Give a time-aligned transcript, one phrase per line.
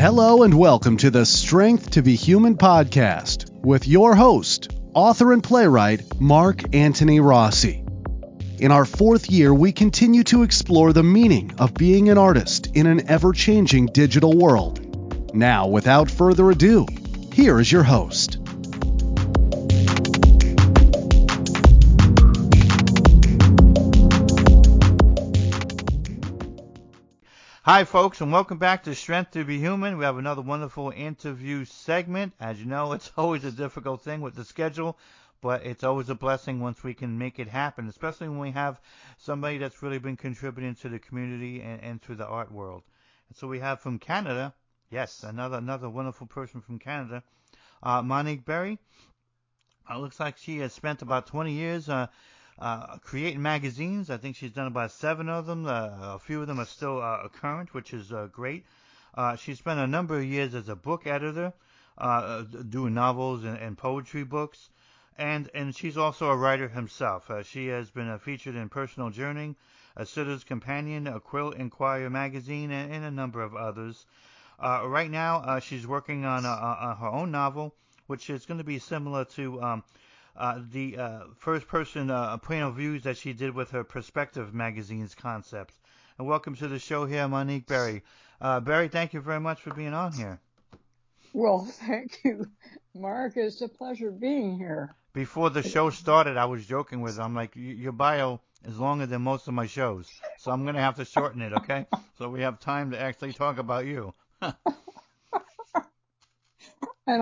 [0.00, 5.44] Hello and welcome to the Strength to Be Human podcast with your host, author and
[5.44, 7.84] playwright Mark Antony Rossi.
[8.58, 12.86] In our fourth year, we continue to explore the meaning of being an artist in
[12.86, 15.34] an ever changing digital world.
[15.34, 16.86] Now, without further ado,
[17.34, 18.39] here is your host.
[27.72, 29.96] Hi, folks, and welcome back to Strength to Be Human.
[29.96, 32.32] We have another wonderful interview segment.
[32.40, 34.98] As you know, it's always a difficult thing with the schedule,
[35.40, 38.80] but it's always a blessing once we can make it happen, especially when we have
[39.18, 42.82] somebody that's really been contributing to the community and, and to the art world.
[43.28, 44.52] And so we have from Canada,
[44.90, 47.22] yes, another another wonderful person from Canada,
[47.84, 48.80] uh, Monique Berry.
[49.88, 52.08] Uh, looks like she has spent about 20 years uh,
[52.60, 54.10] uh, creating magazines.
[54.10, 55.66] I think she's done about seven of them.
[55.66, 58.66] Uh, a few of them are still uh, current, which is uh, great.
[59.14, 61.52] Uh, she spent a number of years as a book editor,
[61.98, 64.68] uh, doing novels and, and poetry books,
[65.18, 67.30] and and she's also a writer herself.
[67.30, 69.56] Uh, she has been featured in Personal Journey,
[69.96, 74.06] A Sitter's Companion, A Quilt Inquirer magazine, and, and a number of others.
[74.62, 77.74] Right now, she's working on her own novel,
[78.06, 79.82] which is going to be similar to um,
[80.36, 84.54] uh, the uh, first person uh, point of views that she did with her Perspective
[84.54, 85.74] magazine's concepts.
[86.18, 88.02] And welcome to the show here, Monique Berry.
[88.40, 90.40] Uh, Berry, thank you very much for being on here.
[91.32, 92.50] Well, thank you,
[92.94, 93.36] Mark.
[93.36, 94.94] It's a pleasure being here.
[95.12, 97.22] Before the show started, I was joking with her.
[97.22, 100.08] I'm like, your bio is longer than most of my shows,
[100.38, 101.86] so I'm going to have to shorten it, okay?
[102.18, 104.14] so we have time to actually talk about you.
[104.42, 104.52] and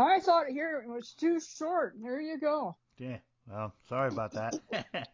[0.00, 1.94] I thought here it was too short.
[2.02, 2.76] There you go.
[2.98, 3.18] Yeah.
[3.50, 4.60] Well, sorry about that.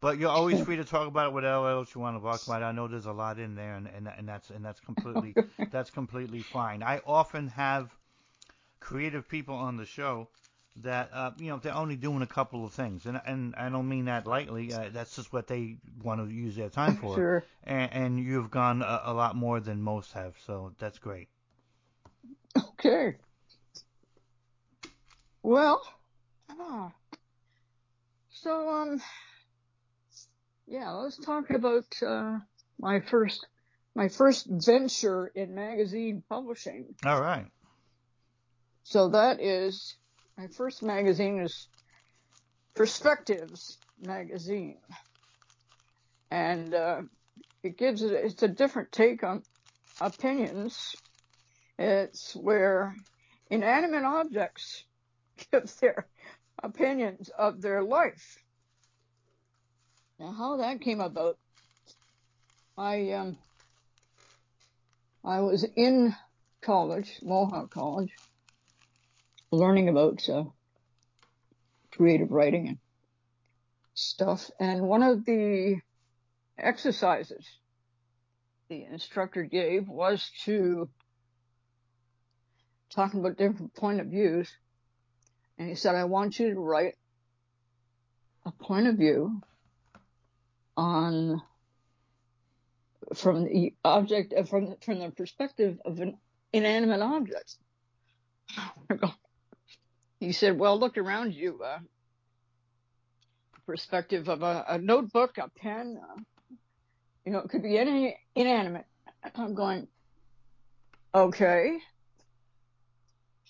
[0.00, 2.62] but you're always free to talk about it whatever else you want to talk about.
[2.62, 5.34] I know there's a lot in there, and, and, and that's and that's completely
[5.70, 6.82] that's completely fine.
[6.82, 7.94] I often have
[8.80, 10.28] creative people on the show
[10.76, 13.88] that uh, you know they're only doing a couple of things, and and I don't
[13.88, 14.72] mean that lightly.
[14.72, 17.16] Uh, that's just what they want to use their time for.
[17.16, 17.44] Sure.
[17.62, 21.28] And, and you've gone a, a lot more than most have, so that's great.
[22.58, 23.16] Okay.
[25.42, 25.82] Well,
[26.60, 26.92] Ah.
[28.30, 29.00] So, um,
[30.66, 32.38] yeah, let's talk about uh,
[32.78, 33.46] my first
[33.94, 36.94] my first venture in magazine publishing.
[37.06, 37.46] All right.
[38.82, 39.96] So that is
[40.36, 41.68] my first magazine is
[42.74, 44.78] Perspectives magazine,
[46.32, 47.02] and uh,
[47.62, 49.44] it gives it it's a different take on
[50.00, 50.96] opinions.
[51.78, 52.96] It's where
[53.48, 54.84] inanimate objects
[55.52, 56.08] give their
[56.64, 58.38] opinions of their life.
[60.18, 61.36] Now, how that came about,
[62.78, 63.36] I um,
[65.24, 66.14] I was in
[66.62, 68.12] college, Mohawk College,
[69.50, 70.44] learning about uh,
[71.92, 72.78] creative writing and
[73.94, 75.76] stuff, and one of the
[76.58, 77.46] exercises
[78.68, 80.88] the instructor gave was to
[82.90, 84.50] talking about different point of views
[85.58, 86.94] and he said, I want you to write
[88.44, 89.40] a point of view
[90.76, 91.42] on
[93.14, 96.18] from the object uh, from from the perspective of an
[96.52, 97.56] inanimate object.
[100.20, 101.62] he said, "Well, look around you.
[101.62, 101.78] Uh,
[103.66, 105.98] perspective of a, a, notebook, a pen.
[106.02, 106.20] Uh,
[107.24, 108.86] you know, it could be any inanimate."
[109.36, 109.88] I'm going,
[111.14, 111.78] okay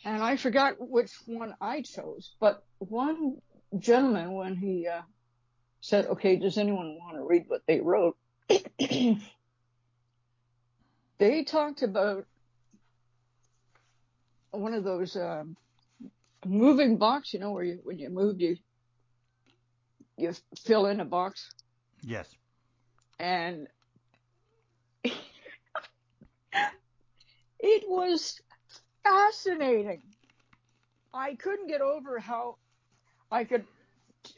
[0.05, 3.37] and I forgot which one I chose, but one
[3.79, 5.03] gentleman, when he uh,
[5.81, 8.17] said, okay, does anyone want to read what they wrote?
[11.19, 12.27] they talked about
[14.51, 15.45] one of those uh,
[16.47, 18.57] moving box, you know, where you, when you move, you,
[20.17, 20.33] you
[20.65, 21.51] fill in a box.
[22.03, 22.29] Yes.
[23.19, 23.67] And
[25.05, 25.15] it
[27.89, 28.41] was
[29.05, 30.03] fascinating.
[31.13, 32.57] I couldn't get over how
[33.31, 33.65] I could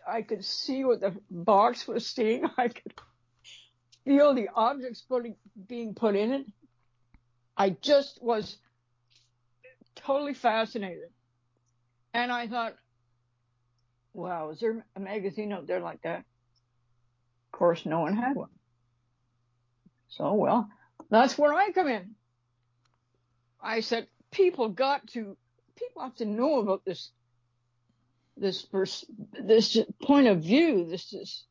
[0.06, 2.44] I could see what the box was seeing.
[2.58, 2.92] I could
[4.04, 5.36] feel the objects putting,
[5.68, 6.46] being put in it.
[7.56, 8.56] I just was
[9.94, 11.10] totally fascinated.
[12.14, 12.74] And I thought,
[14.12, 16.20] wow, is there a magazine out there like that?
[16.20, 18.50] Of course, no one had one.
[20.08, 20.68] So, well,
[21.10, 22.14] that's where I come in.
[23.60, 25.36] I said, people got to
[25.76, 27.10] people have to know about this
[28.36, 31.44] this pers- this point of view, this, this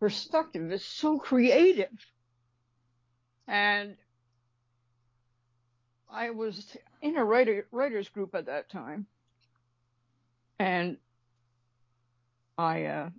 [0.00, 1.92] perspective is so creative.
[3.46, 3.96] And
[6.10, 9.06] I was in a writer, writers group at that time,
[10.58, 10.96] and
[12.58, 13.10] I uh,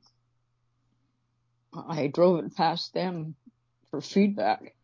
[1.74, 3.36] I drove it past them
[3.92, 4.76] for feedback,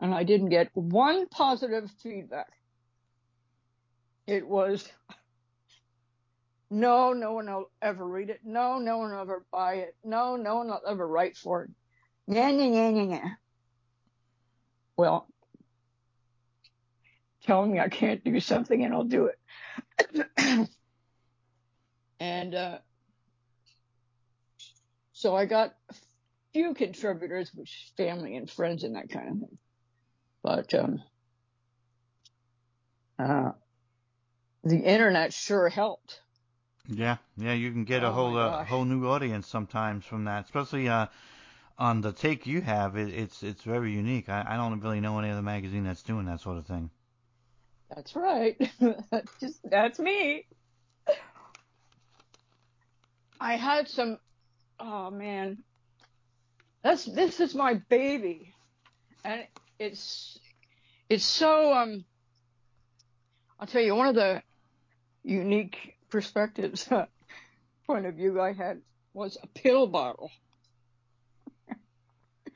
[0.00, 2.50] and I didn't get one positive feedback.
[4.26, 4.90] It was
[6.72, 8.40] no, no one will ever read it.
[8.44, 9.94] No, no one will ever buy it.
[10.02, 11.70] No, no one will ever write for it.
[12.26, 13.28] Yeah, yeah, yeah, yeah, yeah.
[14.96, 15.28] Well,
[17.44, 20.28] tell me I can't do something and I'll do it.
[22.20, 22.78] and uh,
[25.12, 25.94] so I got a
[26.54, 29.58] few contributors, which family and friends and that kind of thing.
[30.42, 31.02] But um,
[33.18, 33.52] uh,
[34.64, 36.20] the internet sure helped.
[36.88, 40.44] Yeah, yeah, you can get a Oh whole uh, whole new audience sometimes from that,
[40.44, 41.06] especially uh,
[41.78, 42.96] on the take you have.
[42.96, 44.28] It, it's it's very unique.
[44.28, 46.90] I, I don't really know any other magazine that's doing that sort of thing.
[47.94, 48.56] That's right.
[49.10, 50.46] that's just that's me.
[53.40, 54.18] I had some.
[54.80, 55.58] Oh man,
[56.82, 58.54] that's this is my baby,
[59.24, 59.46] and
[59.78, 60.38] it's
[61.08, 62.04] it's so um.
[63.60, 64.42] I'll tell you one of the
[65.24, 66.88] unique perspectives
[67.86, 68.80] point of view I had
[69.12, 70.30] was a pill bottle,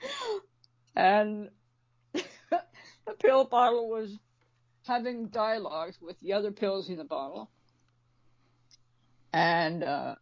[0.97, 1.51] and
[2.13, 4.17] the pill bottle was
[4.87, 7.51] having dialogues with the other pills in the bottle,
[9.33, 10.15] and uh,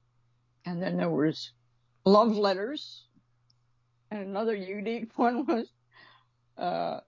[0.64, 1.52] and then there was
[2.04, 3.04] love letters,
[4.10, 5.68] and another unique one was
[6.58, 7.00] uh,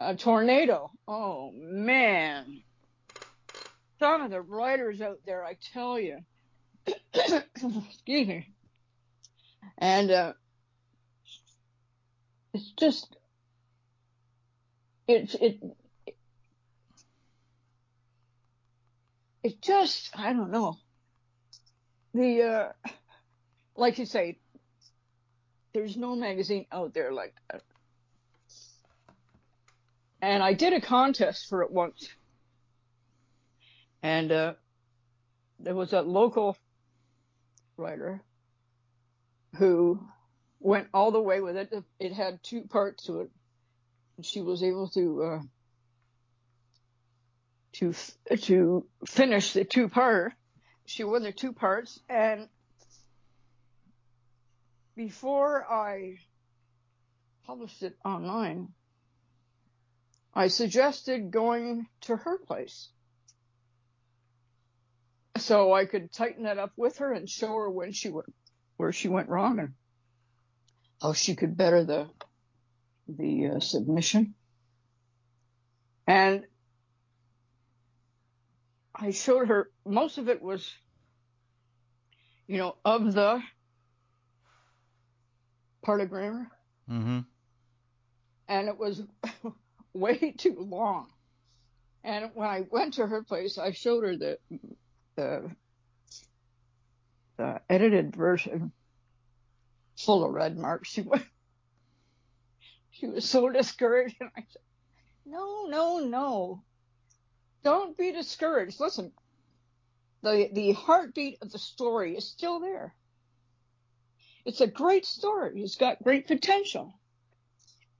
[0.00, 0.90] a tornado.
[1.06, 2.63] Oh man,
[4.04, 6.18] some of the writers out there, I tell you.
[7.14, 8.52] Excuse me.
[9.78, 10.32] And uh,
[12.52, 13.16] it's just
[15.08, 15.58] it's it
[19.42, 20.76] it just I don't know.
[22.12, 22.90] The uh
[23.74, 24.36] like you say,
[25.72, 27.62] there's no magazine out there like that.
[30.20, 32.10] And I did a contest for it once.
[34.04, 34.54] And uh
[35.58, 36.58] there was a local
[37.78, 38.20] writer
[39.56, 39.98] who
[40.60, 41.72] went all the way with it.
[41.98, 43.30] It had two parts to it.
[44.20, 45.40] She was able to uh
[47.76, 47.94] to
[48.42, 50.34] to finish the two part.
[50.84, 52.50] She won the two parts, and
[54.94, 56.18] before I
[57.46, 58.68] published it online,
[60.34, 62.90] I suggested going to her place
[65.38, 68.32] so I could tighten it up with her and show her when she went
[68.76, 69.74] where she went wrong and
[71.02, 72.08] how she could better the
[73.08, 74.34] the uh, submission.
[76.06, 76.44] And
[78.94, 80.72] I showed her most of it was,
[82.46, 83.42] you know, of the
[85.82, 86.50] part of grammar,
[86.90, 87.20] Mm-hmm.
[88.48, 89.02] and it was
[89.94, 91.08] way too long.
[92.04, 94.38] And when I went to her place, I showed her the
[95.16, 95.50] the,
[97.36, 98.72] the edited version,
[99.96, 100.88] full of red marks.
[100.88, 101.20] She was
[102.90, 104.62] she was so discouraged, and I said,
[105.26, 106.62] "No, no, no,
[107.62, 108.78] don't be discouraged.
[108.80, 109.12] Listen,
[110.22, 112.94] the the heartbeat of the story is still there.
[114.44, 115.62] It's a great story.
[115.62, 116.98] It's got great potential.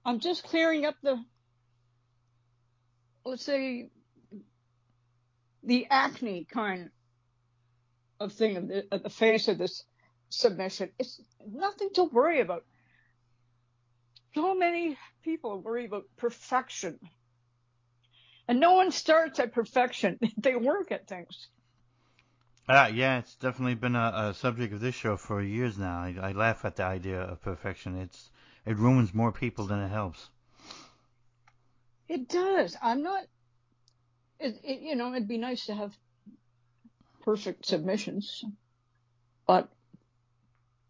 [0.05, 1.19] I'm just clearing up the,
[3.25, 3.89] let's say,
[5.63, 6.91] the acne kind
[8.19, 9.83] of thing of the, of the face of this
[10.29, 10.89] submission.
[10.99, 12.63] It's nothing to worry about.
[14.33, 16.99] So many people worry about perfection.
[18.47, 20.19] And no one starts at perfection.
[20.37, 21.47] They work at things.
[22.67, 25.99] Uh, yeah, it's definitely been a, a subject of this show for years now.
[25.99, 27.95] I, I laugh at the idea of perfection.
[27.95, 28.29] It's
[28.65, 30.29] it ruins more people than it helps.
[32.07, 32.75] It does.
[32.81, 33.23] I'm not.
[34.39, 35.95] It, it, you know, it'd be nice to have
[37.25, 38.45] perfect submissions,
[39.47, 39.67] but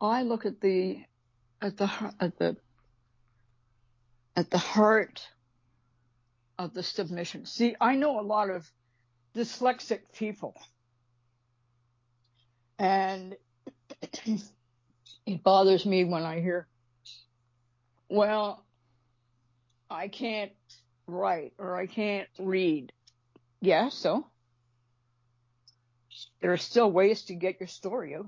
[0.02, 1.00] I look at the
[1.62, 1.90] at the
[2.20, 2.58] at the
[4.36, 5.26] at the heart
[6.60, 7.46] of the submission.
[7.46, 8.70] See, I know a lot of
[9.34, 10.54] dyslexic people,
[12.78, 13.38] and
[15.26, 16.68] it bothers me when I hear,
[18.10, 18.66] "Well,
[19.90, 20.52] I can't
[21.08, 22.92] write or I can't read."
[23.62, 24.28] Yeah, so
[26.42, 28.28] there are still ways to get your story out.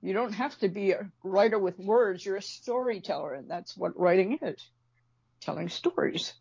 [0.00, 2.24] You don't have to be a writer with words.
[2.24, 4.64] You're a storyteller, and that's what writing is
[5.40, 6.32] telling stories.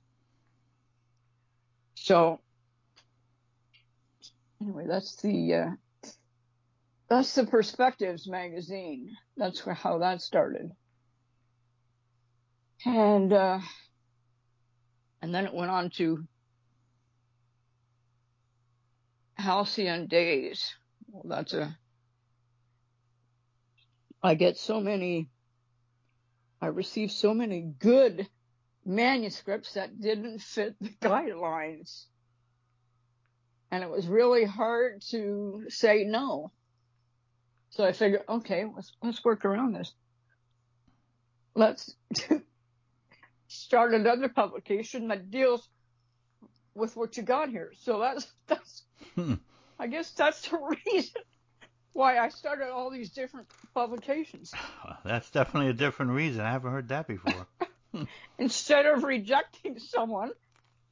[1.95, 2.39] So
[4.61, 5.69] anyway, that's the uh,
[7.09, 9.15] that's the Perspectives magazine.
[9.35, 10.71] That's how that started.
[12.85, 13.59] And uh,
[15.21, 16.23] and then it went on to
[19.37, 20.75] Halcyon Days.
[21.07, 21.77] Well, that's a
[24.21, 25.29] I get so many
[26.61, 28.27] I receive so many good
[28.85, 32.05] manuscripts that didn't fit the guidelines.
[33.69, 36.51] And it was really hard to say no.
[37.69, 39.93] So I figured, okay, let's, let's work around this.
[41.53, 41.93] Let's
[43.47, 45.67] start another publication that deals
[46.73, 47.73] with what you got here.
[47.81, 48.83] So that's, that's,
[49.15, 49.35] hmm.
[49.79, 51.21] I guess that's the reason
[51.93, 54.53] why I started all these different publications.
[55.03, 56.41] That's definitely a different reason.
[56.41, 57.47] I haven't heard that before.
[58.37, 60.29] Instead of rejecting someone,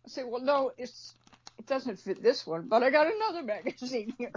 [0.05, 1.13] I say, well, no, it's
[1.59, 4.31] it doesn't fit this one, but I got another magazine here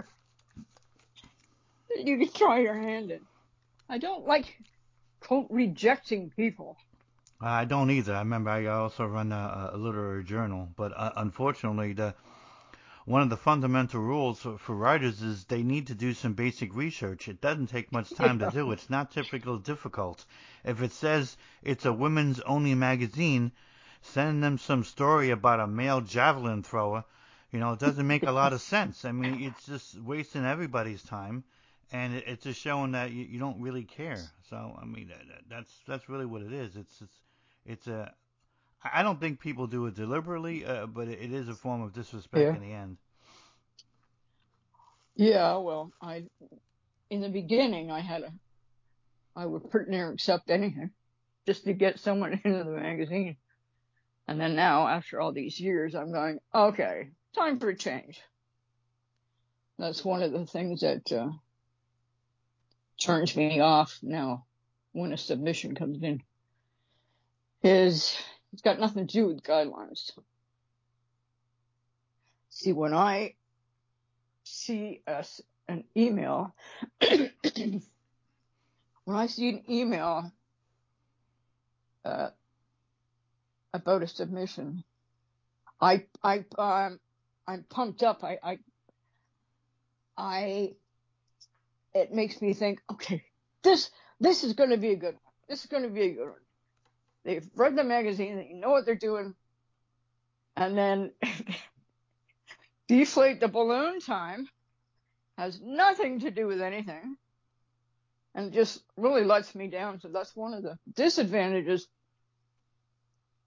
[1.89, 3.21] that you can try your hand in.
[3.89, 4.55] I don't like
[5.19, 6.77] quote rejecting people.
[7.41, 8.13] I don't either.
[8.13, 12.13] I remember I also run a, a literary journal, but uh, unfortunately, the
[13.09, 17.27] one of the fundamental rules for, writers is they need to do some basic research.
[17.27, 18.71] It doesn't take much time to do.
[18.71, 20.23] It's not typically difficult.
[20.63, 23.51] If it says it's a women's only magazine,
[24.03, 27.03] send them some story about a male javelin thrower.
[27.51, 29.03] You know, it doesn't make a lot of sense.
[29.03, 31.43] I mean, it's just wasting everybody's time,
[31.91, 34.21] and it, it's just showing that you, you don't really care.
[34.51, 36.75] So, I mean, that, that's that's really what it is.
[36.75, 37.15] It's it's
[37.65, 38.13] it's a
[38.83, 42.41] I don't think people do it deliberately, uh, but it is a form of disrespect
[42.41, 42.55] yeah.
[42.55, 42.97] in the end.
[45.15, 46.23] Yeah, well, I
[47.09, 48.31] in the beginning I had a
[49.35, 50.91] I would pretty near accept anything
[51.45, 53.37] just to get someone into the magazine.
[54.27, 58.21] And then now, after all these years, I'm going, okay, time for a change.
[59.79, 61.31] That's one of the things that uh,
[63.01, 64.45] turns me off now
[64.91, 66.21] when a submission comes in.
[67.63, 68.15] Is
[68.53, 70.11] it's got nothing to do with guidelines.
[72.49, 73.35] See, when I
[74.43, 75.23] see a,
[75.67, 76.53] an email,
[76.99, 77.81] when
[79.07, 80.31] I see an email
[82.03, 82.29] uh,
[83.73, 84.83] about a submission,
[85.79, 86.99] I I um,
[87.47, 88.23] I'm pumped up.
[88.23, 88.59] I I
[90.17, 90.73] I
[91.93, 93.23] it makes me think, okay,
[93.63, 95.33] this this is going to be a good one.
[95.47, 96.48] This is going to be a good one.
[97.23, 99.35] They've read the magazine, they know what they're doing,
[100.55, 101.11] and then
[102.87, 104.47] deflate the balloon time
[105.37, 107.15] has nothing to do with anything
[108.35, 109.99] and just really lets me down.
[109.99, 111.87] So that's one of the disadvantages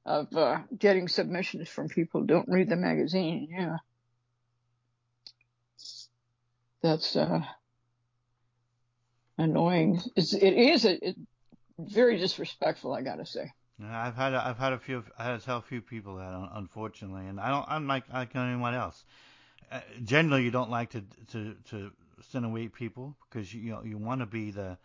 [0.04, 3.48] of uh, getting submissions from people who don't read the magazine.
[3.50, 3.76] Yeah.
[6.82, 7.40] That's uh,
[9.38, 10.00] annoying.
[10.16, 11.16] It's, it is a, it,
[11.78, 13.52] very disrespectful, I gotta say.
[13.86, 16.48] I've had a, I've had a few I had to tell a few people that
[16.54, 19.04] unfortunately, and I don't I'm like like anyone else.
[19.70, 21.90] Uh, generally, you don't like to to to
[22.30, 24.78] send away people because you you know you want to be the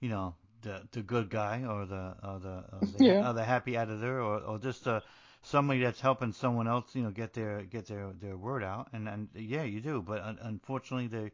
[0.00, 3.28] you know the the good guy or the or the or the, yeah.
[3.28, 5.00] or the happy editor or or just uh,
[5.42, 9.08] somebody that's helping someone else you know get their get their their word out and
[9.08, 11.30] and yeah you do but un- unfortunately there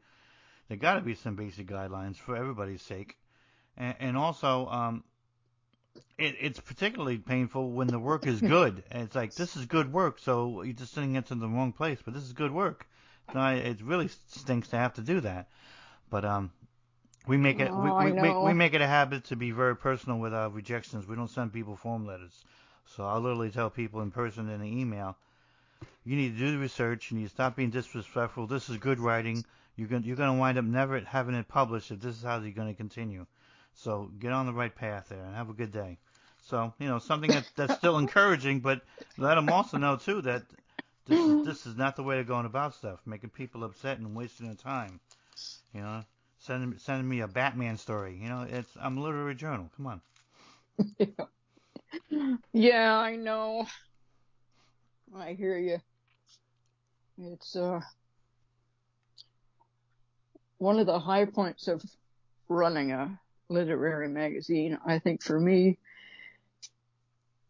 [0.69, 3.17] there got to be some basic guidelines for everybody's sake
[3.77, 5.05] and, and also um
[6.19, 8.83] it, it's particularly painful when the work is good.
[8.91, 11.73] and it's like this is good work, so you're just sending it to the wrong
[11.73, 11.99] place.
[12.05, 12.87] But this is good work.
[13.33, 15.49] So I, it really stinks to have to do that.
[16.11, 16.51] But um,
[17.27, 19.77] we make it oh, we, we, we, we make it a habit to be very
[19.77, 21.07] personal with our rejections.
[21.07, 22.33] We don't send people form letters.
[22.87, 25.17] So I'll literally tell people in person in an email,
[26.05, 27.11] you need to do the research.
[27.11, 28.47] You need to stop being disrespectful.
[28.47, 29.45] This is good writing.
[29.77, 32.41] You're gonna you're going to wind up never having it published if this is how
[32.41, 33.27] you're going to continue.
[33.79, 35.99] So get on the right path there and have a good day.
[36.43, 38.83] So you know something that, that's still encouraging, but
[39.17, 40.43] let them also know too that
[41.07, 44.17] this is, this is not the way of going about stuff, making people upset and
[44.17, 44.99] wasting their time.
[45.73, 46.05] You know,
[46.39, 48.19] sending sending me a Batman story.
[48.21, 49.71] You know, it's I'm a literary journal.
[49.77, 50.01] Come on.
[50.99, 52.37] Yeah.
[52.53, 53.65] yeah, I know.
[55.17, 55.79] I hear you.
[57.17, 57.81] It's uh
[60.59, 61.81] one of the high points of
[62.49, 65.79] running a literary magazine, I think for me,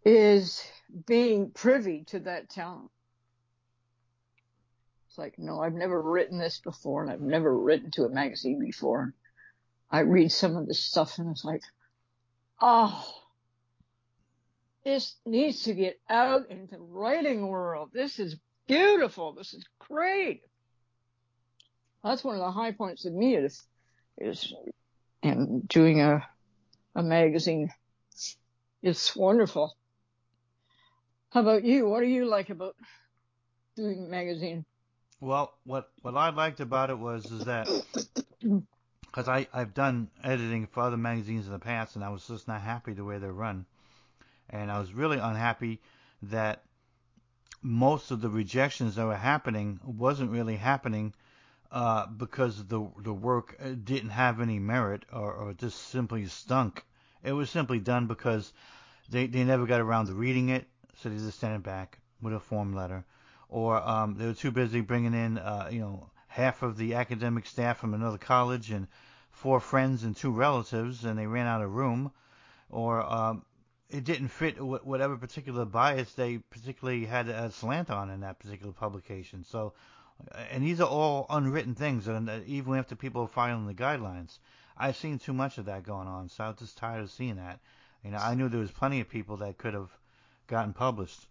[0.04, 0.64] is
[1.06, 2.90] being privy to that talent.
[5.08, 8.58] It's like, no, I've never written this before and I've never written to a magazine
[8.60, 9.12] before.
[9.90, 11.62] I read some of this stuff and it's like,
[12.60, 13.04] oh,
[14.84, 17.90] this needs to get out into the writing world.
[17.92, 18.36] This is
[18.66, 19.32] beautiful.
[19.32, 20.42] This is great.
[22.04, 23.62] That's one of the high points of me is,
[24.18, 24.54] is,
[25.28, 26.26] and doing a,
[26.94, 27.72] a magazine.
[28.82, 29.76] It's wonderful.
[31.30, 31.88] How about you?
[31.88, 32.76] What do you like about
[33.76, 34.64] doing a magazine?
[35.20, 37.68] Well, what what I liked about it was is that
[39.02, 42.48] because I I've done editing for other magazines in the past, and I was just
[42.48, 43.66] not happy the way they're run,
[44.48, 45.80] and I was really unhappy
[46.22, 46.62] that
[47.62, 51.12] most of the rejections that were happening wasn't really happening
[51.70, 56.84] uh, because the the work uh, didn't have any merit or, or just simply stunk.
[57.22, 58.52] It was simply done because
[59.08, 62.32] they they never got around to reading it, so they just sent it back with
[62.32, 63.04] a form letter,
[63.48, 67.46] or um, they were too busy bringing in uh, you know half of the academic
[67.46, 68.86] staff from another college and
[69.30, 72.10] four friends and two relatives, and they ran out of room,
[72.70, 73.44] or um,
[73.90, 78.72] it didn't fit whatever particular bias they particularly had a slant on in that particular
[78.72, 79.44] publication.
[79.44, 79.72] So,
[80.50, 84.38] and these are all unwritten things, and uh, even after people are filing the guidelines,
[84.76, 86.28] I've seen too much of that going on.
[86.28, 87.60] So I was just tired of seeing that.
[88.04, 89.90] You know, I knew there was plenty of people that could have
[90.46, 91.26] gotten published.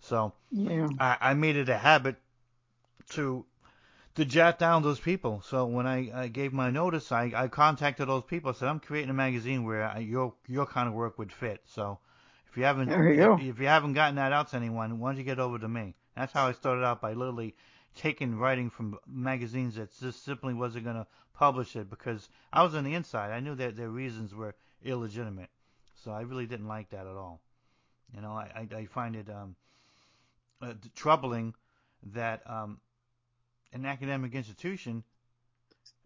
[0.00, 0.88] So yeah.
[0.98, 2.16] I, I made it a habit
[3.10, 3.44] to
[4.14, 5.42] to jot down those people.
[5.46, 8.50] So when I, I gave my notice, I, I contacted those people.
[8.50, 11.60] I said, I'm creating a magazine where I, your your kind of work would fit.
[11.66, 11.98] So
[12.48, 13.38] if you haven't you go.
[13.40, 15.94] if you haven't gotten that out to anyone, why don't you get over to me?
[16.16, 17.54] That's how I started out by literally
[17.96, 22.74] taking writing from magazines that just simply wasn't going to publish it because I was
[22.74, 23.32] on the inside.
[23.32, 25.50] I knew that their reasons were illegitimate.
[26.04, 27.40] So I really didn't like that at all.
[28.14, 29.56] You know, I, I, I find it um,
[30.62, 31.54] uh, troubling
[32.12, 32.78] that um,
[33.72, 35.02] an academic institution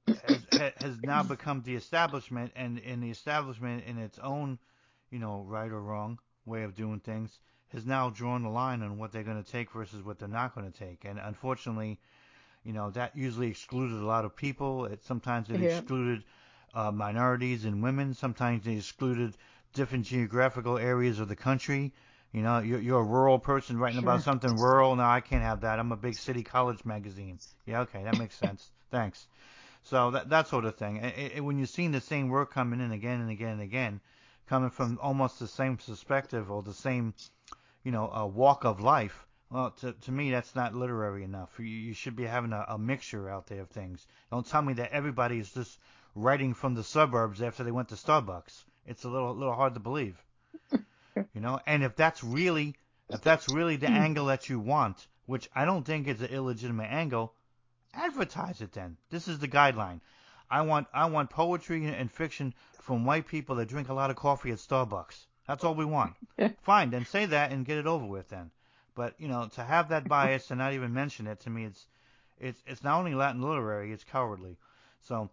[0.07, 4.59] has, has now become the establishment, and in the establishment, in its own,
[5.11, 7.39] you know, right or wrong way of doing things,
[7.73, 10.55] has now drawn the line on what they're going to take versus what they're not
[10.55, 11.05] going to take.
[11.05, 11.99] And unfortunately,
[12.65, 14.87] you know, that usually excluded a lot of people.
[14.87, 15.79] It sometimes it Yeah.
[15.79, 16.25] excluded
[16.75, 18.15] uh, minorities and women.
[18.15, 19.37] Sometimes it excluded
[19.73, 21.93] different geographical areas of the country.
[22.33, 24.95] You know, you're, you're a rural person writing about something rural.
[24.95, 25.79] No, I can't have that.
[25.81, 27.39] I'm a big city college magazine.
[27.67, 28.71] Yeah, okay, that makes sense.
[28.91, 29.27] Thanks.
[29.83, 30.97] So that that sort of thing.
[30.99, 34.01] It, it, when you're seeing the same work coming in again and again and again,
[34.47, 37.15] coming from almost the same perspective or the same,
[37.85, 39.27] you know, a walk of life.
[39.51, 41.59] Well, to, to me, that's not literary enough.
[41.59, 44.07] You, you should be having a, a mixture out there of things.
[44.31, 45.79] Don't tell me that everybody is just
[46.15, 48.65] writing from the suburbs after they went to Starbucks.
[48.87, 50.23] It's a little little hard to believe.
[51.35, 52.77] You know, and if that's really
[53.11, 53.95] if that's really the hmm.
[53.95, 57.35] angle that you want, which I don't think is an illegitimate angle,
[57.93, 58.97] advertise it then.
[59.11, 60.01] This is the guideline.
[60.49, 64.17] I want I want poetry and fiction from white people that drink a lot of
[64.17, 65.27] coffee at Starbucks.
[65.51, 66.15] That's all we want.
[66.63, 68.53] Fine, then say that and get it over with then.
[68.95, 71.89] But you know, to have that bias and not even mention it to me, it's
[72.39, 74.59] it's it's not only Latin literary, it's cowardly.
[75.01, 75.29] So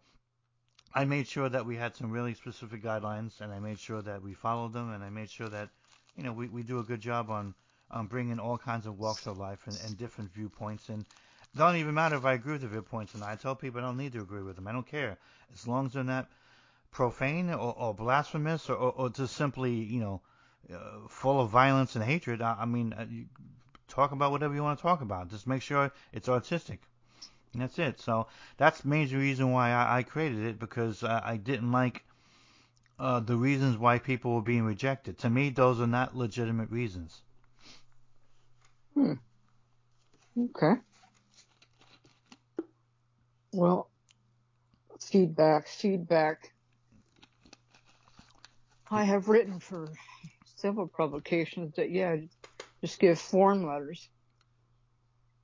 [0.91, 4.23] I made sure that we had some really specific guidelines, and I made sure that
[4.23, 5.69] we followed them, and I made sure that
[6.15, 7.53] you know we, we do a good job on
[7.91, 10.89] on bringing all kinds of walks of life and, and different viewpoints.
[10.89, 13.23] And it don't even matter if I agree with the viewpoints and.
[13.23, 14.67] I tell people I don't need to agree with them.
[14.67, 15.19] I don't care
[15.53, 16.27] as long as they're not
[16.97, 20.19] profane or, or blasphemous or, or, just simply you know
[20.73, 22.41] uh, full of violence and hatred.
[22.41, 23.05] I, I mean, uh,
[23.87, 25.29] talk about whatever you want to talk about.
[25.29, 26.81] Just make sure it's artistic.
[27.53, 27.99] And that's it.
[27.99, 28.25] So
[28.57, 32.03] that's the major reason why I, I created it because uh, I didn't like
[32.97, 35.19] uh, the reasons why people were being rejected.
[35.19, 37.21] To me, those are not legitimate reasons.
[38.95, 39.13] Hmm.
[40.35, 40.81] Okay.
[43.53, 43.87] Well,
[44.99, 46.53] feedback, feedback.
[48.89, 49.91] I have written for
[50.55, 52.15] several publications that, yeah,
[52.81, 54.07] just give form letters.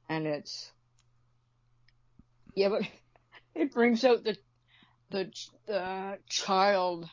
[0.08, 0.72] And it's,
[2.56, 2.84] yeah, but
[3.56, 4.38] it brings out the,
[5.12, 5.32] the,
[5.68, 7.10] the child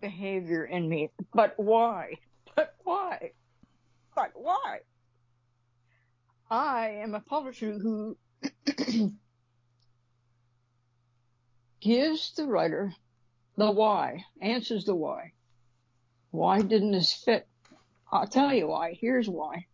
[0.00, 1.10] behavior in me.
[1.32, 2.14] But why?
[2.56, 3.30] But why?
[4.16, 4.80] But why?
[6.50, 8.16] I am a publisher who
[11.80, 12.92] gives the writer
[13.58, 15.32] the why, answers the why.
[16.30, 17.48] Why didn't this fit?
[18.10, 18.96] I'll tell you why.
[18.98, 19.66] Here's why.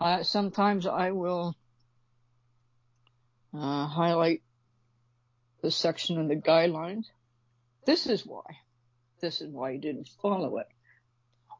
[0.00, 1.54] Uh, sometimes I will
[3.54, 4.42] uh, highlight
[5.60, 7.04] the section in the guidelines.
[7.84, 8.56] This is why.
[9.20, 10.66] This is why you didn't follow it.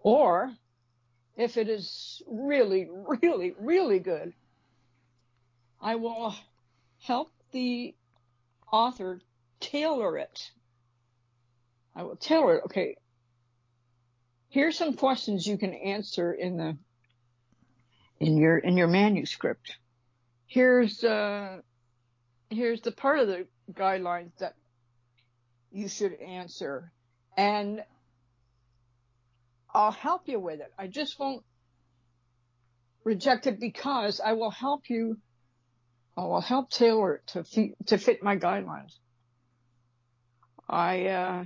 [0.01, 0.51] Or
[1.37, 2.89] if it is really,
[3.23, 4.33] really, really good,
[5.79, 6.35] I will
[7.01, 7.95] help the
[8.73, 9.21] author
[9.61, 10.51] tailor it.
[11.95, 12.65] I will tailor it.
[12.67, 12.97] Okay.
[14.49, 16.77] Here's some questions you can answer in the
[18.21, 19.77] in your in your manuscript.
[20.47, 21.61] Here's uh,
[22.51, 24.55] here's the part of the guidelines that
[25.71, 26.93] you should answer,
[27.37, 27.83] and
[29.75, 30.71] I'll help you with it.
[30.79, 31.43] I just won't
[33.05, 35.19] reject it because I will help you.
[36.17, 38.93] I will help tailor it to fit, to fit my guidelines.
[40.69, 41.45] I uh,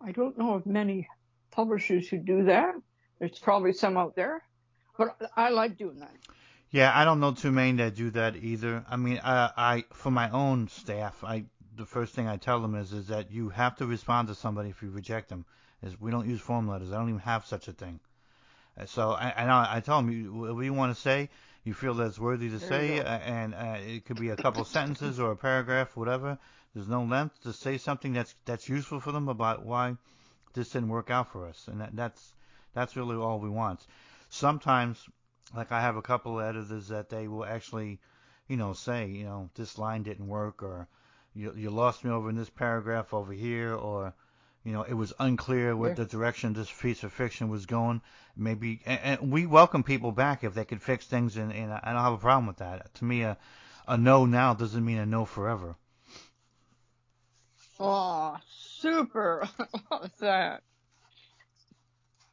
[0.00, 1.08] I don't know of many
[1.50, 2.74] publishers who do that.
[3.18, 4.42] There's probably some out there,
[4.96, 6.14] but I like doing that.
[6.70, 8.84] Yeah, I don't know too many that do that either.
[8.88, 12.74] I mean, I, I for my own staff, I the first thing I tell them
[12.74, 15.46] is is that you have to respond to somebody if you reject them.
[15.82, 16.92] Is we don't use form letters.
[16.92, 18.00] I don't even have such a thing.
[18.86, 21.30] So I, and I, I tell them, you, whatever you want to say,
[21.64, 25.18] you feel that's worthy to There say, and uh, it could be a couple sentences
[25.18, 26.38] or a paragraph, whatever.
[26.74, 29.96] There's no length to say something that's that's useful for them about why
[30.54, 32.34] this didn't work out for us, and that, that's
[32.74, 33.86] that's really all we want.
[34.28, 35.08] Sometimes,
[35.54, 38.00] like I have a couple of editors that they will actually,
[38.48, 40.88] you know, say, you know, this line didn't work, or
[41.34, 44.14] you you lost me over in this paragraph over here, or
[44.62, 48.02] you know, it was unclear what the direction this piece of fiction was going.
[48.36, 51.92] Maybe, and, and we welcome people back if they could fix things, and, and I
[51.92, 52.94] don't have a problem with that.
[52.96, 53.38] To me, a
[53.86, 55.76] a no now doesn't mean a no forever.
[57.80, 59.48] Oh, super!
[59.58, 60.62] I love that.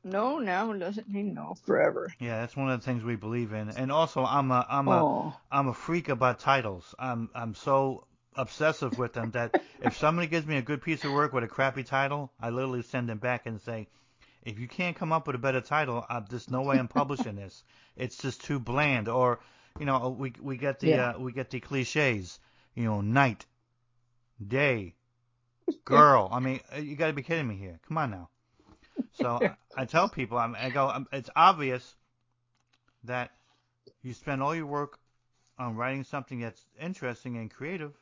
[0.03, 2.13] No now doesn't mean no forever.
[2.19, 3.69] Yeah, that's one of the things we believe in.
[3.69, 6.93] And also, I'm a I'm a Oh, I'm a freak about titles.
[6.99, 8.05] I'm I'm so
[8.35, 11.47] obsessive with them that if somebody gives me a good piece of work with a
[11.47, 13.87] crappy title, I literally send them back and say,
[14.43, 17.35] if you can't come up with a better title, uh, there's no way I'm publishing
[17.35, 17.63] this.
[17.95, 19.07] It's just too bland.
[19.07, 19.39] Or,
[19.79, 21.09] you know, we we get the Yeah.
[21.11, 22.39] uh, we get the cliches.
[22.75, 23.45] You know, night,
[24.45, 24.95] day,
[25.85, 26.29] girl.
[26.31, 27.79] I mean, uh, you got to be kidding me here.
[27.87, 28.29] Come on now.
[29.13, 29.41] So
[29.77, 31.95] I, I tell people, I'm, I go, I'm, it's obvious
[33.03, 33.31] that
[34.01, 34.99] you spend all your work
[35.57, 37.93] on writing something that's interesting and creative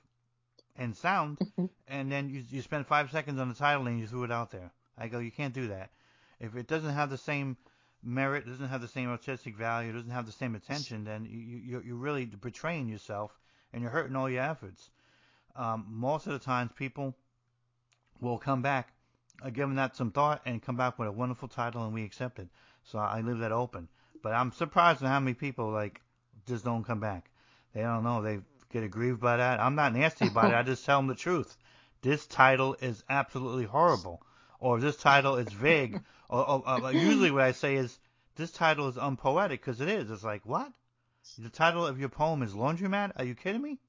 [0.76, 1.38] and sound,
[1.88, 4.52] and then you, you spend five seconds on the title and you threw it out
[4.52, 4.72] there.
[4.98, 5.92] I go, you can't do that.
[6.40, 7.58] If it doesn't have the same
[8.04, 11.58] merit, doesn't have the same artistic value, doesn't have the same attention, then you, you,
[11.58, 13.32] you're- you're really betraying yourself
[13.72, 14.90] and you're hurting all your efforts.
[15.56, 17.16] Um, most of the times, people
[18.30, 18.94] will come back,
[19.44, 22.40] uh, giving that some thought, and come back with a wonderful title, and we accept
[22.40, 22.48] it.
[22.84, 23.88] So I leave that open.
[24.22, 26.02] But I'm surprised at how many people like
[26.48, 27.30] just don't come back.
[27.74, 28.22] They don't know.
[28.22, 28.40] They
[28.72, 29.60] get aggrieved by that.
[29.60, 30.56] I'm not nasty about it.
[30.56, 31.56] I just tell them the truth.
[32.02, 34.22] This title is absolutely horrible,
[34.60, 36.02] or this title is vague.
[36.30, 37.98] or, or, or usually what I say is
[38.36, 40.10] this title is unpoetic because it is.
[40.10, 40.72] It's like what?
[41.38, 43.14] The title of your poem is Laundromat?
[43.16, 43.80] Are you kidding me?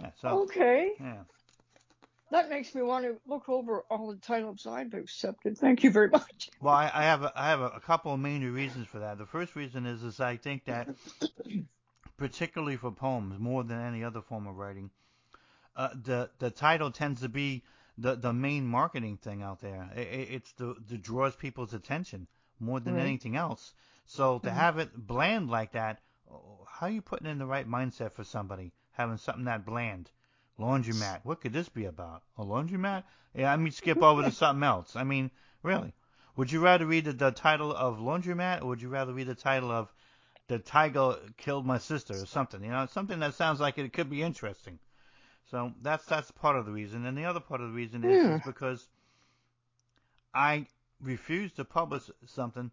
[0.00, 0.10] Yeah.
[0.20, 0.92] So okay.
[1.00, 1.22] yeah.
[2.30, 5.56] That makes me want to look over all the titles I've accepted.
[5.56, 6.50] Thank you very much.
[6.60, 9.18] Well, I, I have a, I have a, a couple of main reasons for that.
[9.18, 10.88] The first reason is is I think that
[12.16, 14.90] particularly for poems, more than any other form of writing,
[15.76, 17.62] uh, the the title tends to be
[17.98, 19.88] the the main marketing thing out there.
[19.94, 22.26] It, it- it's the the draws people's attention
[22.58, 23.02] more than Right.
[23.04, 23.74] anything else.
[24.06, 24.54] So to Mhm.
[24.54, 26.00] have it bland like that,
[26.84, 30.10] how are you putting in the right mindset for somebody having something that bland?
[30.60, 31.20] Laundromat.
[31.22, 32.22] What could this be about?
[32.36, 33.04] A laundromat?
[33.34, 34.94] Yeah, I mean skip over to something else.
[34.94, 35.30] I mean,
[35.62, 35.94] really.
[36.36, 39.34] Would you rather read the, the title of Laundromat or would you rather read the
[39.34, 39.90] title of
[40.48, 42.62] The Tiger Killed My Sister or something?
[42.62, 44.78] You know, something that sounds like it could be interesting.
[45.50, 47.06] So that's that's part of the reason.
[47.06, 48.36] And the other part of the reason is, Yeah.
[48.36, 48.86] is because
[50.34, 50.66] I
[51.00, 52.70] refuse to publish something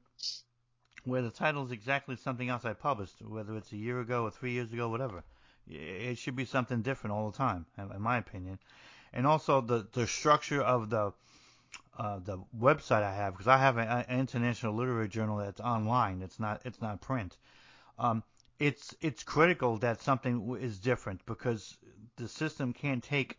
[1.03, 4.31] where the title is exactly something else I published, whether it's a year ago or
[4.31, 5.23] three years ago, whatever.
[5.67, 8.59] It should be something different all the time, in my opinion.
[9.13, 11.13] And also the the structure of the
[11.97, 16.21] uh, the website I have, because I have an, an international literary journal that's online.
[16.21, 17.37] It's not it's not print.
[17.99, 18.23] Um,
[18.59, 21.77] it's it's critical that something is different because
[22.15, 23.37] the system can't take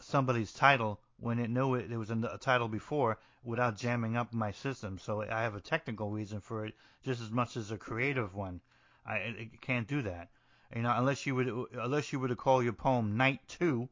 [0.00, 4.32] somebody's title when it knew it, there was a, a title before without jamming up
[4.32, 4.98] my system.
[4.98, 6.74] So I have a technical reason for it
[7.04, 8.60] just as much as a creative one.
[9.06, 10.28] I it can't do that.
[10.74, 13.88] You know, unless you would unless you were to call your poem Night Two,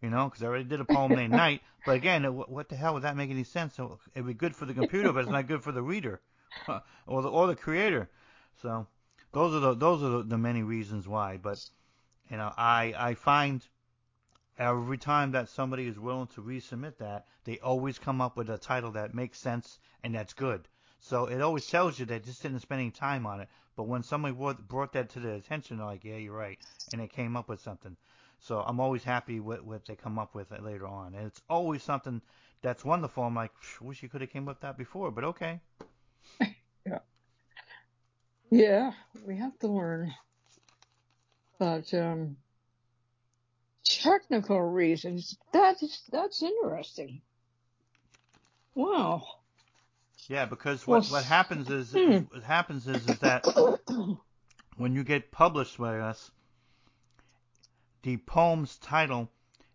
[0.00, 1.60] you know, because I already did a poem named Night.
[1.84, 3.74] But again, it, what the hell would that make any sense?
[3.74, 6.20] So it'd be good for the computer, but it's not good for the reader
[7.06, 8.08] or the or the creator.
[8.62, 8.86] So
[9.32, 11.36] those are the those are the, the many reasons why.
[11.36, 11.62] But
[12.30, 13.66] you know, I I find
[14.58, 18.58] every time that somebody is willing to resubmit that, they always come up with a
[18.58, 20.68] title that makes sense and that's good.
[20.98, 23.48] So it always tells you they just didn't spend any time on it.
[23.76, 26.58] But when somebody brought, that to their attention, they're like, yeah, you're right,
[26.92, 27.96] and they came up with something.
[28.40, 31.82] So I'm always happy with what they come up with later on, and it's always
[31.82, 32.22] something
[32.62, 33.24] that's wonderful.
[33.24, 35.60] I'm like, wish you could have came up with that before, but okay.
[36.86, 37.00] yeah.
[38.50, 38.92] Yeah,
[39.26, 40.14] we have to learn.
[41.58, 42.36] But um,
[44.02, 47.20] technical reasons, that is that's interesting.
[48.74, 49.26] Wow.
[50.28, 52.18] Yeah, because what Well, what happens is hmm.
[52.30, 53.46] what happens is is that
[54.76, 56.30] when you get published by us,
[58.02, 59.30] the poem's title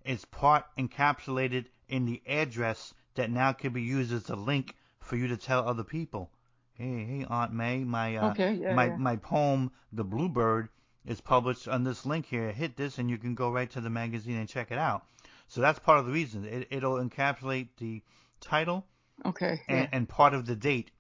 [0.06, 5.16] is part encapsulated in the address that now can be used as a link for
[5.16, 6.32] you to tell other people.
[6.74, 8.98] Hey, hey, Aunt May, my uh, Okay, yeah, my yeah.
[8.98, 10.70] my poem, The Bluebird,
[11.06, 12.52] is published on this link here.
[12.52, 15.06] Hit this, and you can go right to the magazine and check it out.
[15.48, 16.46] So that's part of the reason.
[16.46, 18.02] It, it'll encapsulate the
[18.40, 18.86] title
[19.26, 19.62] Okay.
[19.68, 19.88] and, Yeah.
[19.92, 20.92] and part of the date,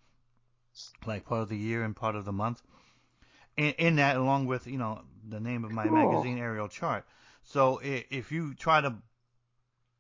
[1.05, 2.61] like part of the year and part of the month.
[3.57, 5.93] In, in that, along with you know the name of my Cool.
[5.93, 7.05] magazine Ariel Chart.
[7.43, 8.95] So if you try to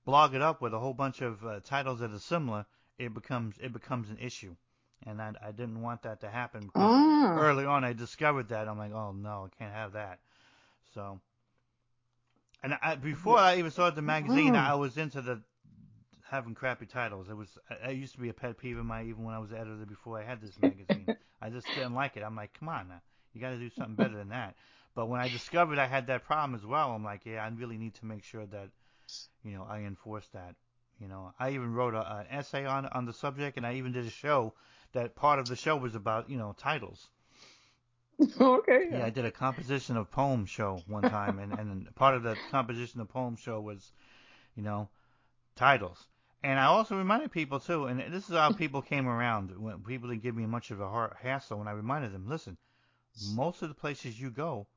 [0.05, 2.65] blog it up with a whole bunch of uh, titles that are similar,
[2.97, 4.55] it becomes it becomes an issue,
[5.05, 7.35] and I, I didn't want that to happen because Ah.
[7.37, 10.19] early on I discovered that I'm like, oh no, I can't have that.
[10.93, 11.19] So,
[12.63, 14.59] and I, before I even started the magazine, Mm.
[14.59, 15.41] I was into the
[16.29, 17.29] having crappy titles.
[17.29, 19.51] It was it used to be a pet peeve of mine even when I was
[19.51, 21.07] editor before I had this magazine.
[21.41, 22.23] I just didn't like it.
[22.23, 23.01] I'm like, come on now,
[23.33, 24.55] you got to do something better than that.
[24.93, 27.77] But when I discovered I had that problem as well, I'm like, yeah, I really
[27.77, 28.69] need to make sure that
[29.43, 30.55] you know I enforce that.
[30.99, 33.91] You know, I even wrote a, an essay on on the subject, and I even
[33.91, 34.53] did a show
[34.93, 37.09] that part of the show was about you know titles.
[38.41, 38.87] okay.
[38.91, 42.37] Yeah, I did a composition of poem show one time, and and part of the
[42.51, 43.91] composition of poem show was,
[44.55, 44.89] you know,
[45.55, 46.07] titles.
[46.43, 50.09] And I also reminded people too, and this is how people came around when people
[50.09, 51.59] didn't give me much of a har hassle.
[51.59, 52.57] When I reminded them, listen,
[53.33, 54.67] most of the places you go,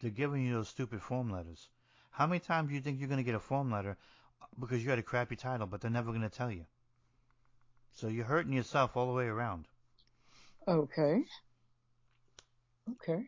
[0.00, 1.68] they're giving you those stupid form letters.
[2.10, 3.96] How many times do you think you're going to get a form letter
[4.40, 6.64] uh, because you had a crappy title, but they're never going to tell you?
[7.96, 9.64] So you're hurting yourself all the way around.
[10.68, 11.24] Okay.
[12.90, 13.24] Okay.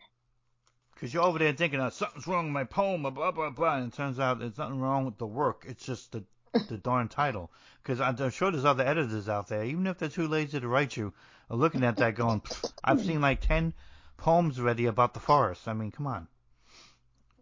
[0.93, 3.77] Because you're over there thinking, oh, something's wrong with my poem, blah, blah, blah, blah.
[3.77, 5.65] And it turns out there's nothing wrong with the work.
[5.67, 6.23] It's just the,
[6.69, 7.51] the darn title.
[7.83, 10.97] Because I'm sure there's other editors out there, even if they're too lazy to write
[10.97, 11.15] you,
[11.49, 12.43] are looking at that going,
[12.85, 13.73] I've seen like 10
[14.19, 15.67] poems already about the forest.
[15.67, 16.29] I mean, come on.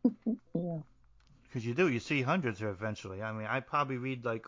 [0.55, 0.79] Yeah.
[1.43, 1.89] Because you do.
[1.89, 3.23] You see hundreds here eventually.
[3.23, 4.47] I mean, I probably read like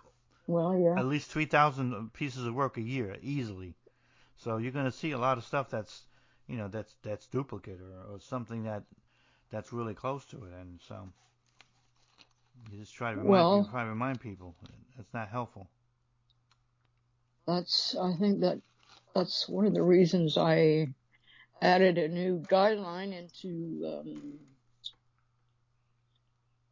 [0.49, 0.99] Well, yeah.
[0.99, 3.75] at least 3,000 pieces of work a year, easily.
[4.39, 6.05] So you're going to see a lot of stuff that's,
[6.47, 8.85] you know, that's that's duplicate or, or something that
[9.51, 10.53] that's really close to it.
[10.59, 11.07] And so
[12.73, 14.57] you just try to remind, Well- you try to remind people.
[14.99, 15.69] It's not helpful.
[17.47, 17.95] That's.
[17.95, 18.61] I think that
[19.15, 20.89] that's one of the reasons I
[21.61, 24.39] added a new guideline into um,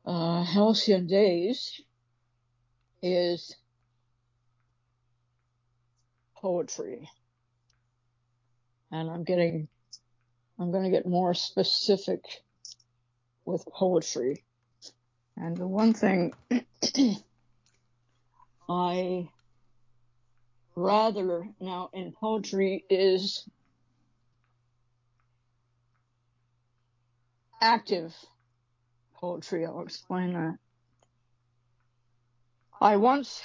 [0.05, 1.81] uh, Halcyon Days
[3.03, 3.55] is
[6.40, 7.09] poetry,
[8.90, 9.68] and I'm getting.
[10.59, 12.25] I'm going to get more specific
[13.44, 14.42] with poetry.
[15.37, 16.33] And the one thing
[18.68, 19.29] I
[20.75, 23.46] rather now in poetry is
[27.61, 28.14] active
[29.14, 29.66] poetry.
[29.66, 30.57] I'll explain that.
[32.81, 33.42] I once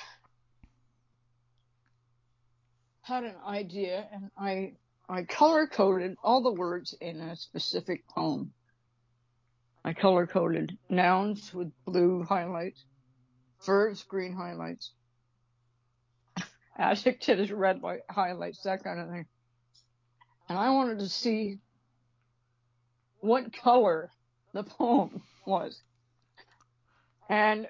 [3.11, 4.71] had an idea and I
[5.09, 8.53] I color coded all the words in a specific poem.
[9.83, 12.85] I color coded nouns with blue highlights,
[13.65, 14.93] verbs green highlights,
[16.77, 19.25] adjectives red highlights, that kind of thing.
[20.47, 21.57] And I wanted to see
[23.19, 24.09] what color
[24.53, 25.81] the poem was.
[27.27, 27.67] And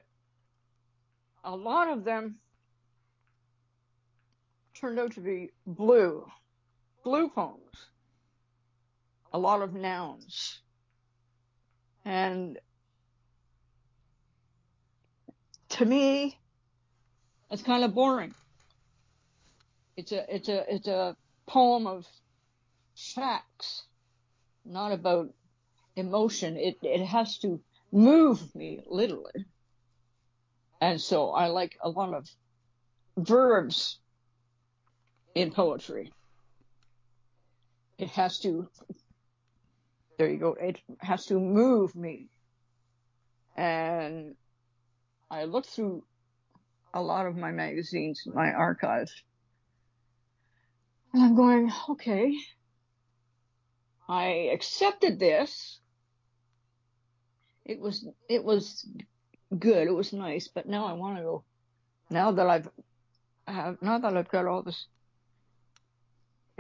[1.43, 2.36] a lot of them
[4.82, 6.26] turned out to be blue,
[7.04, 7.62] blue poems.
[9.32, 10.60] A lot of nouns.
[12.04, 12.58] And
[15.70, 16.38] to me,
[17.52, 18.34] it's kind of boring.
[19.96, 21.15] It's a, it's a, it's a
[21.48, 22.08] poem of
[22.96, 23.84] facts,
[24.65, 25.30] not about
[25.96, 26.58] emotion.
[26.58, 29.46] It, it has to move me literally.
[30.82, 32.28] And so I like a lot of
[33.15, 34.00] verbs
[35.36, 36.12] in poetry.
[37.98, 38.67] It has to,
[40.17, 42.30] there you go, it has to move me.
[43.56, 44.36] And
[45.30, 46.04] I looked through
[46.94, 49.13] a lot of my magazines, my archives,
[51.13, 52.34] And I'm going, okay,
[54.08, 55.80] I accepted this.
[57.65, 58.88] It was, it was
[59.58, 59.88] good.
[59.88, 61.44] It was nice, but now I want to go,
[62.10, 62.70] now that I've,
[63.48, 64.88] have, now that I've got all this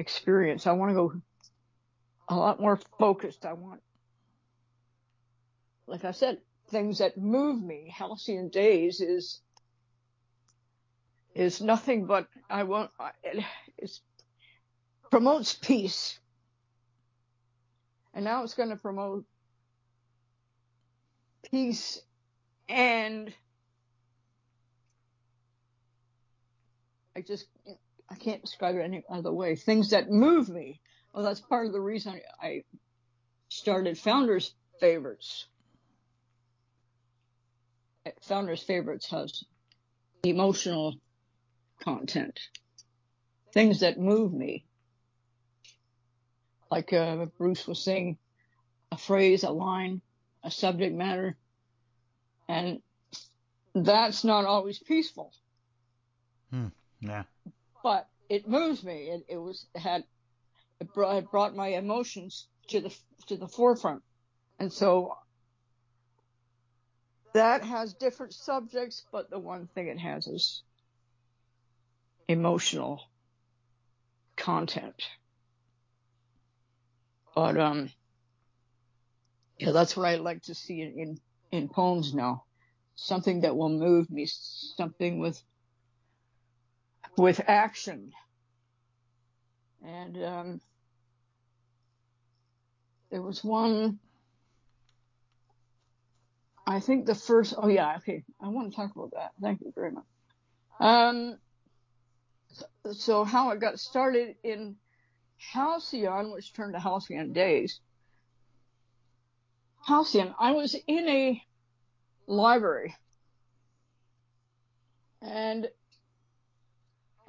[0.01, 1.13] experience, I want to go
[2.27, 3.45] a lot more focused.
[3.45, 3.81] I want,
[5.87, 7.93] like I said, things that move me.
[7.95, 9.41] Halcyon Days is,
[11.35, 12.91] is nothing but I want,
[13.23, 13.45] it,
[15.09, 16.19] promotes peace.
[18.13, 19.25] And now it's going to promote
[21.49, 22.01] peace
[22.67, 23.33] and
[27.15, 27.47] I just,
[28.11, 29.55] I can't describe it any other way.
[29.55, 30.81] Things that move me.
[31.13, 32.63] Well, that's part of the reason I
[33.49, 35.47] started Founders Favorites.
[38.23, 39.43] Founders Favorites has
[40.23, 40.95] emotional
[41.83, 42.39] content,
[43.53, 44.65] things that move me
[46.71, 48.17] like uh, Bruce was saying,
[48.91, 50.01] a phrase, a line,
[50.43, 51.37] a subject matter,
[52.47, 52.79] and
[53.75, 55.33] that's not always peaceful.
[56.49, 56.67] Hmm.
[57.01, 57.23] Yeah.
[57.83, 59.09] But it moves me.
[59.09, 60.03] It, it was had
[60.79, 62.95] it brought, it brought my emotions to the
[63.27, 64.03] to the forefront,
[64.59, 65.15] and so
[67.33, 70.63] that has different subjects, but the one thing it has is
[72.27, 73.01] emotional
[74.35, 75.03] content.
[77.35, 77.89] But um,
[79.57, 81.19] yeah, that's what I like to see in, in
[81.51, 82.43] in poems now.
[82.95, 85.41] Something that will move me, something with
[87.17, 88.11] with action.
[89.83, 90.61] And um,
[93.09, 93.99] there was one.
[96.65, 97.53] I think the first.
[97.57, 98.23] Oh yeah, okay.
[98.39, 99.31] I want to talk about that.
[99.41, 100.05] Thank you very much.
[100.79, 101.37] Um,
[102.51, 104.75] so, so how it got started in
[105.37, 107.79] Halcyon, which turned to Halcyon Days.
[109.83, 111.43] Halcyon, I was in a
[112.27, 112.95] library
[115.21, 115.67] and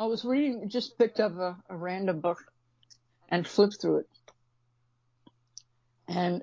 [0.03, 2.43] I was reading, just picked up a, a random book
[3.29, 4.07] and flipped through it.
[6.09, 6.43] And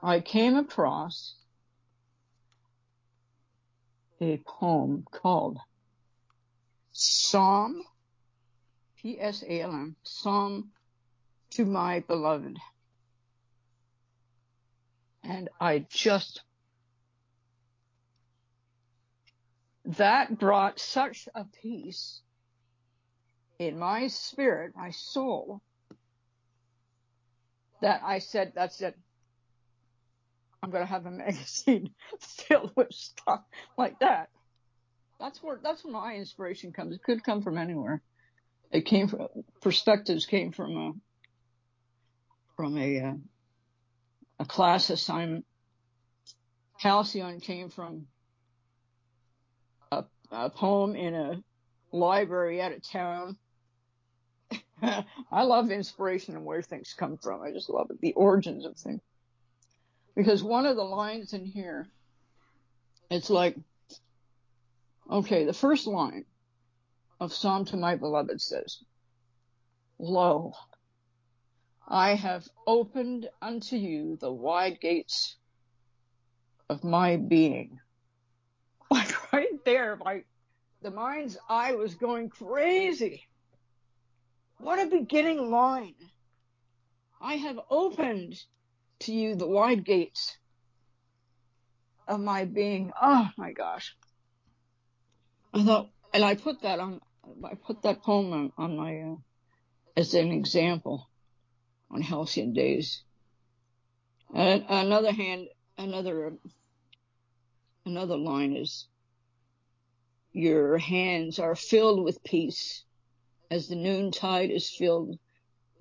[0.00, 1.34] I came across
[4.20, 5.58] a poem called
[6.92, 7.82] Psalm
[9.02, 10.70] P-S-A-L-M, Psalm
[11.50, 12.56] to my beloved.
[15.24, 16.44] And I just,
[19.84, 22.20] that brought such a peace
[23.60, 25.62] in my spirit, my soul,
[27.80, 28.98] that I said, that's it.
[30.62, 33.42] I'm going to have a magazine filled with stuff
[33.78, 34.30] like that.
[35.20, 36.96] That's where, that's where my inspiration comes.
[36.96, 38.02] It could come from anywhere
[38.70, 39.26] it came from
[39.60, 40.92] perspectives came from a
[42.56, 43.14] from a uh,
[44.38, 45.44] a class assignment.
[46.78, 48.06] Halcyon came from
[49.92, 51.42] a, a poem in a
[51.92, 53.36] library out of town.
[55.32, 57.42] I love inspiration and where things come from.
[57.42, 59.00] I just love it, the origins of things.
[60.16, 61.88] Because one of the lines in here,
[63.10, 63.56] it's like,
[65.10, 66.24] okay, the first line,
[67.20, 68.78] of Psalm to my beloved says,
[69.98, 70.54] Lo,
[71.86, 75.36] I have opened unto you the wide gates
[76.68, 77.78] of my being.
[78.92, 80.26] Like right there, like
[80.82, 83.22] the mind's eye was going crazy.
[84.60, 85.94] What a beginning line.
[87.18, 88.38] I have opened
[89.00, 90.36] to you the wide gates
[92.06, 92.92] of my being.
[93.00, 93.96] Oh my gosh.
[95.54, 97.00] I thought, and I put that on
[97.44, 99.16] I put that poem on, on my uh,
[99.96, 101.08] as an example
[101.90, 103.02] on halcyon days.
[104.34, 106.34] And another hand, another
[107.86, 108.88] another line is
[110.32, 112.84] your hands are filled with peace
[113.50, 115.18] as the noontide is filled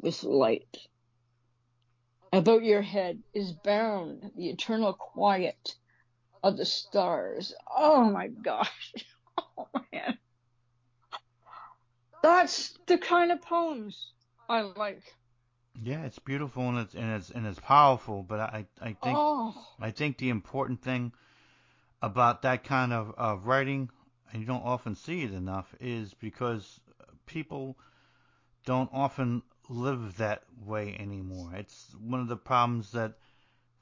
[0.02, 0.78] with light.
[2.32, 5.76] About your head is bound the eternal quiet
[6.44, 7.54] of the stars.
[7.70, 8.94] Oh my gosh.
[9.58, 10.18] Oh man.
[12.22, 14.12] That's the kind of poems
[14.50, 15.04] I like.
[15.82, 18.24] Yeah, it's beautiful and it's and it's and it's powerful.
[18.24, 19.56] But I I think oh.
[19.80, 21.14] I think the important thing
[22.02, 23.90] about that kind of, of writing,
[24.32, 26.80] and you don't often see it enough, is because
[27.30, 27.78] people
[28.66, 31.54] don't often live that way anymore.
[31.56, 33.14] It's one of the problems that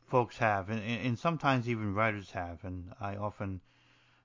[0.10, 2.64] folks have, and, and sometimes even writers have.
[2.64, 3.62] And I often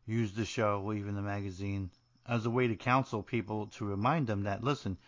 [0.07, 1.91] use the show, even the magazine,
[2.27, 4.99] as a way to counsel people to remind them that listen,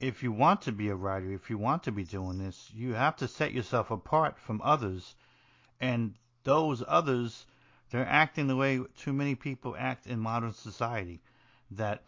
[0.00, 2.94] if you want to be a writer, if you want to be doing this, you
[2.94, 5.16] have to set yourself apart from others.
[5.80, 7.46] And those others,
[7.90, 11.20] they're acting the way too many people act in modern society,
[11.72, 12.02] that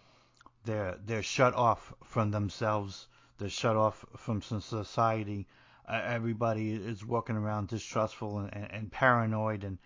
[0.65, 3.07] they're they're shut off from themselves,
[3.39, 5.47] they're shut off from society.
[5.89, 9.79] Uh, everybody is walking around distrustful and, and, and paranoid, and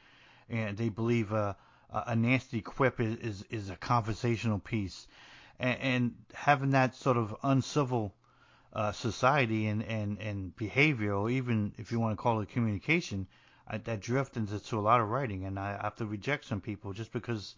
[0.48, 1.56] and they believe a
[1.90, 5.06] a nasty quip is is, is a conversational piece.
[5.58, 8.12] And, and having that sort of uncivil
[8.72, 13.28] uh, society and, and, and behavior, or even if you want to call it communication,
[13.68, 16.92] I, that drifts into a lot of writing, and I have to reject some people
[16.92, 17.54] just because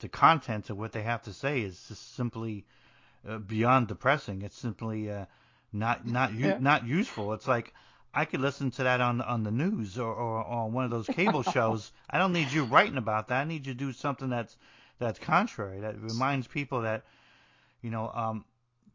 [0.00, 2.64] the content of what they have to say is just simply
[3.28, 4.42] uh, beyond depressing.
[4.42, 5.26] It's simply uh,
[5.72, 6.58] not not yeah.
[6.58, 7.32] not useful.
[7.32, 7.72] It's like
[8.12, 10.90] I could listen to that on on the news or, or, or on one of
[10.90, 11.92] those cable shows.
[12.08, 13.42] I don't need you writing about that.
[13.42, 14.56] I need you to do something that's
[14.98, 15.80] that's contrary.
[15.80, 17.04] That reminds people that
[17.82, 18.44] you know, um,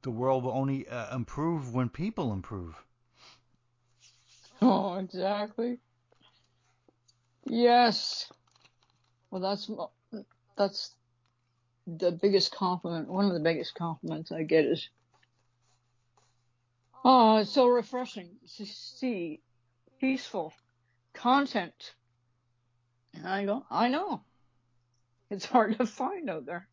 [0.02, 2.76] the world will only uh, improve when people improve.
[4.62, 5.80] Oh, exactly.
[7.44, 8.32] Yes.
[9.30, 9.70] Well, that's
[10.58, 10.96] that's
[11.88, 13.10] the biggest compliment.
[13.10, 14.90] One of the biggest compliments I get is,
[17.04, 19.42] "Oh, it's so refreshing to see
[20.00, 20.54] peaceful
[21.14, 21.96] content."
[23.14, 24.24] And I go, "I know.
[25.30, 26.68] It's hard to find out there."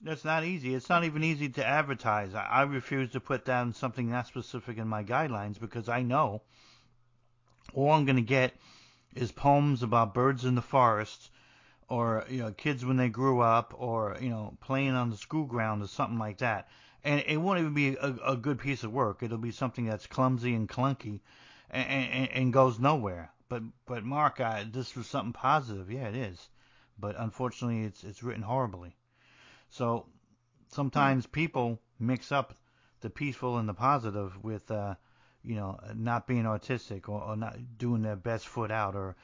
[0.00, 0.74] That's not easy.
[0.74, 2.34] It's not even easy to advertise.
[2.34, 6.42] I, I refuse to put down something that specific in my guidelines because I know
[7.72, 8.54] all I'm going to get
[9.14, 11.30] is poems about birds in the forest
[11.92, 15.44] or you know kids when they grew up or you know playing on the school
[15.44, 16.68] ground or something like that.
[17.04, 19.22] And it won't even be a, a good piece of work.
[19.22, 21.20] It'll be something that's clumsy and clunky
[21.68, 23.30] and, and, and goes nowhere.
[23.50, 25.90] But but Mark, I, this was something positive.
[25.90, 26.48] Yeah, it is.
[26.98, 28.96] But unfortunately, it's it's written horribly.
[29.68, 30.06] So
[30.68, 32.54] sometimes people mix up
[33.02, 34.94] the peaceful and the positive with, uh,
[35.42, 39.14] you know, not being artistic or, or not doing their best foot out or,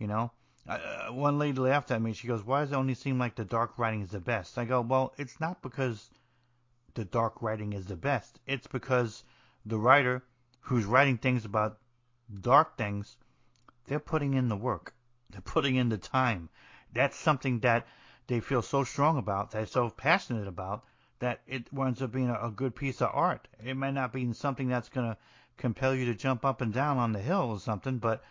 [0.00, 0.32] you know.
[0.68, 2.12] Uh, one lady laughed at me.
[2.12, 4.64] She goes, "Why does it only seem like the dark writing is the best?" I
[4.64, 6.10] go, "Well, it's not because
[6.94, 8.40] the dark writing is the best.
[8.46, 9.22] It's because
[9.64, 10.24] the writer
[10.60, 11.78] who's writing things about
[12.40, 13.16] dark things,
[13.84, 14.94] they're putting in the work.
[15.30, 16.48] They're putting in the time.
[16.92, 17.86] That's something that
[18.26, 20.84] they feel so strong about, they're so passionate about,
[21.20, 23.46] that it winds up being a, a good piece of art.
[23.62, 25.16] It might not be something that's going to
[25.56, 28.24] compel you to jump up and down on the hill or something, but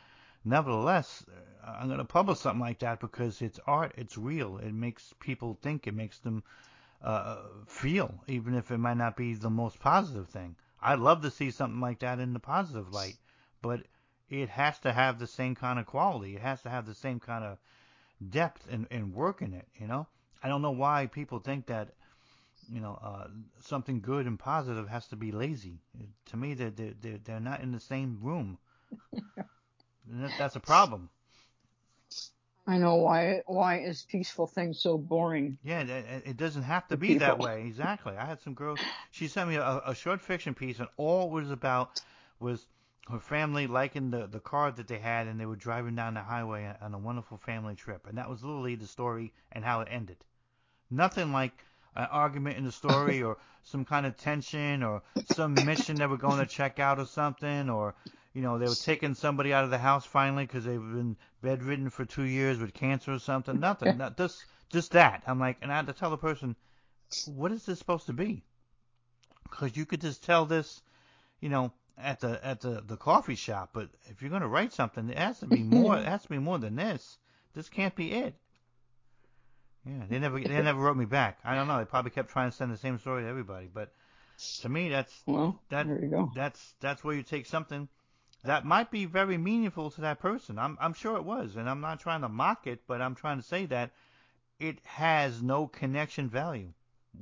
[0.44, 1.26] nevertheless,
[1.66, 5.58] I'm going to publish something like that because it's art, it's real, it makes people
[5.62, 6.44] think, it makes them
[7.02, 7.38] uh,
[7.68, 10.56] feel, even if it might not be the most positive thing.
[10.82, 13.18] I'd love to see something like that in the positive light,
[13.62, 13.82] but
[14.30, 16.36] it has to have the same kind of quality.
[16.36, 17.58] It has to have the same kind of
[18.30, 19.68] depth and, and work in it.
[19.80, 20.08] You know,
[20.44, 21.94] I don't know why people think that
[22.72, 23.28] you know uh,
[23.62, 25.80] something good and positive has to be lazy.
[26.28, 28.58] To me, they're they're they're not in the same room.
[30.38, 31.10] that's a problem.
[32.68, 35.58] I know why why is peaceful things so boring.
[35.64, 37.28] Yeah, it doesn't have to be people.
[37.28, 37.66] that way.
[37.68, 38.16] Exactly.
[38.18, 38.76] I had some girl.
[39.12, 42.02] She sent me a, a short fiction piece, and all it was about
[42.40, 42.68] was
[43.10, 46.24] her family liking the, the car that they had, and they were driving down the
[46.24, 48.08] highway on a wonderful family trip.
[48.08, 50.18] And that was literally the story and how it ended.
[50.90, 55.98] Nothing like an argument in the story or some kind of tension or some mission
[55.98, 57.94] that we're going to check out or something or
[58.36, 61.90] you know they were taking somebody out of the house finally because they've been bedridden
[61.90, 63.60] for two years with cancer or something.
[63.60, 63.98] Nothing.
[63.98, 65.24] Not, just just that.
[65.26, 66.56] I'm like, and I had to tell the person,
[67.28, 68.44] what is this supposed to be?
[69.44, 70.82] Because you could just tell this,
[71.40, 75.10] you know, at the at the, the coffee shop, but if you're gonna write something,
[75.10, 75.98] it has to be more.
[75.98, 77.18] it has to be more than this.
[77.54, 78.36] This can't be it.
[79.86, 81.40] Yeah, they never they never wrote me back.
[81.46, 81.78] I don't know.
[81.78, 83.94] They probably kept trying to send the same story to everybody, but
[84.62, 86.32] to me, that's well, that there you go.
[86.36, 87.88] That's that's where you take something
[88.46, 90.60] that might be very meaningful to that person.
[90.60, 93.38] I'm I'm sure it was, and I'm not trying to mock it, but I'm trying
[93.38, 93.92] to say that
[94.60, 96.72] it has no connection value.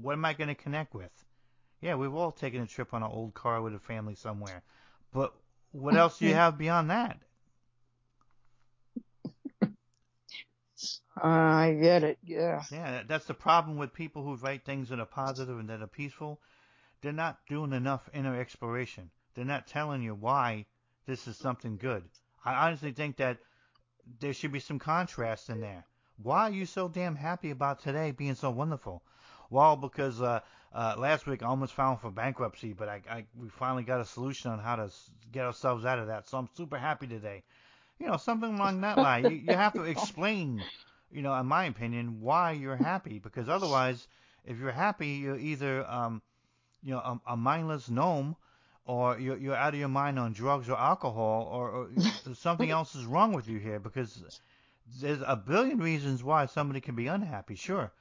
[0.02, 1.12] What am I going to connect with?
[1.82, 4.64] Yeah, we've all taken a trip on an old car with a family somewhere.
[5.12, 5.34] But
[5.72, 7.20] what else do you have beyond that?
[11.18, 12.18] Uh, I get it.
[12.24, 12.64] Yeah.
[12.72, 15.88] Yeah, that's the problem with people who write things that are positive and that are
[15.88, 16.40] peaceful.
[17.02, 19.12] They're not doing enough inner exploration.
[19.36, 20.66] They're not telling you why
[21.06, 22.04] this is something good.
[22.46, 23.38] I honestly think that
[24.20, 25.86] there should be some contrast in there.
[26.22, 29.04] Why are you so damn happy about today being so wonderful?
[29.50, 30.42] Well, because uh,
[30.74, 34.06] uh, last week I almost filed for bankruptcy, but I, I we finally got a
[34.06, 34.90] solution on how to
[35.32, 36.28] get ourselves out of that.
[36.28, 37.44] So I'm super happy today.
[38.00, 39.26] You know, something along that line.
[39.26, 40.64] You, you have to explain,
[41.12, 44.08] you know, in my opinion, why you're happy, because otherwise,
[44.46, 46.22] if you're happy, you're either um,
[46.82, 48.36] you know a, a mindless gnome
[48.86, 51.90] or you're, you're out of your mind on drugs or alcohol or, or
[52.36, 54.22] something else is wrong with you here because
[55.00, 57.92] there's a billion reasons why somebody can be unhappy, sure.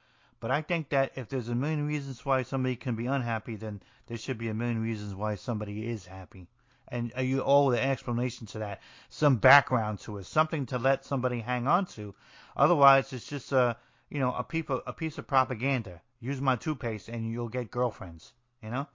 [0.41, 3.81] But I think that if there's a million reasons why somebody can be unhappy, then
[4.07, 6.49] there should be a million reasons why somebody is happy.
[6.89, 11.05] And uh, you owe the explanation to that, some background to it, something to let
[11.05, 12.13] somebody hang on to.
[12.57, 13.77] Otherwise, it's just a
[14.09, 16.01] you know a piece of, a piece of propaganda.
[16.19, 18.33] Use my toothpaste and you'll get girlfriends.
[18.61, 18.87] You know.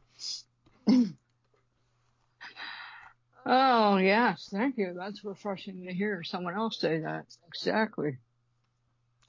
[3.50, 4.46] Oh, yes.
[4.52, 4.92] Thank you.
[4.94, 7.24] That's refreshing to hear someone else say that.
[7.46, 8.18] Exactly.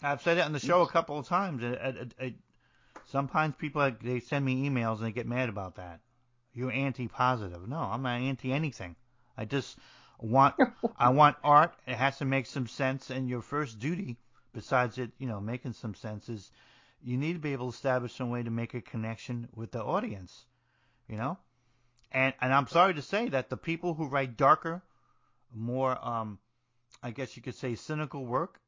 [0.02, 1.64] I've said it on the show a couple of times.
[1.64, 2.34] It, it, it,
[3.06, 6.02] sometimes people they send me emails and they get mad about that.
[6.54, 7.66] You're anti-positive.
[7.70, 8.98] No, I'm not anti anything.
[9.38, 9.78] I just
[10.20, 10.56] want
[10.98, 11.74] I want art.
[11.88, 13.10] It has to make some sense.
[13.10, 14.18] And your first duty,
[14.52, 16.52] besides it, you know, making some sense, is
[17.02, 19.82] you need to be able to establish some way to make a connection with the
[19.82, 20.46] audience.
[21.08, 21.38] You know,
[22.12, 24.82] and and I'm sorry to say that the people who write darker,
[25.54, 26.40] more um,
[27.04, 28.60] I guess you could say cynical work,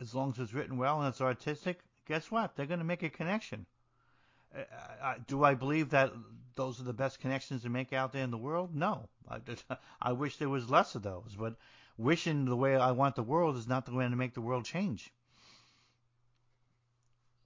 [0.00, 2.56] as long as it's written well and it's artistic, guess what?
[2.56, 3.66] They're going to make a connection.
[4.56, 4.62] Uh,
[5.02, 6.12] I, do I believe that
[6.54, 8.74] those are the best connections to make out there in the world?
[8.74, 9.08] No.
[9.28, 9.40] I,
[10.02, 11.56] I wish there was less of those, but
[11.96, 14.64] wishing the way I want the world is not the way to make the world
[14.64, 15.12] change.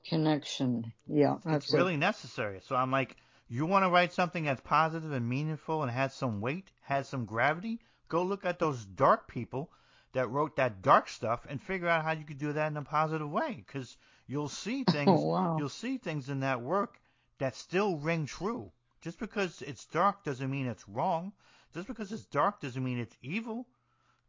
[0.08, 0.92] Connection.
[1.06, 2.60] Yeah, that's it's really necessary.
[2.66, 3.16] So I'm like,
[3.48, 7.24] you want to write something that's positive and meaningful and has some weight, has some
[7.24, 7.80] gravity?
[8.08, 9.70] Go look at those dark people
[10.12, 12.82] that wrote that dark stuff and figure out how you could do that in a
[12.82, 13.96] positive way because
[14.26, 15.56] you'll see oh, things oh, wow.
[15.58, 17.00] you'll see things in that work
[17.38, 18.70] that still ring true.
[19.00, 21.32] Just because it's dark doesn't mean it's wrong.
[21.72, 23.66] Just because it's dark doesn't mean it's evil.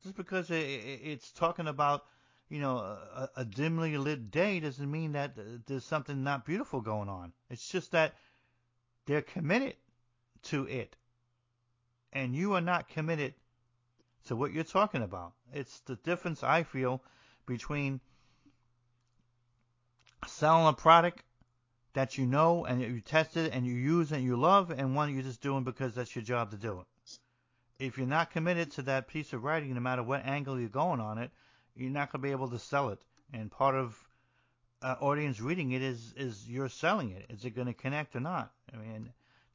[0.03, 2.05] Just because it's talking about
[2.49, 6.81] you know a, a dimly lit day doesn't mean that uh, there's something not beautiful
[6.81, 7.33] going on.
[7.49, 8.13] It's just that
[9.05, 9.75] they're committed
[10.43, 10.95] to it.
[12.11, 13.33] And you are not committed
[14.25, 15.33] to what you're talking about.
[15.53, 17.01] It's the difference I feel
[17.45, 17.99] between
[20.27, 21.23] selling a product
[21.93, 25.23] that you know and you tested and you use and you love and one you're
[25.23, 26.85] just doing because that's your job to do it.
[27.79, 30.99] If you're not committed to that piece of writing, no matter what angle you're going
[30.99, 31.31] on it,
[31.75, 32.99] you're not going to be able to sell it.
[33.33, 33.97] And part of
[34.81, 37.25] uh, audience reading it is is you're selling it.
[37.29, 38.51] Is it going to connect or not?
[38.73, 39.09] I mean,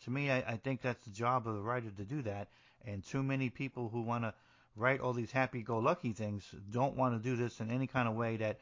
[0.05, 2.49] to me, I, I think that's the job of the writer to do that.
[2.87, 4.35] And too many people who want to
[4.77, 8.37] write all these happy-go-lucky things don't want to do this in any kind of way
[8.37, 8.59] that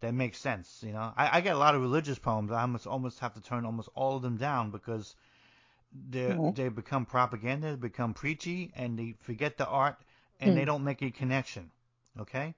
[0.00, 0.82] that makes sense.
[0.84, 2.50] You know, I, I get a lot of religious poems.
[2.50, 5.14] I almost almost have to turn almost all of them down because
[6.10, 6.50] they mm-hmm.
[6.54, 9.96] they become propaganda, they become preachy, and they forget the art
[10.40, 10.54] and mm.
[10.56, 11.70] they don't make a connection.
[12.20, 12.54] Okay.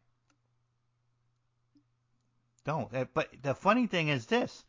[2.64, 2.92] Don't.
[2.92, 4.64] Uh, but the funny thing is this.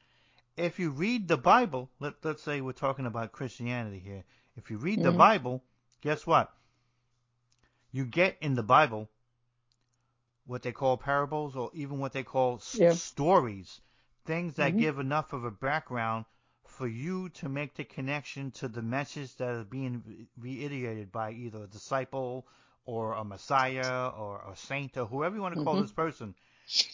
[0.58, 4.24] If you read the Bible, let, let's say we're talking about Christianity here.
[4.56, 5.12] If you read mm-hmm.
[5.12, 5.64] the Bible,
[6.02, 6.52] guess what?
[7.92, 9.08] You get in the Bible
[10.48, 12.94] what they call parables or even what they call yeah.
[12.94, 13.82] stories,
[14.26, 14.80] things that mm-hmm.
[14.80, 16.26] give enough of a background
[16.66, 21.64] for you to make the connection to the message that is being reiterated by either
[21.64, 22.48] a disciple
[22.86, 25.84] or a messiah or a saint or whoever you want to call mm-hmm.
[25.84, 26.34] this person.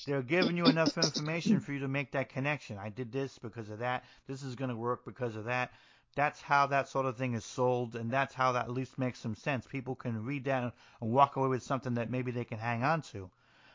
[0.05, 2.77] They're giving you enough information for you to make that connection.
[2.77, 4.03] I did this because of that.
[4.27, 5.71] This is going to work because of that.
[6.15, 9.19] That's how that sort of thing is sold, and that's how that at least makes
[9.19, 9.65] some sense.
[9.65, 10.61] People can read that
[11.01, 13.31] and walk away with something that maybe they can hang on to.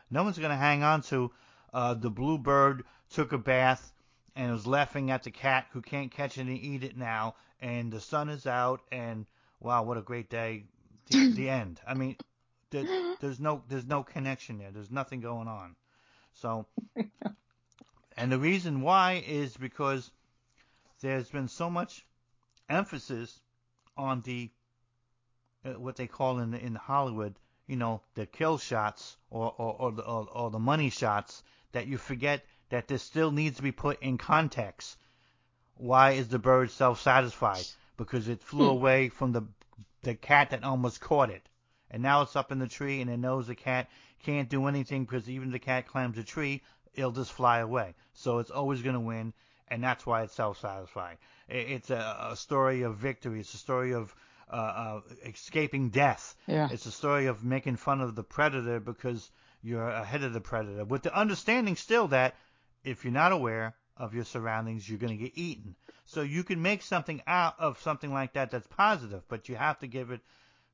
[0.09, 1.33] No one's going to hang on to
[1.73, 3.93] uh, the bluebird took a bath
[4.37, 7.93] and was laughing at the cat who can't catch it and eat it now, and
[7.93, 9.27] the sun is out, and
[9.59, 10.65] wow, what a great day.
[11.11, 11.81] The, the end.
[11.87, 12.17] I mean,
[12.71, 12.85] there,
[13.21, 14.71] there's no there's no connection there.
[14.71, 15.75] There's nothing going on.
[16.41, 16.67] So,
[18.17, 20.13] and the reason why is because
[21.01, 22.07] there's been so much
[22.69, 23.41] emphasis
[23.97, 24.51] on the
[25.65, 27.35] uh, what they call in in Hollywood,
[27.67, 31.89] you know, the kill shots or or or the, or, or the money shots that
[31.89, 34.97] you forget that this still needs to be put in context.
[35.75, 37.67] Why is the bird self-satisfied?
[37.97, 38.77] Because it flew hmm.
[38.77, 39.43] away from the
[40.03, 41.49] the cat that almost caught it,
[41.91, 43.89] and now it's up in the tree and it knows the cat
[44.25, 46.63] can't do anything because even the cat climbs a tree,
[46.95, 47.95] it'll just fly away.
[48.15, 49.33] So it's always going to win,
[49.69, 51.19] and that's why it's self-satisfying.
[51.49, 53.41] It's a, a story of victory.
[53.41, 54.15] It's a story of
[54.51, 56.35] uh, uh, escaping death.
[56.47, 56.69] Yeah.
[56.71, 59.31] It's a story of making fun of the predator because
[59.63, 62.35] you're ahead of the predator, with the understanding still that
[62.85, 65.75] if you're not aware of your surroundings, you're going to get eaten.
[66.07, 69.79] So you can make something out of something like that that's positive, but you have
[69.81, 70.21] to give it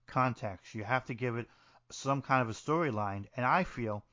[0.07, 0.75] context.
[0.75, 1.49] You have to give it
[1.95, 3.27] some kind of a storyline.
[3.37, 4.05] And I feel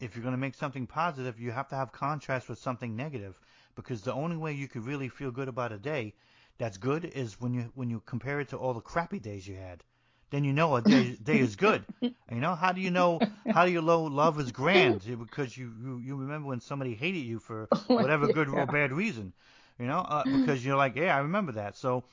[0.00, 3.38] if you're going to make something positive, you have to have contrast with something negative
[3.74, 6.14] because the only way you could really feel good about a day
[6.58, 9.56] that's good is when you when you compare it to all the crappy days you
[9.56, 9.82] had.
[10.30, 11.84] Then you know a day, day is good.
[12.30, 15.02] You know how do you know how do you know love is grand?
[15.18, 19.32] Because you, you you remember when somebody hated you for whatever good or bad reason.
[19.80, 21.76] You know uh, because you're like yeah I remember that.
[21.76, 22.04] So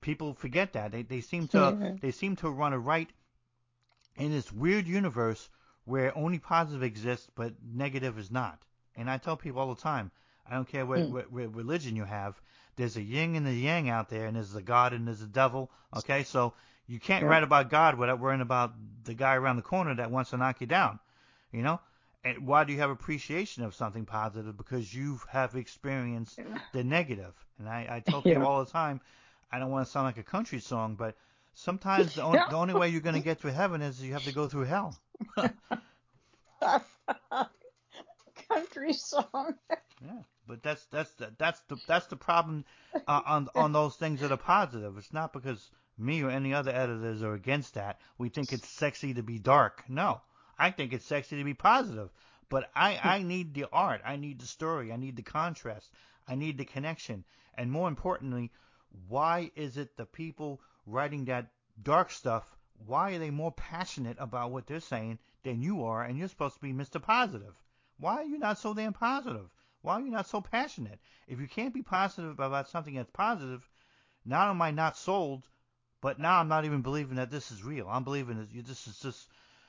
[0.00, 3.10] people forget that they they seem to they seem to run a right
[4.16, 5.48] in this weird universe
[5.84, 8.60] where only positive exists but negative is not.
[8.96, 10.10] And I tell people all the time,
[10.48, 11.10] I don't care what, Mm.
[11.10, 12.40] what, what religion you have,
[12.76, 15.26] there's a yin and a yang out there, and there's a God and there's a
[15.26, 15.70] devil.
[15.96, 16.54] Okay, so
[16.86, 17.30] you can't Yeah.
[17.30, 18.72] write about God without worrying about
[19.04, 20.98] the guy around the corner that wants to knock you down.
[21.52, 21.80] You know,
[22.24, 24.56] and why do you have appreciation of something positive?
[24.56, 26.38] Because you have experienced
[26.72, 27.34] the negative.
[27.58, 28.46] And I, I tell people Yeah.
[28.46, 29.00] all the time,
[29.50, 31.16] I don't want to sound like a country song, but
[31.56, 34.24] sometimes the, on, the only way you're going to get to heaven is you have
[34.24, 34.96] to go through hell.
[38.48, 39.54] Country song.
[40.04, 44.20] Yeah, but that's that's the, that's the that's the problem uh, on on those things
[44.20, 44.96] that are positive.
[44.98, 48.00] It's not because me or any other editors are against that.
[48.18, 49.82] We think it's sexy to be dark.
[49.88, 50.20] No,
[50.58, 52.10] I think it's sexy to be positive.
[52.48, 54.02] But I I need the art.
[54.04, 54.92] I need the story.
[54.92, 55.90] I need the contrast.
[56.28, 57.24] I need the connection.
[57.54, 58.52] And more importantly,
[59.08, 61.48] why is it the people writing that
[61.82, 62.44] dark stuff?
[62.86, 66.02] Why are they more passionate about what they're saying than you are?
[66.04, 67.02] And you're supposed to be Mr.
[67.02, 67.54] Positive.
[67.98, 69.48] Why are you not so damn positive?
[69.82, 70.98] Why are you not so passionate?
[71.28, 73.68] If you can't be positive about something that's positive,
[74.24, 75.44] not am I not sold,
[76.00, 77.88] but now I'm not even believing that this is real.
[77.88, 79.28] I'm believing that this is just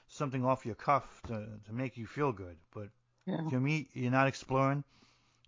[0.10, 2.58] something off your cuff to, to make you feel good.
[2.74, 2.90] But
[3.26, 3.48] Yeah.
[3.50, 4.84] to me, you're not exploring.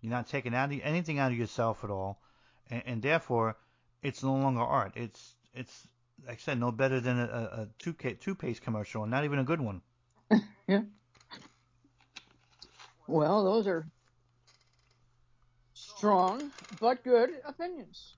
[0.00, 2.22] You're not taking out anything out of yourself at all,
[2.70, 3.56] and, and therefore,
[4.02, 4.92] it's no longer art.
[4.96, 5.86] It's it's
[6.26, 9.44] like I said, no better than a, a, a toothpaste commercial, and not even a
[9.44, 9.82] good one.
[10.68, 10.82] Yeah.
[13.08, 13.88] Well, those are
[15.74, 18.14] strong but good opinions.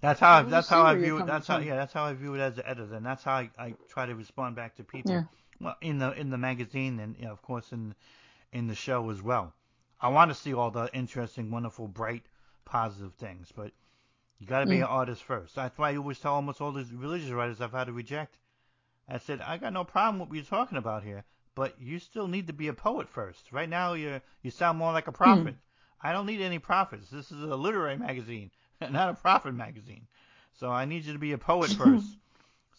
[0.00, 1.26] That's how I, that's how I view it.
[1.26, 1.76] That's how yeah.
[1.76, 4.16] That's how I view it as an editor, and that's how I, I try to
[4.16, 5.12] respond back to people.
[5.12, 5.22] Yeah.
[5.60, 7.94] Well, in the in the magazine, and you know, of course in
[8.52, 9.54] in the show as well.
[10.00, 12.24] I want to see all the interesting, wonderful, bright,
[12.64, 13.70] positive things, but
[14.42, 14.82] you got to be Mm.
[14.82, 15.54] an artist first.
[15.54, 18.38] That's why I always tell almost all these religious writers I've had to reject.
[19.08, 21.24] I said I got no problem with what you're talking about here,
[21.54, 23.52] but you still need to be a poet first.
[23.52, 25.54] Right now, you you sound more like a prophet.
[26.02, 27.08] I don't need any prophets.
[27.08, 30.08] This is a literary magazine, not a prophet magazine.
[30.54, 32.16] So I need you to be a poet first.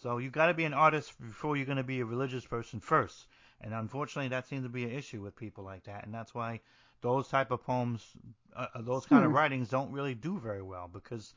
[0.02, 2.82] so you got to be an artist before you're going to be a religious person
[2.82, 3.26] first.
[3.62, 6.60] And unfortunately, that seems to be an issue with people like that, and that's why
[7.04, 8.02] those type of poems,
[8.56, 9.36] uh, uh, those kind of Hmm.
[9.36, 11.36] writings, don't really do very well because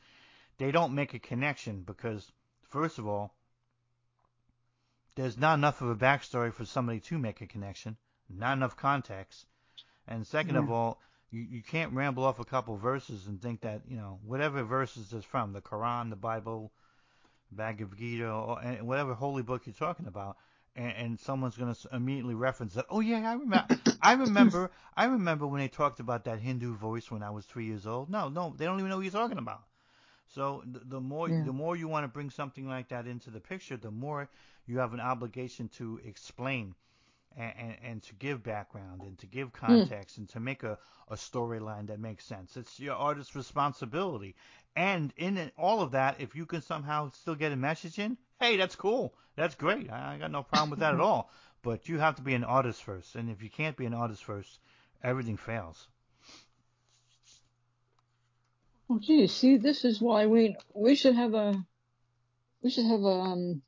[0.57, 1.83] they don't make a connection.
[1.83, 2.33] Because
[2.71, 3.35] first of all,
[5.17, 7.97] there's not enough of a backstory for somebody to make a connection,
[8.31, 9.45] not enough context,
[10.07, 11.01] and second of all,
[11.31, 15.13] you, you can't ramble off a couple verses and think that you know whatever verses
[15.13, 16.71] is from the Quran, the Bible,
[17.51, 20.37] Bhagavad Gita, or whatever holy book you're talking about,
[20.77, 22.87] and, and someone's going to immediately reference that.
[22.91, 23.81] Oh yeah, I remember.
[24.03, 24.71] I remember.
[24.97, 28.11] I remember when they talked about that Hindu voice when I was three years old.
[28.11, 29.63] No, no, they don't even know what you're talking about.
[30.29, 31.45] So the, the more Yeah.
[31.45, 34.29] the more you want to bring something like that into the picture, the more
[34.67, 36.75] you have an obligation to explain
[37.37, 39.67] and, and, and to give background and to give hmm.
[39.67, 42.57] context and to make a, a storyline that makes sense.
[42.57, 44.35] It's your artist's responsibility.
[44.75, 48.57] And in all of that, if you can somehow still get a message in, hey,
[48.57, 49.15] that's cool.
[49.37, 49.91] That's great.
[49.91, 51.31] I, I got no problem with that at all.
[51.63, 53.17] But you have to be an artist first.
[53.17, 54.59] And if you can't be an artist first,
[55.03, 55.89] everything fails.
[58.89, 61.67] Oh, gee, see, this is why we we should have a
[62.63, 63.63] we should have a um,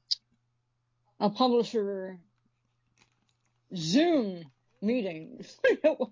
[1.18, 2.20] a publisher
[3.74, 4.44] Zoom
[4.80, 5.44] meeting.
[5.82, 6.10] what,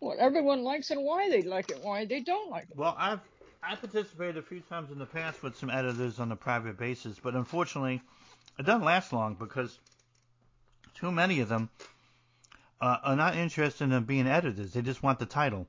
[0.00, 2.76] what everyone likes and why they like it, why they don't like it.
[2.76, 3.20] Well, I've
[3.68, 7.18] I participated a few times in the past with some editors on a private basis,
[7.20, 8.00] but unfortunately,
[8.58, 9.76] it doesn't last long because
[10.94, 11.68] too many of them
[12.80, 14.72] uh, are not interested in being editors.
[14.72, 15.66] They just want the title.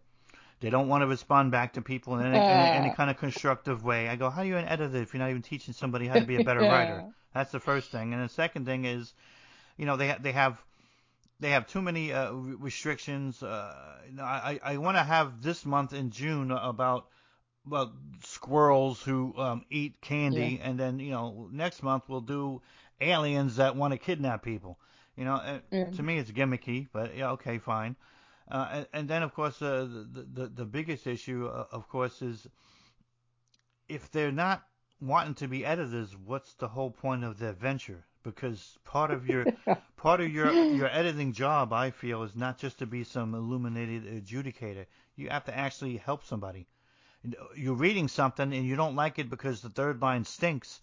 [0.59, 3.83] They don't want to respond back to people in any, in any kind of constructive
[3.83, 4.09] way.
[4.09, 6.25] I go, how are you an editor if you're not even teaching somebody how to
[6.25, 7.05] be a better writer?
[7.33, 8.13] That's the first thing.
[8.13, 9.13] And the second thing is,
[9.75, 10.61] you know, they they have
[11.39, 13.41] they have too many uh, restrictions.
[13.41, 13.73] Uh,
[14.19, 17.07] I I want to have this month in June about
[17.69, 17.93] well
[18.23, 22.61] squirrels who um, eat candy, and then you know next month we'll do
[23.01, 24.79] aliens that want to kidnap people.
[25.15, 25.89] You know, uh, Yeah.
[25.93, 27.95] to me it's gimmicky, but yeah, okay, fine.
[28.49, 32.21] Uh, and, and then of course uh, the, the the biggest issue, uh, of course,
[32.21, 32.47] is
[33.89, 34.67] if they're not
[35.01, 38.05] wanting to be editors, what's the whole point of their venture?
[38.23, 39.49] because part of your
[39.97, 44.03] part of your your editing job, I feel, is not just to be some illuminated
[44.05, 44.85] adjudicator.
[45.15, 46.67] You have to actually help somebody.
[47.55, 50.81] You're reading something and you don't like it because the third line stinks.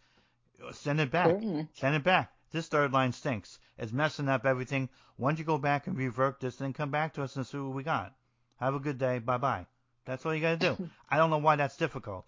[0.72, 1.30] Send it back.
[1.74, 2.32] Send it back.
[2.53, 3.59] This third line stinks.
[3.78, 4.88] It's messing up everything.
[5.16, 7.59] Why don't you go back and revert this and come back to us and see
[7.59, 8.14] what we got?
[8.57, 9.18] Have a good day.
[9.18, 9.66] Bye bye.
[10.05, 10.90] That's all you got to do.
[11.09, 12.26] I don't know why that's difficult.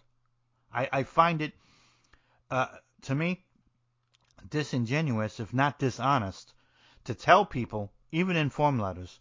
[0.73, 1.53] I, I find it,
[2.51, 2.67] uh,
[3.03, 3.45] to me,
[4.49, 6.53] disingenuous, if not dishonest,
[7.05, 9.21] to tell people, even in form letters,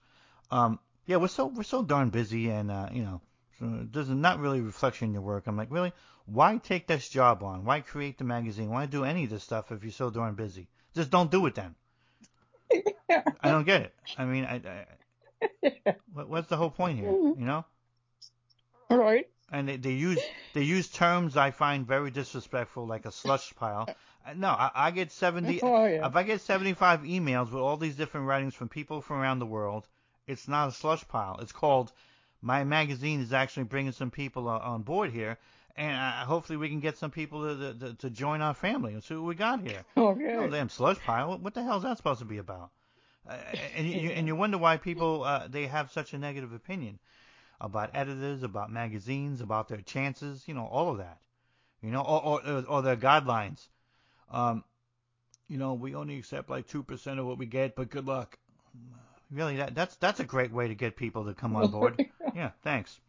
[0.52, 3.22] um, yeah, we're so we're so darn busy, and uh, you know,
[3.60, 5.48] does not not really reflection in your work.
[5.48, 5.94] I'm like, really?
[6.26, 7.66] Why take this job on?
[7.66, 8.70] Why create the magazine?
[8.70, 10.68] Why do any of this stuff if you're so darn busy?
[10.96, 11.76] Just don't do it then.
[12.72, 13.24] Yeah.
[13.42, 13.94] I don't get it.
[14.18, 14.86] I mean, I,
[15.64, 17.12] I, what, what's the whole point here?
[17.12, 17.66] You know?
[18.90, 19.30] Right.
[19.52, 20.20] And they, they use
[20.54, 23.88] they use terms I find very disrespectful, like a slush pile.
[24.26, 25.60] Uh, No, I, I get 70.
[25.64, 26.08] Oh, yeah.
[26.08, 29.46] If I get 75 emails with all these different writings from people from around the
[29.46, 29.88] world,
[30.26, 31.38] it's not a slush pile.
[31.42, 31.92] It's called
[32.46, 35.40] my magazine is actually bringing some people on board here,
[35.76, 39.04] and uh, hopefully we can get some people to, to to join our family and
[39.04, 39.84] see what we got here.
[39.98, 40.36] Okay.
[40.36, 41.40] No damn slush pile.
[41.40, 42.70] What the hell is that supposed to be about?
[43.28, 43.36] Uh,
[43.76, 47.00] and you, and you wonder why people uh, they have such a negative opinion
[47.60, 51.18] about editors, about magazines, about their chances, you know, all of that,
[51.82, 53.68] you know, or or, or their guidelines.
[54.30, 54.64] Um,
[55.48, 58.38] you know, we only accept like two percent of what we get, but good luck.
[59.32, 62.00] Really, that that's that's a great way to get people to come on board.
[62.36, 63.00] yeah, thanks.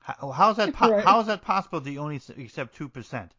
[0.00, 1.04] How, how's that po- Right.
[1.04, 1.86] how is that possible?
[1.88, 3.34] you only accept two percent?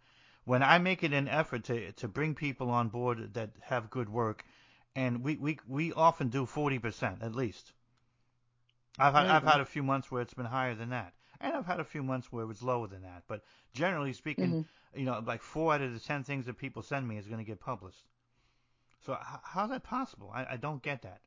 [0.45, 4.09] When I make it an effort to to bring people on board that have good
[4.09, 4.45] work,
[4.95, 7.73] and we we we often do forty percent at least.
[8.99, 11.65] I've had, I've had a few months where it's been higher than that, and I've
[11.67, 13.23] had a few months where it was lower than that.
[13.28, 14.57] But generally speaking,
[14.95, 17.38] you know, like four out of the ten things that people send me is going
[17.39, 18.03] to get published.
[19.05, 20.32] So how's that possible?
[20.34, 21.21] I, I don't get that.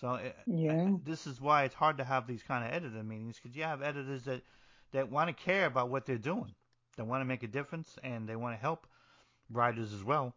[0.00, 0.90] So uh, Yeah.
[1.04, 3.82] this is why it's hard to have these kind of editor meetings because you have
[3.82, 4.42] editors that
[4.92, 6.54] that want to care about what they're doing,
[6.96, 8.86] they want to make a difference, and they want to help
[9.50, 10.34] writers as well.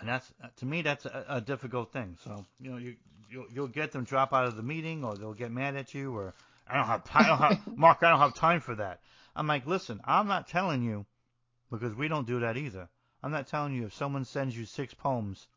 [0.00, 2.16] And that's to me that's a, a difficult thing.
[2.24, 2.96] So you know you
[3.30, 6.16] you'll, you'll get them drop out of the meeting, or they'll get mad at you,
[6.16, 6.32] or
[6.68, 7.24] I don't have time.
[7.24, 9.00] I don't have, Mark, I don't have time for that.
[9.34, 11.06] I'm like, listen, I'm not telling you
[11.70, 12.88] because we don't do that either.
[13.22, 15.48] I'm not telling you if someone sends you six poems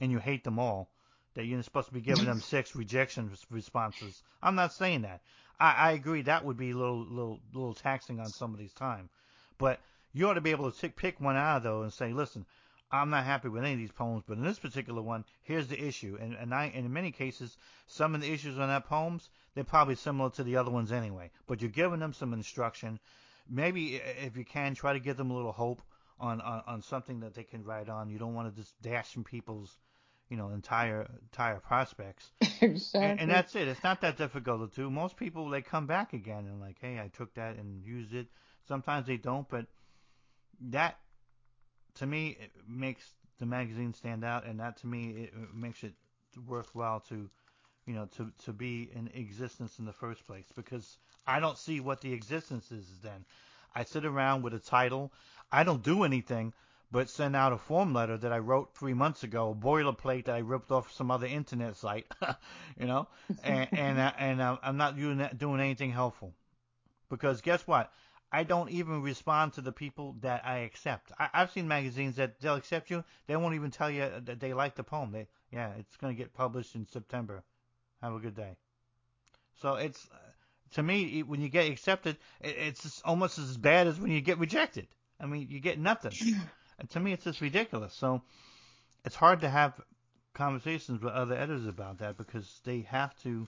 [0.00, 0.90] and you hate them all
[1.34, 4.22] that you're supposed to be giving them six rejection responses.
[4.42, 5.20] I'm not saying that.
[5.58, 9.10] I, I agree that would be a little little little taxing on somebody's time,
[9.58, 9.80] but
[10.12, 12.46] you ought to be able to pick pick one out though, and say, listen,
[12.90, 15.80] I'm not happy with any of these poems, but in this particular one, here's the
[15.80, 16.18] issue.
[16.20, 17.56] And and I and in many cases,
[17.86, 21.30] some of the issues on that poems they're probably similar to the other ones anyway.
[21.46, 22.98] But you're giving them some instruction.
[23.48, 25.82] Maybe if you can, try to give them a little hope
[26.18, 28.10] on on, on something that they can write on.
[28.10, 29.76] You don't want to just dash from people's
[30.30, 32.30] you know entire entire prospects.
[32.62, 33.00] Exactly.
[33.10, 33.68] And, and that's it.
[33.68, 34.90] It's not that difficult to do.
[34.90, 38.28] Most people they come back again and like, hey, I took that and used it.
[38.66, 39.66] Sometimes they don't, but
[40.70, 40.98] that
[41.96, 43.02] to me it makes
[43.38, 45.94] the magazine stand out, and that to me it it makes it
[46.46, 47.28] worthwhile to
[47.86, 51.80] you know to to be in existence in the first place because I don't see
[51.80, 53.24] what the existence is then.
[53.74, 55.12] I sit around with a title.
[55.52, 56.52] I don't do anything
[56.92, 60.34] but send out a form letter that I wrote three months ago, a boilerplate that
[60.34, 62.06] I ripped off some other internet site,
[62.78, 63.08] you know,
[63.44, 66.34] and and, uh, and I'm not doing doing anything helpful
[67.08, 67.92] because guess what?
[68.32, 71.10] I don't even respond to the people that I accept.
[71.18, 74.54] I, I've seen magazines that they'll accept you, they won't even tell you that they
[74.54, 75.12] like the poem.
[75.12, 77.42] They yeah, it's going to get published in September.
[78.02, 78.56] Have a good day.
[79.60, 80.08] So it's
[80.72, 84.86] to me when you get accepted, it's almost as bad as when you get rejected.
[85.20, 86.12] I mean, you get nothing.
[86.80, 87.94] And to me, it's just ridiculous.
[87.94, 88.22] So
[89.04, 89.80] it's hard to have
[90.32, 93.46] conversations with other editors about that because they have to.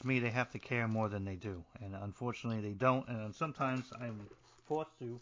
[0.00, 3.06] To me, they have to care more than they do, and unfortunately, they don't.
[3.08, 4.26] And sometimes I'm
[4.66, 5.20] forced to,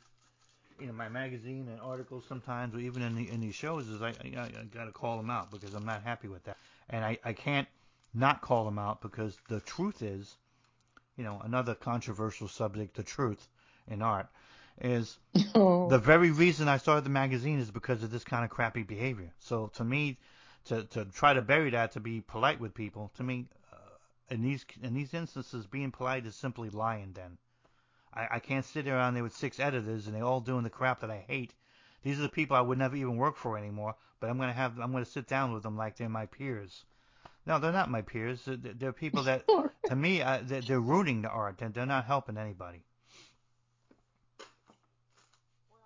[0.78, 4.00] you know, my magazine and articles sometimes, or even in the in these shows, is
[4.00, 6.56] I I, I got to call them out because I'm not happy with that,
[6.88, 7.68] and I I can't
[8.14, 10.36] not call them out because the truth is,
[11.16, 13.48] you know, another controversial subject, the truth
[13.86, 14.28] in art,
[14.80, 15.18] is
[15.54, 18.82] Oh, the very reason I started the magazine is because of this kind of crappy
[18.82, 19.32] behavior.
[19.38, 20.18] So to me,
[20.66, 23.76] to to try to bury that, to be polite with people, to me, uh,
[24.30, 27.12] in these in these instances, being polite is simply lying.
[27.12, 27.38] Then
[28.14, 31.00] I, I can't sit around there with six editors and they all doing the crap
[31.00, 31.54] that I hate.
[32.02, 33.94] These are the people I would never even work for anymore.
[34.18, 36.84] But I'm gonna have I'm gonna sit down with them like they're my peers.
[37.46, 38.44] No, they're not my peers.
[38.44, 39.44] They're, they're people that,
[39.86, 41.58] to me, uh, they're, they're ruining the art.
[41.58, 42.84] They're, they're not helping anybody.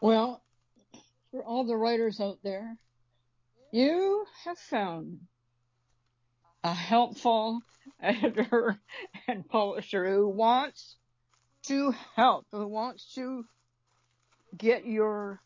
[0.05, 0.43] Well,
[1.31, 2.77] for all the writers out there,
[3.73, 5.21] you have found
[6.63, 7.63] a helpful
[8.03, 8.79] editor
[9.27, 10.97] and publisher who wants
[11.69, 13.47] to help, who wants to
[14.55, 15.41] get your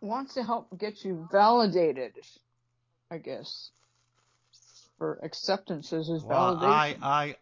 [0.00, 2.12] wants to help get you validated,
[3.10, 3.72] I guess.
[4.98, 6.62] For acceptances as Well, validation.
[6.62, 7.36] I, I,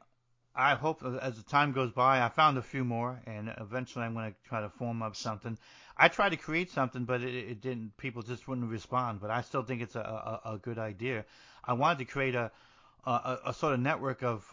[0.60, 4.12] I hope as the time goes by, I found a few more, and eventually I'm
[4.12, 5.56] going to try to form up something.
[5.96, 7.96] I tried to create something, but it, it didn't.
[7.96, 9.20] People just wouldn't respond.
[9.20, 10.00] But I still think it's a,
[10.44, 11.24] a, a good idea.
[11.64, 12.50] I wanted to create a,
[13.06, 14.44] a, a sort of network of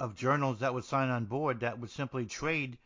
[0.00, 2.78] of journals that would sign on board that would simply trade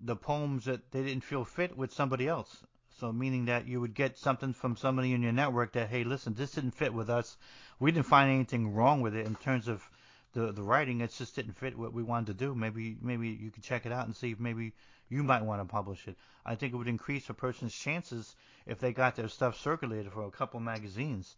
[0.00, 2.64] the poems that they didn't feel fit with somebody else.
[2.98, 6.34] So meaning that you would get something from somebody in your network that, hey, listen,
[6.34, 7.36] this didn't fit with us.
[7.78, 9.88] We didn't find anything wrong with it in terms of
[10.34, 11.00] the the writing.
[11.00, 12.54] It just didn't fit what we wanted to do.
[12.54, 14.72] Maybe maybe you could check it out and see if maybe
[15.08, 16.16] you might want to publish it.
[16.44, 20.24] I think it would increase a person's chances if they got their stuff circulated for
[20.24, 21.36] a couple magazines.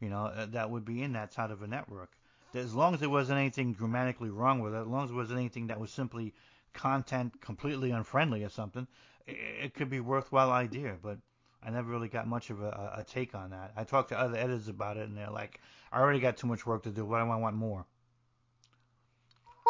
[0.00, 2.10] You know, uh, that would be in that side of a network.
[2.54, 5.40] As long as there wasn't anything grammatically wrong with it, as long as there wasn't
[5.40, 6.32] anything that was simply
[6.72, 8.86] content completely unfriendly or something,
[9.26, 11.18] it could be a worthwhile idea, but
[11.62, 13.72] I never really got much of a, a take on that.
[13.76, 16.64] I talked to other editors about it, and they're like, "I already got too much
[16.64, 17.04] work to do.
[17.04, 17.86] Why do I want more?"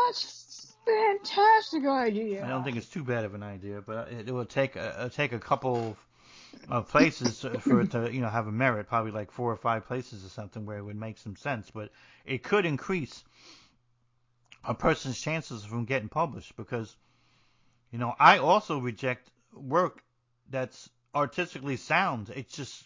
[0.06, 2.44] That's fantastic idea.
[2.44, 5.10] I don't think it's too bad of an idea, but it, it will take a,
[5.12, 5.96] take a couple
[6.68, 9.86] of places for it to you know have a merit, probably like four or five
[9.86, 11.70] places or something where it would make some sense.
[11.70, 11.90] But
[12.24, 13.24] it could increase
[14.64, 16.96] a person's chances from getting published because
[17.90, 20.02] you know I also reject work
[20.50, 22.30] that's artistically sound.
[22.34, 22.84] It's just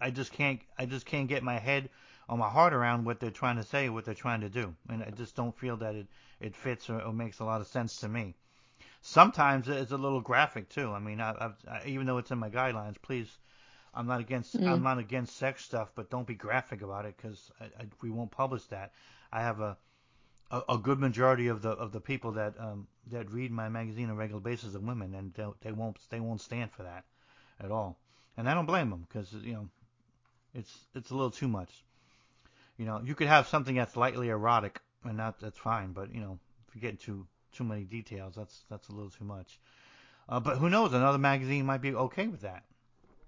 [0.00, 1.88] I just can't I just can't get my head
[2.30, 5.02] or my heart around what they're trying to say, what they're trying to do, and
[5.02, 6.06] I just don't feel that it
[6.38, 8.36] it fits or, or makes a lot of sense to me.
[9.02, 10.92] Sometimes it's a little graphic too.
[10.92, 13.28] I mean, I, I've, I, even though it's in my guidelines, please,
[13.92, 14.68] I'm not against Mm.
[14.68, 17.50] I'm not against sex stuff, but don't be graphic about it because
[18.00, 18.92] we won't publish that.
[19.32, 19.76] I have a
[20.52, 24.04] a, a good majority of the of the people that um, that read my magazine
[24.04, 27.04] on a regular basis are women, and they, they won't they won't stand for that
[27.58, 27.98] at all.
[28.36, 29.68] And I don't blame them because you know
[30.54, 31.84] it's it's a little too much.
[32.80, 35.92] You know, you could have something that's lightly erotic, and that that's fine.
[35.92, 39.24] But you know, if you get into too many details, that's that's a little too
[39.26, 39.60] much.
[40.28, 40.94] Uh, but who knows?
[40.94, 42.64] Another magazine might be okay with that,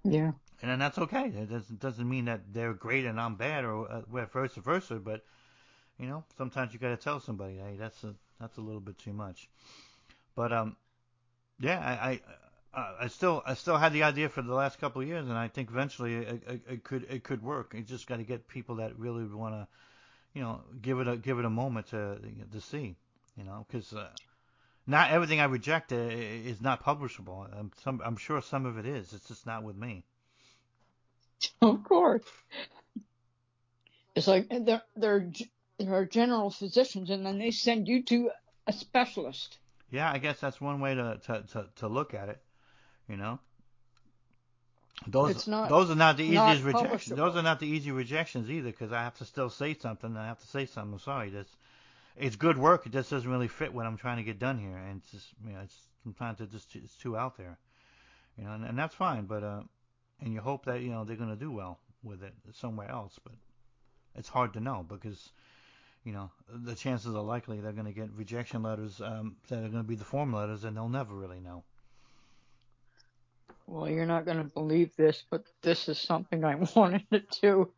[0.03, 0.33] Yeah.
[0.61, 1.25] and then that's okay.
[1.27, 4.01] It doesn't doesn't mean that they're great and I'm bad, or uh,
[4.33, 4.95] vice versa.
[4.95, 5.25] But
[5.99, 8.99] you know, sometimes you got to tell somebody, hey, that's a that's a little bit
[8.99, 9.49] too much.
[10.35, 10.77] But um,
[11.59, 12.21] yeah, I I,
[12.73, 15.37] uh, I still I still had the idea for the last couple of years, and
[15.37, 17.73] I think eventually it, it, it could it could work.
[17.73, 19.67] You just got to get people that really want to,
[20.33, 22.17] you know, give it a give it a moment to
[22.51, 22.95] to see,
[23.37, 23.93] you know, because.
[23.93, 24.09] Uh,
[24.85, 27.47] not everything I reject uh, is not publishable.
[27.57, 29.13] I'm, some, I'm sure some of it is.
[29.13, 30.03] It's just not with me.
[31.61, 32.23] Of course.
[34.15, 35.29] It's like they're they're
[35.77, 38.31] they're general physicians, and then they send you to
[38.67, 39.57] a specialist.
[39.89, 42.41] Yeah, I guess that's one way to to, to, to look at it.
[43.07, 43.39] You know,
[45.07, 47.17] those It's not- those are not the not easiest rejections.
[47.17, 50.15] Those are not the easy rejections either, because I have to still say something.
[50.15, 50.93] I have to say something.
[50.93, 51.29] I'm sorry.
[51.29, 51.55] That's
[52.15, 52.85] it's good work.
[52.85, 55.27] It just doesn't really fit what I'm trying to get done here, and it's just
[55.45, 57.57] you know, it's sometimes it just it's too out there.
[58.37, 59.25] You know, and, and that's fine.
[59.25, 59.63] But uh,
[60.21, 63.33] and you hope that you know they're gonna do well with it somewhere else, but
[64.15, 65.31] it's hard to know because
[66.03, 69.69] you know the chances are likely they're going to get rejection letters um, that are
[69.69, 71.63] going to be the form letters, and they'll never really know.
[73.73, 77.71] Well, you're not going to believe this, but this is something I wanted to do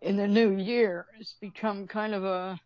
[0.00, 1.06] in the new year.
[1.20, 2.60] It's become kind of a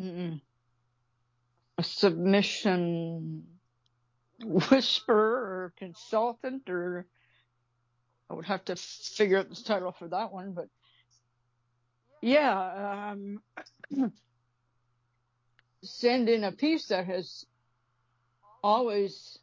[0.00, 3.44] a submission
[4.42, 5.34] whisperer
[5.66, 7.04] or consultant, or
[8.30, 10.52] I would have to figure out the title for that one.
[10.52, 10.68] But
[12.22, 13.42] yeah, um,
[15.82, 17.44] send in a piece that has
[18.64, 19.38] always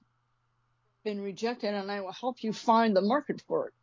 [1.06, 3.74] been rejected, and I will help you find the market for it.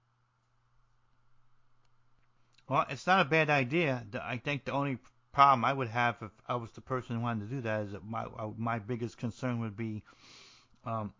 [2.69, 4.05] Well, it's not a bad idea.
[4.23, 4.99] I think the only
[5.33, 7.93] problem I would have if I was the person who wanted to do that is
[7.93, 10.03] that my uh, my biggest concern would be
[10.85, 11.13] um,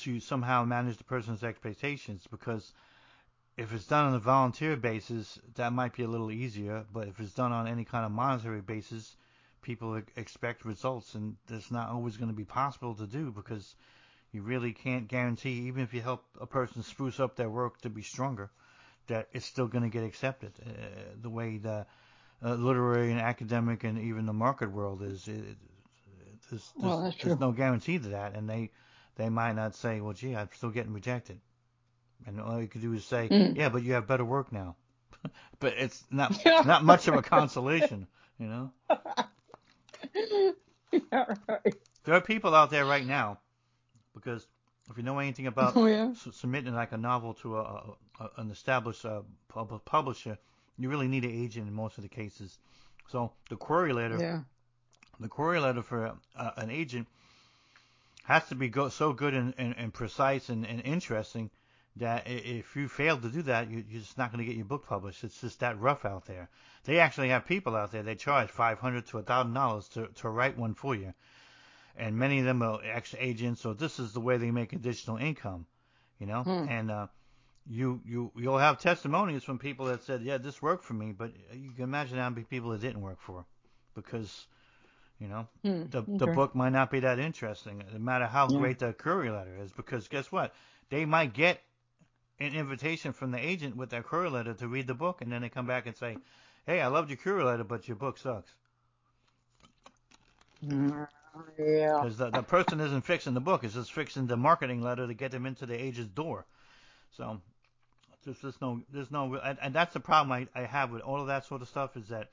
[0.00, 2.72] to somehow manage the person's expectations because
[3.56, 6.84] if it's done on a volunteer basis, that might be a little easier.
[6.92, 9.16] But if it's done on any kind of monetary basis,
[9.60, 13.76] people expect results, and that's not always going to be possible to do because
[14.32, 17.90] you really can't guarantee, even if you help a person spruce up their work to
[17.90, 18.50] be stronger,
[19.08, 20.52] that it's still going to get accepted.
[20.64, 20.70] Uh,
[21.20, 21.86] the way the
[22.44, 25.56] uh, literary and academic and even the market world is, it,
[26.50, 28.70] there's, Well, there's, that's there's no guarantee to that, and they
[29.16, 31.40] they might not say, well, gee, I'm still getting rejected.
[32.26, 33.54] And all you could do is say, Mm.
[33.54, 34.76] yeah, but you have better work now.
[35.60, 38.06] but it's not not much of a consolation,
[38.38, 38.72] you know.
[40.92, 41.74] yeah, right.
[42.04, 43.40] There are people out there right now,
[44.14, 44.46] because
[44.90, 46.10] if you know anything about Oh yeah.
[46.10, 50.38] s- submitting like a novel to a, a, a an established uh, pub- publisher,
[50.78, 52.58] you really need an agent in most of the cases.
[53.08, 54.40] So the query letter, Yeah.
[55.20, 57.06] the query letter for uh, an agent
[58.24, 61.50] has to be go- so good and, and, and precise and, and interesting
[61.96, 64.64] that if you fail to do that, you, you're just not going to get your
[64.64, 65.24] book published.
[65.24, 66.48] It's just that rough out there.
[66.84, 70.06] They actually have people out there they charge five hundred to a thousand dollars to
[70.06, 71.12] to write one for you,
[71.96, 73.60] and many of them are ex agents.
[73.60, 75.66] So this is the way they make additional income,
[76.18, 76.46] you know.
[76.46, 76.66] Hmm.
[76.66, 77.06] And uh,
[77.66, 81.32] you you you'll have testimonies from people that said, yeah, this worked for me, but
[81.54, 83.44] you can imagine how many people it didn't work for,
[83.94, 84.46] because
[85.18, 85.82] you know Hmm.
[85.90, 88.58] the the book might not be that interesting, no matter how Yeah.
[88.58, 90.54] great the query letter is, because guess what?
[90.90, 91.62] They might get
[92.40, 95.42] an invitation from the agent with their query letter to read the book, and then
[95.42, 96.18] they come back and say,
[96.66, 98.56] "Hey, I loved your query letter, but your book sucks,"
[100.64, 101.06] Mm,
[101.58, 102.00] Yeah.
[102.02, 105.14] because the, the person isn't fixing the book; it's just fixing the marketing letter to
[105.14, 106.46] get them into the agent's door.
[107.16, 107.40] So
[108.24, 111.20] there's just no, there's no, and, and that's the problem I, I have with all
[111.20, 112.30] of that sort of stuff is that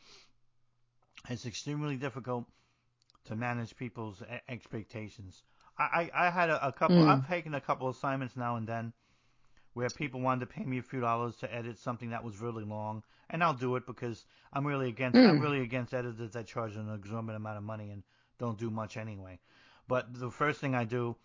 [1.30, 2.46] it's extremely difficult
[3.26, 5.44] to manage people's expectations.
[5.78, 6.98] I, I, I had a, a couple.
[6.98, 7.10] Mm.
[7.10, 8.94] I've taken a couple assignments now and then
[9.74, 12.66] where people wanted to pay me a few dollars to edit something that was really
[12.66, 15.18] long, and I'll do it because I'm really against.
[15.18, 15.44] I'm Mm.
[15.44, 18.04] really against editors that charge an exorbitant amount of money and
[18.40, 19.40] don't do much anyway.
[19.88, 21.16] But the first thing I do,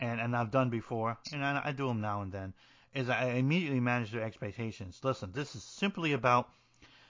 [0.00, 2.54] and and I've done before, and I, I do them now and then,
[2.94, 5.00] is I immediately manage their expectations.
[5.02, 6.48] Listen, this is simply about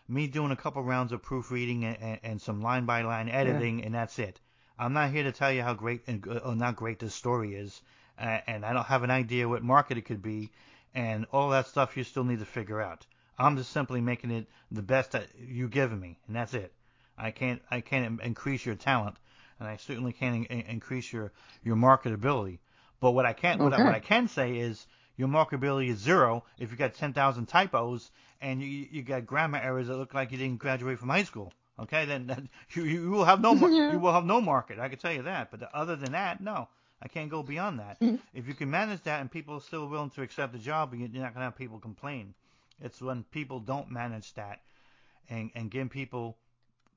[0.08, 3.82] me doing a couple rounds of proofreading and, and, and some line by line editing,
[3.84, 4.40] and that's it.
[4.78, 7.80] I'm not here to tell you how great and or not great this story is,
[8.18, 10.50] uh, and I don't have an idea what market it could be,
[10.94, 13.06] and all that stuff you still need to figure out.
[13.38, 16.72] I'm just simply making it the best that you've given me, and that's it.
[17.16, 19.16] I can't I can't increase your talent,
[19.64, 22.58] and I certainly can't in- increase your your marketability.
[23.00, 24.86] But what I can what, I, what I can say is
[25.16, 28.10] your marketability is zero if you got 10,000 typos
[28.40, 31.52] and you you got grammar errors that look like you didn't graduate from high school.
[31.78, 33.92] Okay, then, then you you will have no mar- Yeah.
[33.92, 34.78] you will have no market.
[34.78, 35.50] I can tell you that.
[35.50, 36.68] But other than that, no,
[37.02, 38.00] I can't go beyond that.
[38.00, 38.20] Mhm.
[38.32, 41.08] If you can manage that and people are still willing to accept the job, you're
[41.08, 42.34] not gonna have people complain.
[42.80, 44.60] It's when people don't manage that
[45.30, 46.36] and and give people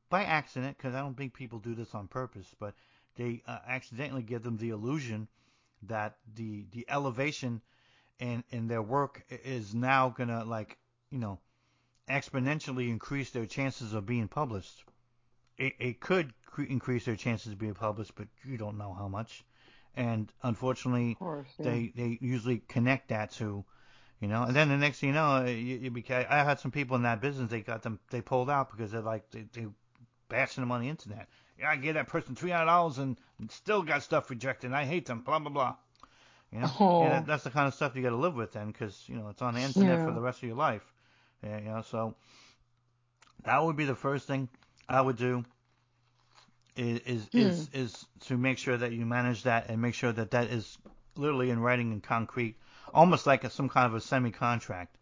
[0.09, 2.73] by accident, because I don't think people do this on purpose, but
[3.15, 5.27] they uh, accidentally give them the illusion
[5.83, 7.61] that the the elevation
[8.19, 10.77] in in their work is now gonna like
[11.11, 11.39] you know
[12.09, 14.83] exponentially increase their chances of being published.
[15.57, 19.07] It, it could cre- increase their chances of being published, but you don't know how
[19.07, 19.43] much.
[19.95, 21.47] And unfortunately, course.
[21.59, 21.71] Yeah.
[21.71, 23.65] they they usually connect that to,
[24.21, 26.71] you know, and then the next thing you know, you, you beca- I had some
[26.71, 27.49] people in that business.
[27.49, 29.65] They got them, they pulled out because they're like they, they
[30.29, 31.27] bashing them on the internet.
[31.59, 33.17] Yeah, I gave that person three hundred dollars and
[33.49, 34.73] still got stuff rejected.
[34.73, 35.21] I hate them.
[35.21, 35.75] Blah blah blah.
[36.51, 37.01] You know, Oh.
[37.03, 39.15] and that, that's the kind of stuff you got to live with then, because you
[39.15, 40.83] know it's on the internet for the rest of your life.
[41.43, 42.15] Yeah, you know, so
[43.43, 44.47] that would be the first thing
[44.87, 45.43] I would do.
[46.75, 47.39] Is is Hmm.
[47.39, 50.77] is, is to make sure that you manage that and make sure that that is
[51.15, 52.55] literally in writing and concrete,
[52.93, 54.95] almost like a, some kind of a semi-contract.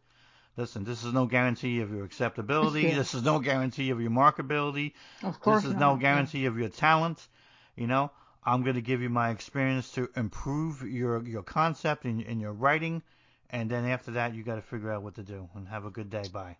[0.58, 2.84] Listen, this is no guarantee of your acceptability.
[2.84, 2.96] Yeah.
[2.96, 4.94] This is no guarantee of your marketability.
[5.22, 5.64] Of course.
[5.64, 5.80] This is not.
[5.80, 6.02] no Yeah.
[6.02, 7.28] guarantee of your talent.
[7.76, 8.12] You know,
[8.44, 12.54] I'm going to give you my experience to improve your your concept and, and your
[12.54, 13.02] writing,
[13.50, 15.90] and then after that, you got to figure out what to do and have a
[15.90, 16.24] good day.
[16.32, 16.58] Bye.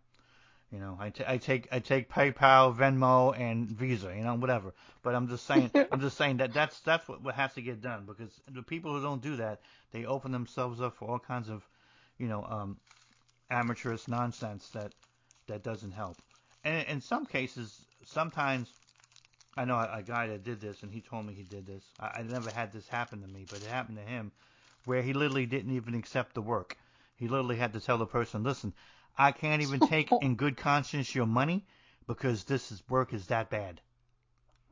[0.72, 4.14] You know, I, t- I take I take PayPal, Venmo, and Visa.
[4.14, 4.74] You know, whatever.
[5.04, 7.82] But I'm just saying I'm just saying that that's that's what, what has to get
[7.82, 11.50] done because the people who don't do that, they open themselves up for all kinds
[11.50, 11.66] of,
[12.18, 12.78] you know, um,
[13.50, 14.92] amateurish nonsense that
[15.48, 16.22] that doesn't help.
[16.64, 18.74] And in some cases, sometimes
[19.58, 21.84] I know a, a guy that did this, and he told me he did this.
[22.00, 24.32] I, I never had this happen to me, but it happened to him,
[24.86, 26.78] where he literally didn't even accept the work.
[27.16, 28.74] He literally had to tell the person, "Listen,
[29.18, 31.66] I can't even take in good conscience your money
[32.08, 33.82] because this is work is that bad."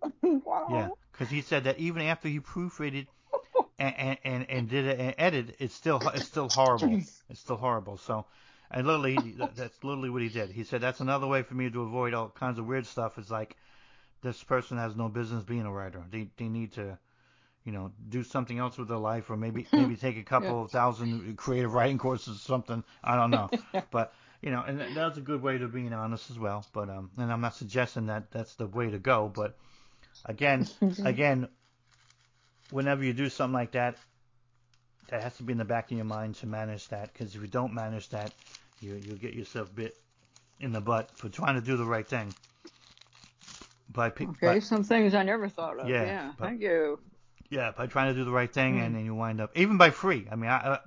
[0.21, 0.67] wow.
[0.69, 3.07] Yeah, because he said that even after he proofreaded
[3.79, 6.99] and and, and, and did an edit, it's still it's still horrible.
[7.29, 7.97] It's still horrible.
[7.97, 8.25] So,
[8.73, 10.49] and literally, that- that's literally what he did.
[10.49, 13.17] He said that's another way for me to avoid all kinds of weird stuff.
[13.17, 13.55] Is like
[14.21, 16.03] this person has no business being a writer.
[16.09, 16.97] They they need to,
[17.65, 20.63] you know, do something else with their life, or maybe maybe take a couple Yeah.
[20.65, 22.83] of thousand creative writing courses or something.
[23.03, 23.49] I don't know,
[23.91, 24.13] but.
[24.45, 26.65] You know, and that- that's a good way to being honest as well.
[26.73, 29.31] But um, and I'm not suggesting that that's the way to go.
[29.33, 29.57] But
[30.25, 30.67] again,
[31.05, 31.47] again,
[32.69, 33.95] whenever you do something like that,
[35.07, 37.13] that has to be in the back of your mind to manage that.
[37.13, 38.33] Because if you don't manage that,
[38.83, 39.97] you you'll get yourself bit
[40.59, 42.33] in the butt for trying to do the right thing.
[43.91, 45.87] By pe- Okay, by- some things I never thought of.
[45.89, 46.99] Yeah, Yeah, but- thank you.
[47.49, 48.83] yeah, by trying to do the right thing, Hmm.
[48.83, 50.27] and then you wind up even by free.
[50.31, 50.73] I mean, I.
[50.75, 50.79] I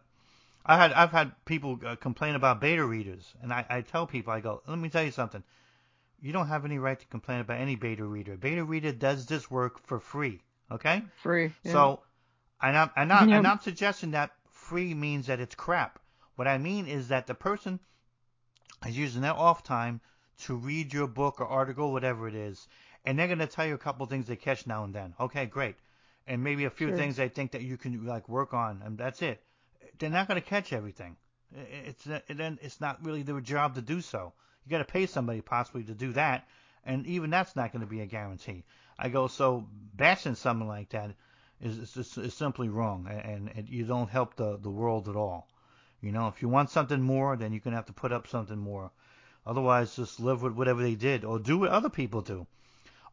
[0.69, 4.33] I had I've had people uh, complain about beta readers, and I, I tell people
[4.33, 5.45] I go, let me tell you something.
[6.21, 8.37] You don't have any right to complain about any beta reader.
[8.37, 10.41] Beta reader does this work for free,
[10.73, 11.05] okay?
[11.23, 11.53] Free.
[11.63, 11.71] yeah.
[11.73, 12.01] So,
[12.61, 13.37] and I'm, and, I'm, Yeah.
[13.37, 16.01] and I'm not suggesting that free means that it's crap.
[16.37, 17.80] What I mean is that the person
[18.87, 20.01] is using their off time
[20.43, 22.68] to read your book or article, whatever it is,
[23.05, 25.14] and they're going to tell you a couple things they catch now and then.
[25.18, 25.76] Okay, great.
[26.26, 26.97] And maybe a few Sure.
[26.97, 29.43] things they think that you can like work on, and that's it.
[29.99, 31.16] They're not going to catch everything.
[31.55, 34.32] It's then it's not really their job to do so.
[34.64, 36.47] You got to pay somebody possibly to do that,
[36.84, 38.64] and even that's not going to be a guarantee.
[38.99, 41.14] I go so bashing something like that
[41.61, 45.16] is is, is, is simply wrong, and, and you don't help the the world at
[45.16, 45.49] all.
[46.01, 48.59] You know, if you want something more, then you're gonna have to put up something
[48.59, 48.91] more.
[49.47, 52.47] Otherwise, just live with whatever they did, or do what other people do,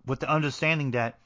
[0.06, 1.20] with the understanding that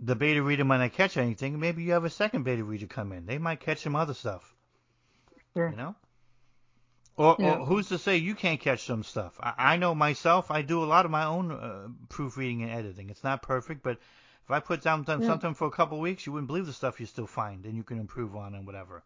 [0.00, 1.60] the beta reader might not catch anything.
[1.60, 4.54] Maybe you have a second beta reader come in; they might catch some other stuff.
[5.54, 5.70] Sure.
[5.70, 5.94] You know.
[7.16, 7.58] Or, Yeah.
[7.58, 9.38] or who's to say you can't catch some stuff?
[9.42, 10.50] I, I know myself.
[10.50, 13.10] I do a lot of my own uh, proofreading and editing.
[13.10, 13.98] It's not perfect, but
[14.44, 15.26] if I put down Yeah.
[15.26, 17.76] something for a couple of weeks, you wouldn't believe the stuff you still find, and
[17.76, 19.02] you can improve on and whatever.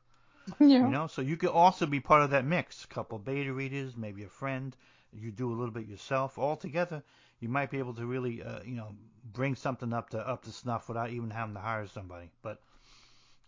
[0.60, 0.84] yeah.
[0.84, 2.84] You know, so you could also be part of that mix.
[2.84, 4.76] A couple beta readers, maybe a friend.
[5.12, 6.38] You do a little bit yourself.
[6.38, 7.02] All together,
[7.40, 8.94] you might be able to really, uh, you know,
[9.32, 12.30] bring something up to up to snuff without even having to hire somebody.
[12.42, 12.60] But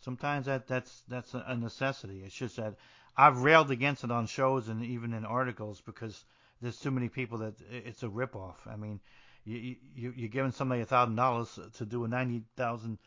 [0.01, 2.23] sometimes that that's that's a necessity.
[2.25, 2.75] It's just that
[3.17, 6.25] I've railed against it on shows and even in articles because
[6.61, 8.57] there's too many people that it's a ripoff.
[8.67, 9.01] I mean,
[9.45, 12.99] you, you you're giving somebody a thousand dollars to do a ninety thousand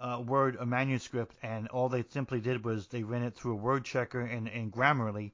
[0.00, 3.56] uh, word a manuscript, and all they simply did was they ran it through a
[3.56, 5.32] word checker and, and Grammarly,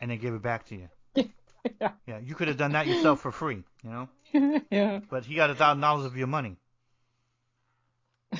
[0.00, 0.88] and they gave it back to you.
[1.80, 1.90] Yeah.
[2.06, 4.08] Yeah, you could have done that yourself for free, you know.
[4.70, 5.00] yeah.
[5.10, 6.56] But he got a thousand dollars of your money,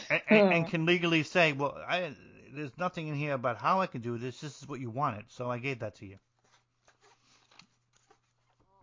[0.08, 2.12] and, and, and can legally say, well, I,
[2.54, 4.40] there's nothing in here about how I can do this.
[4.40, 6.18] This is what you wanted, so I gave that to you.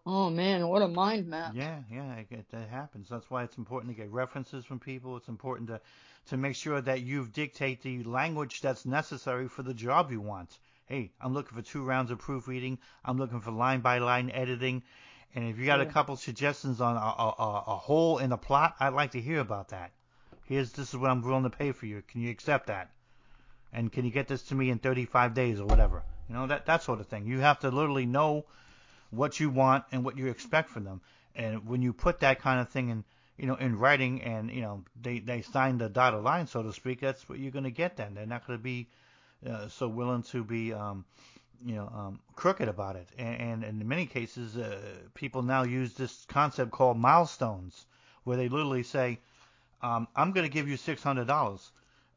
[0.07, 1.53] Oh man, what a mind map.
[1.55, 3.09] Yeah, yeah, I get that happens.
[3.09, 5.17] That's why it's important to get references from people.
[5.17, 5.81] It's important to
[6.27, 10.57] to make sure that you've dictate the language that's necessary for the job you want.
[10.85, 12.77] Hey, I'm looking for two rounds of proofreading.
[13.03, 14.83] I'm looking for line by line editing.
[15.33, 18.37] And if you got a couple suggestions on a, a, a, a hole in the
[18.37, 19.91] plot, I'd like to hear about that.
[20.45, 22.03] Here's this is what I'm willing to pay for you.
[22.07, 22.91] Can you accept that?
[23.73, 26.03] And can you get this to me in 35 days or whatever?
[26.29, 27.25] You know that that sort of thing.
[27.27, 28.45] You have to literally know
[29.09, 31.01] what you want and what you expect from them.
[31.35, 33.03] And when you put that kind of thing in,
[33.37, 36.71] you know, in writing and, you know, they, they sign the dotted line, so to
[36.71, 38.13] speak, that's what you're going to get then.
[38.13, 38.87] They're not going to be
[39.47, 41.05] uh, so willing to be, um,
[41.65, 43.07] you know, um, crooked about it.
[43.17, 44.79] And, and in many cases, uh,
[45.13, 47.85] people now use this concept called milestones,
[48.23, 49.19] where they literally say,
[49.81, 51.69] um, I'm going to give you $600.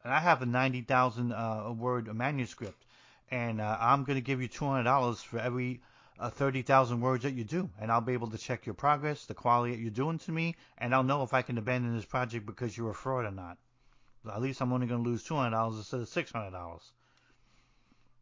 [0.05, 2.85] And I have a 90,000 uh, word manuscript.
[3.31, 5.81] And uh, I'm going to give you $200 for every
[6.19, 9.35] uh, 30,000 words that you do, and I'll be able to check your progress, the
[9.35, 12.47] quality that you're doing to me, and I'll know if I can abandon this project
[12.47, 13.59] because you're a fraud or not.
[14.29, 16.81] At least I'm only going to lose $200 instead of $600.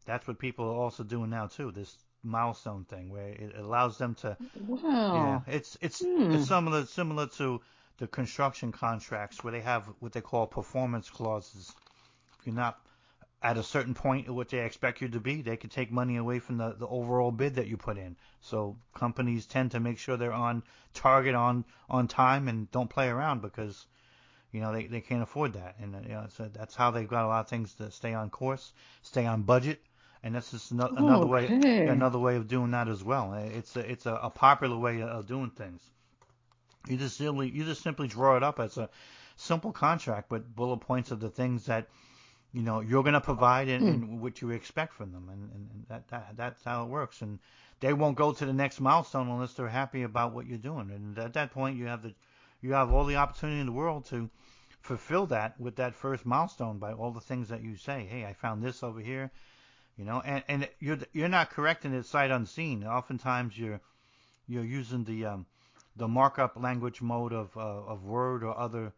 [0.05, 1.71] That's what people are also doing now too.
[1.71, 4.37] This milestone thing where it allows them to.
[4.67, 5.43] Wow.
[5.47, 6.33] Yeah, it's it's Hmm.
[6.35, 7.61] it's similar similar to
[7.97, 11.73] the construction contracts where they have what they call performance clauses.
[12.39, 12.79] If you're not
[13.41, 16.39] at a certain point what they expect you to be, they can take money away
[16.39, 18.15] from the, the overall bid that you put in.
[18.41, 23.09] So companies tend to make sure they're on target, on on time, and don't play
[23.09, 23.85] around because
[24.51, 25.75] you know they, they can't afford that.
[25.79, 28.31] And you know, so that's how they've got a lot of things to stay on
[28.31, 28.73] course,
[29.03, 29.81] stay on budget,
[30.23, 31.45] and that's just ano- another way
[31.89, 33.33] another way of doing that as well.
[33.33, 35.81] It's a, it's a, a popular way of doing things.
[36.87, 38.89] You just simply you just simply draw it up as a
[39.35, 41.87] simple contract with bullet points of the things that
[42.53, 45.69] you know you're going to provide and, and what you expect from them, and, and,
[45.71, 47.21] and that, that that's how it works.
[47.21, 47.39] And
[47.79, 50.91] they won't go to the next milestone unless they're happy about what you're doing.
[50.91, 52.13] And at that point, you have the
[52.61, 54.29] you have all the opportunity in the world to
[54.81, 58.07] fulfill that with that first milestone by all the things that you say.
[58.09, 59.29] Hey, I found this over here,
[59.97, 62.83] you know, and and you're you're not correcting it sight unseen.
[62.83, 63.81] Oftentimes you're
[64.47, 65.45] you're using the um,
[65.95, 68.93] the markup language mode of uh, of Word or other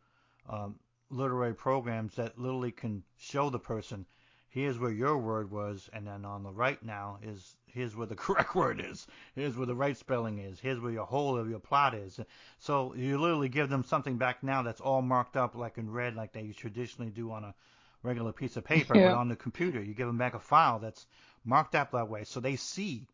[0.47, 0.75] um,
[1.09, 4.05] literary programs that literally can show the person
[4.49, 8.15] here's where your word was, and then on the right now is here's where the
[8.25, 9.05] correct word is,
[9.35, 12.19] here's where the right spelling is, here's where your hole of your plot is.
[12.57, 16.15] So you literally give them something back now that's all marked up like in red,
[16.15, 17.53] like they traditionally do on a
[18.01, 18.99] regular piece of paper, Yeah.
[18.99, 19.81] but on the computer.
[19.83, 21.05] You give them back a file that's
[21.45, 23.07] marked up that way, so they see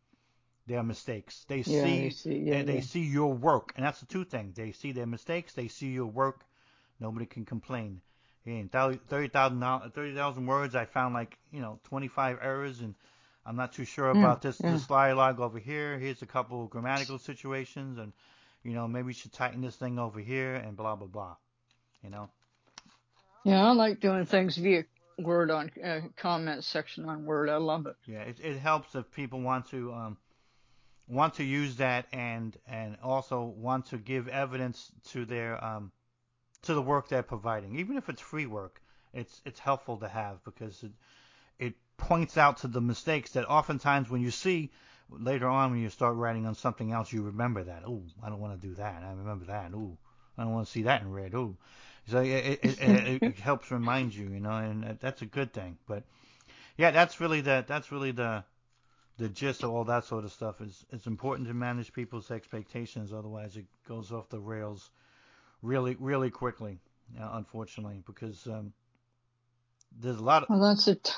[0.68, 1.44] their mistakes.
[1.48, 4.56] They Yeah, see see, yeah, they, they see your work, and that's the two things.
[4.56, 5.54] They see their mistakes.
[5.54, 6.46] They see your work.
[7.00, 8.02] Nobody can complain.
[8.46, 12.94] In 30,000 30,000 words, I found like you know 25 errors, and
[13.46, 14.74] I'm not too sure Yeah, about this yeah.
[14.74, 15.98] this dialogue over here.
[15.98, 18.14] Here's a couple of grammatical situations, and
[18.64, 21.36] you know maybe we should tighten this thing over here, and blah blah blah.
[22.04, 22.30] You know.
[23.44, 24.86] Yeah, I like doing things via
[25.18, 27.50] Word on uh, comment section on Word.
[27.50, 27.96] I love it.
[28.06, 30.18] Yeah, it, it helps if people want to um,
[31.08, 35.92] want to use that and and also want to give evidence to their um,
[36.66, 38.82] to the work they're providing, even if it's free work.
[39.14, 40.92] It's it's helpful to have because it
[41.58, 44.72] it points out to the mistakes that oftentimes when you see
[45.10, 47.84] later on when you start writing on something else, you remember that.
[47.86, 49.04] Oh, I don't want to do that.
[49.04, 49.72] I remember that.
[49.74, 49.98] Oh,
[50.38, 51.34] I don't want to see that in red.
[51.34, 51.56] Oh,
[52.08, 55.78] so it it, it, it helps remind you, you know, and that's a good thing.
[55.88, 56.04] But
[56.78, 58.44] yeah, that's really the that's really the
[59.18, 60.62] the gist of all that sort of stuff.
[60.62, 64.90] Is it's important to manage people's expectations, otherwise it goes off the rails
[65.62, 66.80] really really quickly,
[67.20, 68.74] uh, unfortunately, because um,
[70.00, 71.12] there's a lot of Well, that's a t-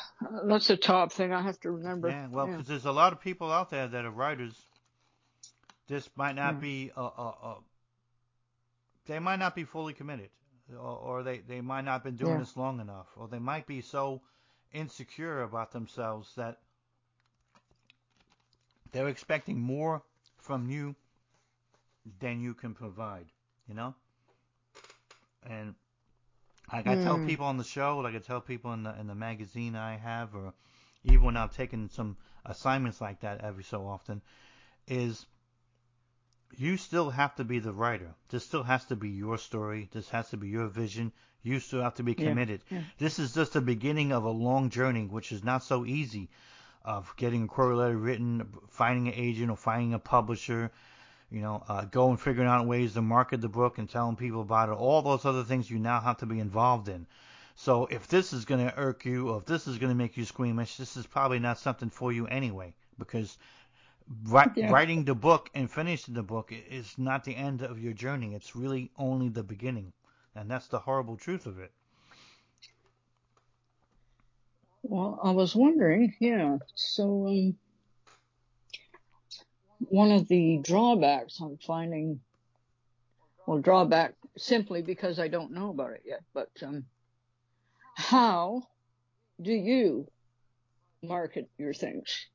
[0.46, 2.10] that's a top thing I have to remember.
[2.10, 2.52] yeah, well, yeah.
[2.54, 4.54] because there's a lot of people out there that are writers.
[5.88, 6.60] This might not Yeah.
[6.60, 7.06] be a, a,
[7.44, 7.58] a
[9.06, 10.30] they might not be fully committed,
[10.72, 12.40] or, or they they might not have been doing Yeah.
[12.40, 14.22] this long enough, or they might be so
[14.74, 16.60] insecure about themselves that
[18.92, 20.04] they're expecting more
[20.42, 20.96] from you
[22.20, 23.26] than you can provide.
[23.68, 23.96] You know,
[25.50, 25.76] and
[26.72, 27.26] like I tell Hmm.
[27.26, 30.36] people on the show, like I tell people in the in the magazine I have,
[30.36, 30.54] or
[31.04, 34.22] even when I've taken some assignments like that every so often,
[34.88, 35.26] is
[36.58, 38.14] you still have to be the writer.
[38.30, 39.90] This still has to be your story.
[39.92, 41.12] This has to be your vision.
[41.44, 42.64] You still have to be Yeah, committed.
[42.70, 42.82] yeah.
[42.98, 46.30] This is just the beginning of a long journey, which is not so easy.
[46.84, 50.72] Of getting a query letter written, finding an agent or finding a publisher,
[51.30, 54.70] you know, uh, and figuring out ways to market the book and telling people about
[54.70, 54.74] it.
[54.74, 57.06] All those other things you now have to be involved in.
[57.56, 60.16] So if this is going to irk you, or if this is going to make
[60.16, 63.38] you squeamish, this is probably not something for you anyway, because
[64.26, 64.72] wri- Yeah.
[64.72, 68.36] writing the book and finishing the book is not the end of your journey.
[68.36, 69.94] It's really only the beginning,
[70.36, 71.72] and that's the horrible truth of it.
[74.84, 76.58] Well, I was wondering, yeah.
[76.76, 77.58] So, um,
[79.80, 82.20] one of the drawbacks I'm finding,
[83.46, 86.86] well, drawback simply because I don't know about it yet, but um,
[87.96, 88.64] how
[89.42, 90.08] do you
[91.02, 92.28] market your things?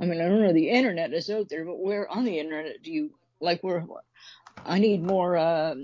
[0.00, 2.82] I mean, I don't know, the internet is out there, but where on the internet
[2.82, 3.10] do you,
[3.40, 3.84] like, where,
[4.64, 5.74] I need more, uh,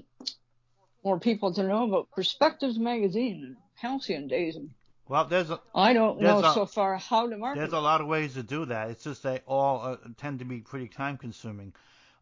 [1.04, 4.56] more people to know about Perspectives Magazine and Halcyon Days.
[4.56, 4.70] And
[5.08, 8.00] Well, there's a, I don't know a- so far how to market there's a lot
[8.00, 8.90] of ways to do that.
[8.90, 11.72] It's just they all uh, tend to be pretty time consuming.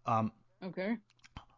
[0.06, 0.32] Um,
[0.64, 0.96] Okay.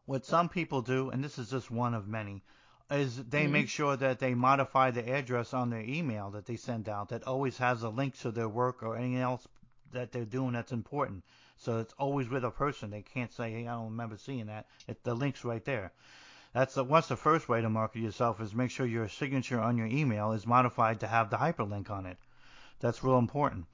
[0.06, 2.42] what some people do, and this is just one of many,
[2.90, 3.50] is they Mhm.
[3.50, 7.24] make sure that they modify the address on their email that they send out that
[7.24, 9.46] always has a link to their work or anything else
[9.92, 11.24] that they're doing that's important.
[11.56, 12.90] So it's always with a person.
[12.90, 15.92] They can't say, "Hey, I don't remember seeing that." It, the link's right there.
[16.54, 19.76] That's the, what's the first way to market yourself is make sure your signature on
[19.76, 22.16] your email is modified to have the hyperlink on it.
[22.78, 23.66] That's real important.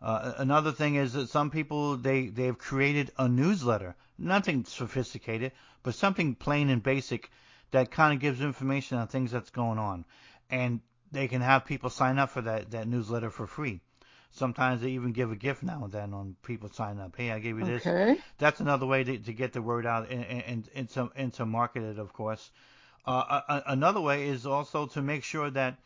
[0.00, 5.52] Uh, another thing is that some people they they've created a newsletter, nothing sophisticated,
[5.82, 7.30] but something plain and basic
[7.72, 10.04] that kind of gives information on things that's going on,
[10.48, 10.80] and
[11.12, 13.80] they can have people sign up for that that newsletter for free.
[14.30, 17.16] Sometimes they even give a gift now and then on people sign up.
[17.16, 17.86] Hey, I gave you this.
[17.86, 18.18] Okay.
[18.38, 21.46] That's another way to, to get the word out and, and, and, to, and to
[21.46, 22.50] market it, of course.
[23.06, 25.78] Uh, a, another way is also to make sure that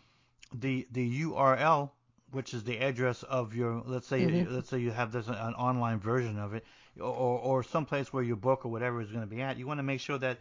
[0.53, 1.91] the the URL,
[2.33, 4.51] which is the address of your, let's say Mhm.
[4.51, 6.65] let's say you have this an online version of it,
[7.01, 9.79] or or someplace where your book or whatever is going to be at, you want
[9.79, 10.39] to make sure that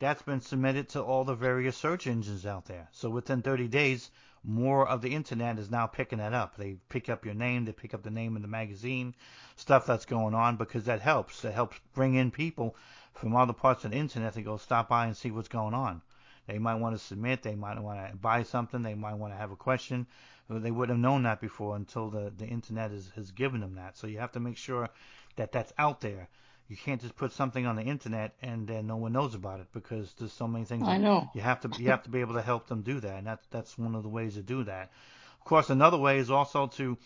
[0.00, 2.88] that's been submitted to all the various search engines out there.
[2.90, 4.10] So within 30 days,
[4.42, 6.56] more of the internet is now picking that up.
[6.56, 9.14] They pick up your name, they pick up the name of the magazine,
[9.56, 11.44] stuff that's going on because that helps.
[11.44, 12.74] It helps bring in people
[13.12, 16.00] from other parts of the internet to go stop by and see what's going on.
[16.46, 19.38] They might want to submit, they might want to buy something, they might want to
[19.38, 20.06] have a question.
[20.48, 23.98] They wouldn't have known that before until the, the internet has, has given them that.
[23.98, 24.88] So you have to make sure
[25.36, 26.28] that that's out there.
[26.70, 29.66] You can't just put something on the internet and then no one knows about it
[29.72, 31.28] because there's so many things I know.
[31.34, 33.44] you have to you have to be able to help them do that, and that's
[33.48, 34.92] that's one of the ways to do that.
[35.40, 36.96] Of course, another way is also to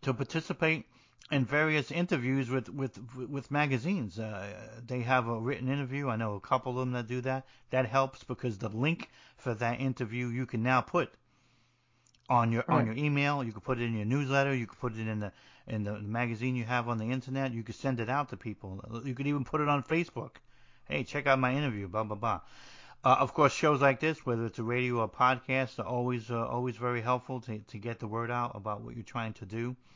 [0.00, 0.86] to participate
[1.30, 4.18] in various interviews with with with magazines.
[4.18, 4.48] Uh,
[4.86, 6.08] they have a written interview.
[6.08, 7.44] I know a couple of them that do that.
[7.68, 11.12] That helps because the link for that interview you can now put
[12.30, 13.44] on your on your email.
[13.44, 14.54] You can put it in your newsletter.
[14.54, 15.32] You can put it in the
[15.66, 17.52] in the magazine you have on the internet.
[17.52, 18.80] You can send it out to people.
[19.04, 20.36] You could even put it on Facebook.
[20.88, 21.88] Hey, check out my interview.
[21.88, 22.40] Blah blah blah.
[23.02, 26.46] Uh, of course, shows like this, whether it's a radio or podcast, are always uh,
[26.46, 29.76] always very helpful to to get the word out about what you're trying to do.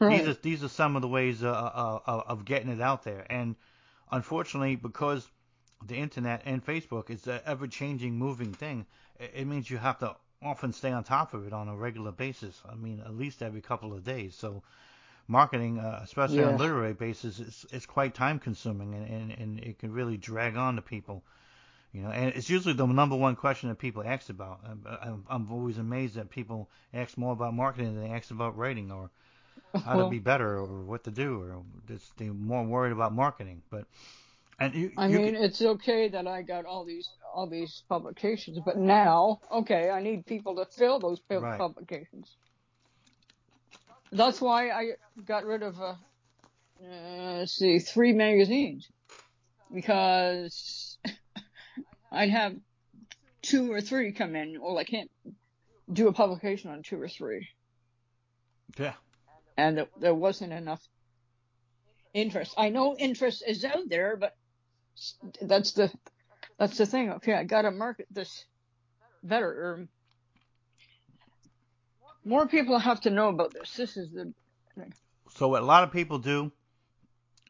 [0.00, 0.18] Right.
[0.18, 3.04] These are these are some of the ways uh, uh, uh, of getting it out
[3.04, 3.26] there.
[3.30, 3.56] And
[4.10, 5.28] unfortunately, because
[5.86, 8.86] the internet and Facebook is an ever-changing, moving thing,
[9.18, 12.12] it, it means you have to often stay on top of it on a regular
[12.12, 12.62] basis.
[12.68, 14.34] I mean, at least every couple of days.
[14.34, 14.62] So
[15.28, 19.78] marketing, uh, especially on a literary basis, is, is quite time-consuming, and, and, and it
[19.78, 21.22] can really drag on to people.
[21.92, 24.60] You know, and it's usually the number one question that people ask about.
[25.02, 28.92] I'm, I'm, always amazed that people ask more about marketing than they ask about writing
[28.92, 29.10] or
[29.84, 33.14] how Well, to be better or what to do or just they're more worried about
[33.14, 33.62] marketing.
[33.70, 33.86] But
[34.58, 37.82] and you, I you mean, can- it's okay that I got all these all these
[37.88, 41.58] publications, but now, okay, I need people to fill those Right.
[41.58, 42.36] publications.
[44.16, 44.92] That's why I
[45.26, 45.94] got rid of, uh,
[46.84, 48.88] uh, see, three magazines
[49.72, 50.98] because
[52.12, 52.56] I'd have
[53.42, 54.58] two or three come in.
[54.60, 55.10] Well, I can't
[55.92, 57.48] do a publication on two or three,
[58.78, 58.94] yeah,
[59.56, 60.82] and there, there wasn't enough
[62.14, 62.54] interest.
[62.56, 64.34] I know interest is out there, but
[65.42, 65.92] that's the
[66.58, 67.10] that's the thing.
[67.12, 68.46] Okay, I got to market this
[69.22, 69.48] better.
[69.48, 69.88] Or
[72.26, 73.76] more people have to know about this.
[73.76, 74.32] This is the
[75.36, 76.50] So what a lot of people do,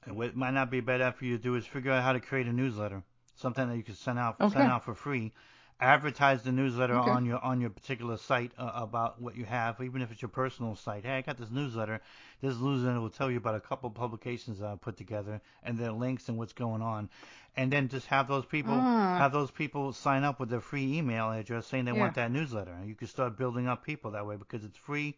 [0.04, 2.02] and what might not be a bad idea for you to do, is figure out
[2.02, 3.02] how to create a newsletter,
[3.36, 4.52] something that you can send out Okay.
[4.52, 5.32] send out for free.
[5.78, 7.10] Advertise the newsletter Okay.
[7.10, 10.30] on your on your particular site uh, about what you have, even if it's your
[10.30, 11.04] personal site.
[11.04, 12.00] Hey, I got this newsletter.
[12.40, 15.92] This newsletter will tell you about a couple publications that I put together, and their
[15.92, 17.10] links and what's going on,
[17.58, 19.18] and then just have those people Ah.
[19.18, 22.00] have those people sign up with their free email address saying they Yeah.
[22.00, 22.74] want that newsletter.
[22.86, 25.14] You can start building up people that way because it's free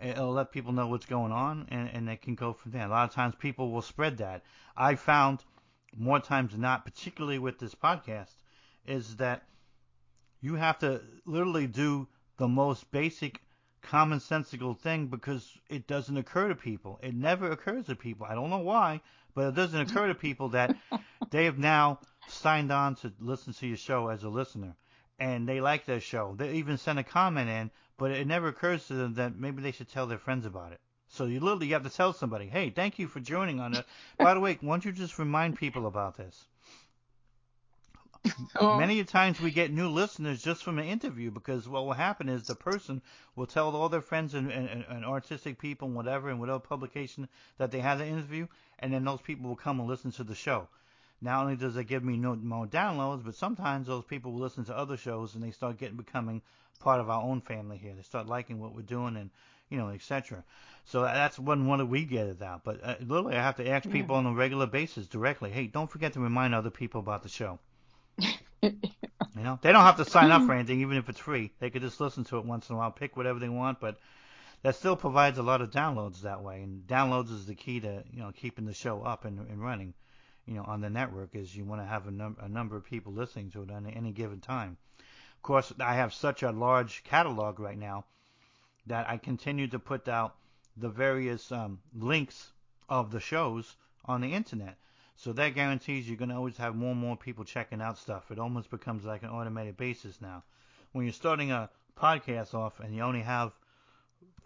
[0.00, 2.86] it'll let people know what's going on and, and they can go from there.
[2.86, 4.42] A lot of times people will spread that.
[4.74, 5.44] I found
[5.94, 8.32] more times than not, particularly with this podcast,
[8.86, 9.42] is that
[10.40, 13.40] you have to literally do the most basic
[13.82, 16.98] commonsensical thing because it doesn't occur to people.
[17.02, 18.26] It never occurs to people.
[18.28, 19.00] I don't know why,
[19.34, 20.76] but it doesn't occur to people that
[21.30, 24.76] they have now signed on to listen to your show as a listener
[25.18, 26.34] and they like their show.
[26.36, 29.72] They even send a comment in, but it never occurs to them that maybe they
[29.72, 30.80] should tell their friends about it.
[31.08, 33.84] So you literally have to tell somebody, hey, thank you for joining on it.
[34.16, 36.46] By the way, why don't you just remind people about this?
[38.56, 42.28] oh, Many times we get new listeners just from an interview because what will happen
[42.28, 43.00] is the person
[43.34, 47.28] will tell all their friends and, and, and artistic people and whatever and whatever publication
[47.58, 48.46] that they had the interview,
[48.78, 50.68] and then those people will come and listen to the show.
[51.22, 54.64] Not only does it give me no more downloads, but sometimes those people will listen
[54.66, 56.42] to other shows and they start getting becoming
[56.78, 57.94] part of our own family here.
[57.94, 59.30] They start liking what we're doing and
[59.70, 60.44] you know, etc.
[60.84, 62.64] So that's one one that we get it out.
[62.64, 65.50] But uh, literally, I have to ask people on a regular basis directly.
[65.50, 67.58] Hey, don't forget to remind other people about the show.
[69.36, 71.52] You know, they don't have to sign up for anything, even if it's free.
[71.60, 73.80] They could just listen to it once in a while, pick whatever they want.
[73.80, 73.98] But
[74.62, 76.62] that still provides a lot of downloads that way.
[76.62, 79.94] And downloads is the key to you know keeping the show up and, and running.
[80.46, 82.84] You know, on the network is you want to have a, num- a number of
[82.84, 84.76] people listening to it on any given time.
[84.98, 88.04] Of course, I have such a large catalog right now
[88.86, 90.34] that I continue to put out
[90.76, 92.52] the various um, links
[92.88, 94.76] of the shows on the internet.
[95.22, 98.30] So that guarantees you're going to always have more and more people checking out stuff.
[98.30, 100.44] It almost becomes like an automated basis now.
[100.92, 103.52] When you're starting a podcast off and you only have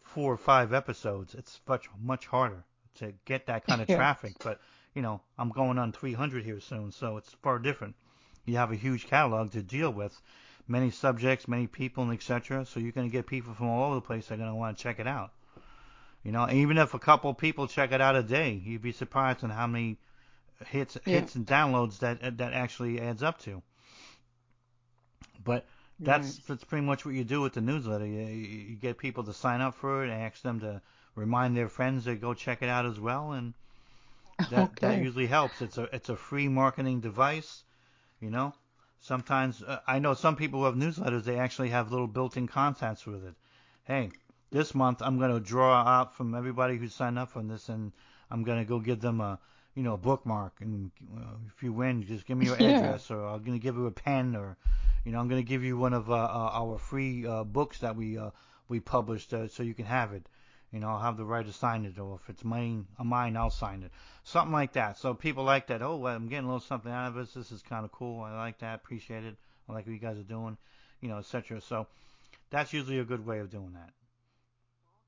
[0.03, 2.65] four or five episodes, it's much much harder
[2.97, 4.33] to get that kind of traffic.
[4.43, 4.61] But
[4.97, 7.95] you know, I'm going on 300 here soon, so it's far different.
[8.45, 10.21] You have a huge catalog to deal with,
[10.67, 12.67] many subjects, many people, and etc.
[12.67, 14.57] So you're going to get people from all over the place that are going to
[14.57, 15.31] want to check it out.
[16.25, 19.45] You know, even if a couple people check it out a day, you'd be surprised
[19.45, 19.99] on how many
[20.67, 21.21] hits, Yeah.
[21.21, 23.63] hits and downloads that that actually adds up to.
[25.43, 25.67] But
[25.99, 28.07] that's that's pretty much what you do with the newsletter.
[28.07, 30.81] You, you get people to sign up for it, and ask them to
[31.15, 33.55] remind their friends to go check it out as well, and
[34.51, 35.61] that that usually helps.
[35.63, 37.63] It's a it's a free marketing device,
[38.21, 38.55] you know.
[39.01, 41.25] Sometimes uh, I know some people who have newsletters.
[41.25, 43.35] They actually have little built-in contents with it.
[43.85, 44.11] Hey,
[44.51, 47.93] this month I'm going to draw out from everybody who signed up on this, and
[48.31, 49.39] I'm going to go give them a
[49.75, 50.55] you know bookmark.
[50.61, 52.77] And uh, if you win, just give me your Yeah.
[52.77, 54.57] address, or I'm going to give you a pen, or
[55.05, 57.79] you know I'm going to give you one of uh, uh, our free uh, books
[57.81, 58.31] that we uh,
[58.69, 60.27] we published, uh, so you can have it.
[60.73, 63.85] You know, I'll have the writer sign it, or if it's mine, mine, I'll sign
[63.85, 63.93] it.
[64.25, 64.99] Something like that.
[64.99, 65.83] So people like that.
[65.83, 67.35] Oh, well, I'm getting a little something out of this.
[67.35, 68.23] This is kind of cool.
[68.23, 68.75] I like that.
[68.77, 69.37] Appreciate it.
[69.69, 70.57] I like what you guys are doing.
[71.01, 71.61] You know, etc.
[71.61, 71.87] So
[72.51, 73.91] that's usually a good way of doing that.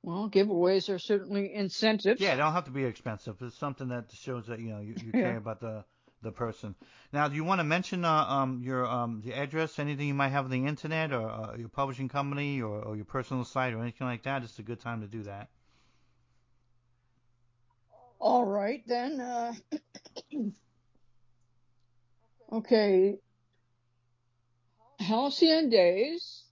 [0.07, 2.21] Well, giveaways are certainly incentives.
[2.21, 3.43] Yeah, they don't have to be expensive.
[3.43, 5.85] It's something that shows that you know you, you care about the
[6.23, 6.77] the person.
[7.13, 10.29] Now, do you want to mention uh, um your um the address, anything you might
[10.29, 13.83] have on the internet, or uh, your publishing company, or, or your personal site, or
[13.83, 14.45] anything like that?
[14.45, 15.49] It's a good time to do that.
[18.21, 19.21] All right, then.
[19.21, 19.55] Uh,
[22.53, 23.19] okay.
[25.01, 26.45] Halcyon Days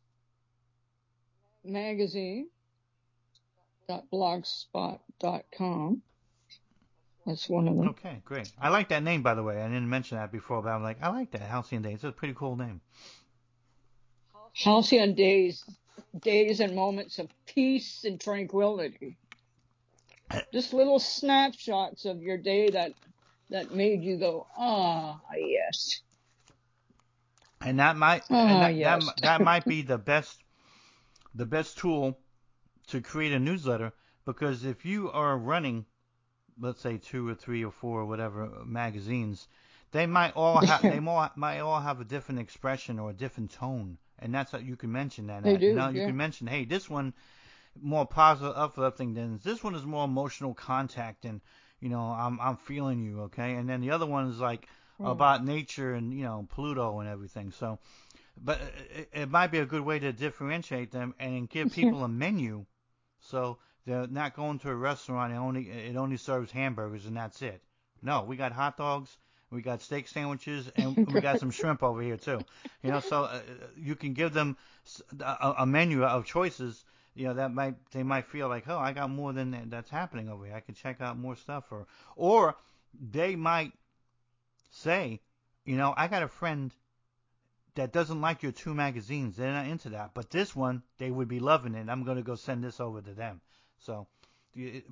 [1.64, 2.48] magazine
[3.89, 5.01] dot blogspot.
[7.27, 7.89] That's one of them.
[7.89, 8.52] Okay, great.
[8.61, 9.61] I like that name, by the way.
[9.61, 11.94] I didn't mention that before, but I'm like, I like that Halcyon Days.
[11.94, 12.81] It's a pretty cool name.
[14.52, 15.65] Halcyon Days,
[16.20, 19.16] days and moments of peace and tranquility.
[20.52, 22.93] Just little snapshots of your day that
[23.51, 26.01] that made you go, ah, yes.
[27.61, 29.05] and that might Ah, and that, yes.
[29.05, 30.43] that, that might be the best
[31.35, 32.19] the best tool
[32.89, 33.93] to create a newsletter
[34.24, 35.86] because if you are running
[36.59, 39.48] let's say two or three or four or whatever magazines
[39.93, 43.51] they might all have they mo- might all have a different expression or a different
[43.51, 45.43] tone and that's what you can mention that.
[45.43, 47.12] They do, you know you can mention hey this one
[47.81, 49.62] more positive uplifting than this.
[49.62, 51.40] One is more emotional contact and
[51.81, 53.55] you know I'm I'm feeling you okay?
[53.55, 55.05] And then the other one is like Hmm.
[55.05, 57.51] about nature and you know Pluto and everything.
[57.52, 57.78] So,
[58.43, 58.61] but
[58.94, 62.65] it, it might be a good way to differentiate them and give people a menu,
[63.30, 67.42] so they're not going to a restaurant and only it only serves hamburgers and that's
[67.42, 67.62] it.
[68.02, 69.16] No, we got hot dogs,
[69.51, 72.40] we got steak sandwiches, and we got some shrimp over here too.
[72.82, 73.40] You know, so uh,
[73.76, 74.56] you can give them
[75.20, 76.84] a menu of choices.
[77.14, 80.28] You know, that might they might feel like, oh, I got more than that's happening
[80.28, 80.55] over here.
[80.55, 81.86] I could check out more stuff, or
[82.16, 82.56] or
[83.10, 83.72] they might
[84.70, 85.20] say,
[85.64, 86.72] you know, I got a friend
[87.74, 89.36] that doesn't like your two magazines.
[89.36, 90.12] They're not into that.
[90.14, 91.88] But this one, they would be loving it.
[91.88, 93.40] I'm going to go send this over to them.
[93.78, 94.06] So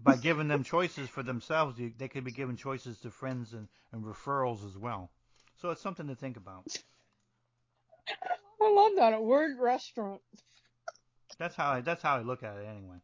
[0.02, 3.68] by giving them choices for themselves, you, they could be giving choices to friends and,
[3.92, 5.10] and referrals as well.
[5.60, 6.66] So it's something to think about.
[8.60, 9.14] I love that.
[9.14, 10.20] A word restaurant.
[11.38, 12.96] That's how I that's how I look at it anyway.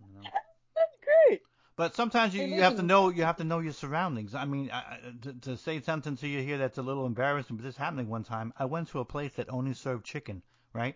[0.00, 0.28] You know?
[0.76, 0.96] That's
[1.26, 1.40] great.
[1.80, 4.34] But sometimes you, you have to know you have to know your surroundings.
[4.34, 7.64] I mean, I, to, to say something to you here that's a little embarrassing, but
[7.64, 8.52] this happened one time.
[8.58, 10.42] I went to a place that only served chicken,
[10.74, 10.94] right?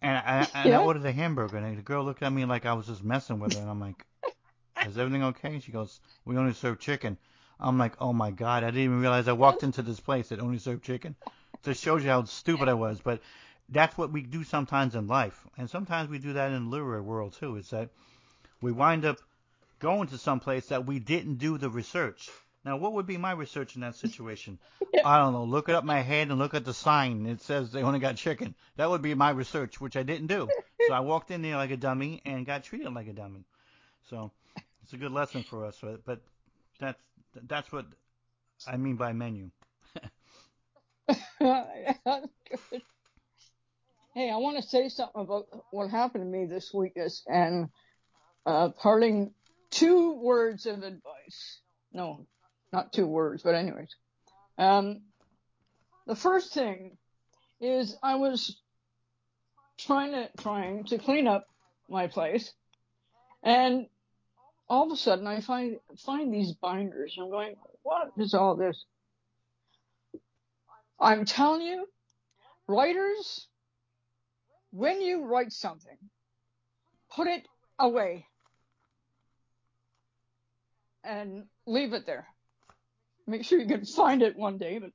[0.00, 0.80] And I, and Yeah.
[0.80, 3.38] I ordered a hamburger, and the girl looked at me like I was just messing
[3.38, 4.04] with her, and I'm like,
[4.84, 7.16] "Is everything okay?" She goes, "We only serve chicken."
[7.60, 10.40] I'm like, "Oh my god!" I didn't even realize I walked into this place that
[10.40, 11.14] only served chicken.
[11.62, 13.00] Just shows you how stupid I was.
[13.00, 13.20] But
[13.68, 17.02] that's what we do sometimes in life, and sometimes we do that in the literary
[17.02, 17.54] world too.
[17.54, 17.90] Is that
[18.60, 19.18] we wind up
[19.82, 22.30] going to some place that we didn't do the research.
[22.64, 24.60] Now, what would be my research in that situation?
[25.04, 25.42] I don't know.
[25.42, 27.26] Look it up my head and look at the sign.
[27.26, 28.54] It says they only got chicken.
[28.76, 30.48] That would be my research, which I didn't do.
[30.88, 33.44] So I walked in there like a dummy and got treated like a dummy.
[34.10, 34.32] So
[34.82, 35.78] it's a good lesson for us.
[35.80, 36.20] But, but
[36.80, 37.00] that's
[37.46, 37.86] that's what
[38.66, 39.52] I mean by menu.
[44.14, 47.70] Hey, I want to say something about what happened to me this week is, and
[48.44, 49.32] uh, parting
[49.72, 51.60] two words of advice.
[51.92, 52.26] No,
[52.72, 53.88] not two words, but anyways.
[54.58, 55.02] Um,
[56.06, 56.96] the first thing
[57.60, 58.60] is I was
[59.78, 61.46] trying to trying to clean up
[61.88, 62.52] my place,
[63.42, 63.86] and
[64.68, 67.16] all of a sudden I find find these binders.
[67.18, 68.84] I'm going, what is all this?
[71.00, 71.86] I'm telling you,
[72.68, 73.48] writers,
[74.70, 75.96] when you write something,
[77.10, 77.42] put it
[77.78, 78.26] away
[81.04, 82.26] and leave it there.
[83.26, 84.90] Make sure you can find it one day, but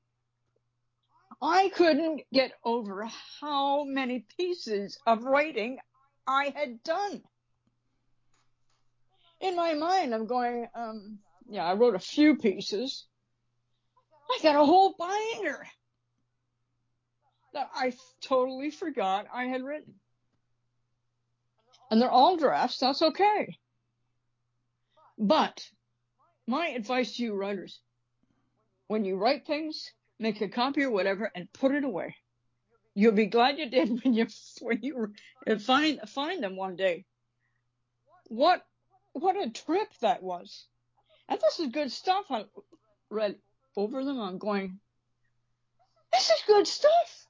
[1.42, 3.08] I couldn't get over
[3.40, 5.78] how many pieces of writing
[6.26, 7.22] I had done.
[9.40, 11.20] In my mind, I'm going, um,
[11.50, 13.06] yeah, I wrote a few pieces.
[14.30, 15.66] I got a whole binder
[17.54, 19.94] that I totally forgot I had written.
[21.90, 23.58] And they're all drafts, that's okay.
[25.18, 25.66] But
[26.48, 27.80] my advice to you writers,
[28.88, 32.16] when you write things, make a copy or whatever and put it away.
[32.96, 34.28] You'll be glad you did when you
[34.62, 35.14] when you
[35.60, 37.06] find find them one day.
[38.28, 38.64] What
[39.14, 40.66] what a trip that was.
[41.30, 42.26] And this is good stuff.
[42.30, 42.46] I
[43.10, 43.36] read
[43.76, 44.20] over them.
[44.20, 44.80] I'm going,
[46.14, 47.28] this is good stuff.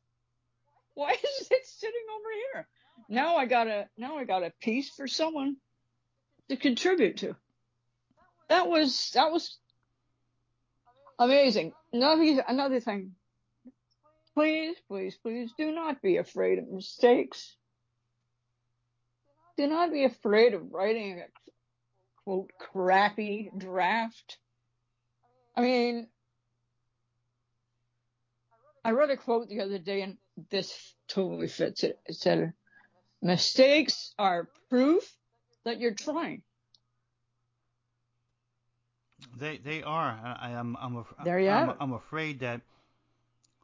[0.94, 2.68] Why is it sitting over here?
[3.10, 5.58] Now I got a now I got a piece for someone
[6.50, 7.36] to contribute to.
[8.50, 9.58] That was that was
[11.20, 11.74] amazing.
[11.92, 13.14] Another another thing.
[14.34, 17.56] Please, please, please do not be afraid of mistakes.
[19.58, 21.26] Do not be afraid of writing a
[22.24, 24.38] quote crappy draft.
[25.56, 26.08] I mean,
[28.86, 30.18] I read a quote the other day and
[30.52, 32.00] this totally fits it.
[32.06, 32.54] It said,
[33.22, 35.12] mistakes are proof
[35.66, 36.44] that you're trying.
[39.38, 40.38] They they are.
[40.40, 41.74] I, am I'm, af- There you I'm.
[41.80, 42.62] I'm afraid that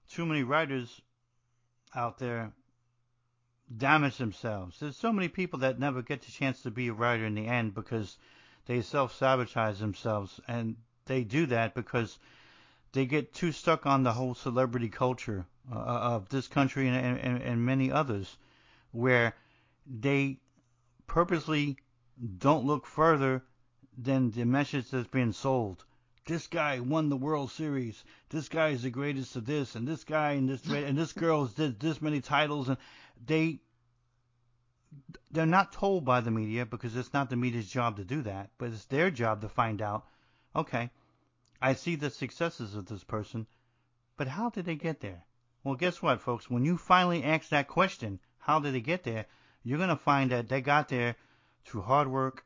[0.09, 1.01] too many writers
[1.95, 2.53] out there
[3.75, 4.79] damage themselves.
[4.79, 7.47] There's so many people that never get the chance to be a writer in the
[7.47, 8.17] end because
[8.65, 10.75] they self sabotage themselves, and
[11.05, 12.19] they do that because
[12.91, 17.41] they get too stuck on the whole celebrity culture uh, of this country and, and,
[17.41, 18.37] and many others,
[18.91, 19.35] where
[19.87, 20.37] they
[21.07, 21.77] purposely
[22.37, 23.43] don't look further
[23.97, 25.85] than the message that's being sold.
[26.25, 28.03] This guy won the World Series.
[28.29, 31.45] This guy is the greatest of this, and this guy and this and this girl
[31.45, 32.77] did this many titles, and
[33.25, 33.59] they
[35.31, 38.51] they're not told by the media because it's not the media's job to do that,
[38.57, 40.07] but it's their job to find out.
[40.55, 40.91] Okay,
[41.61, 43.47] I see the successes of this person,
[44.15, 45.25] but how did they get there?
[45.63, 46.49] Well, guess what, folks?
[46.49, 49.25] When you finally ask that question, how did they get there?
[49.63, 51.15] You're gonna find that they got there
[51.65, 52.45] through hard work,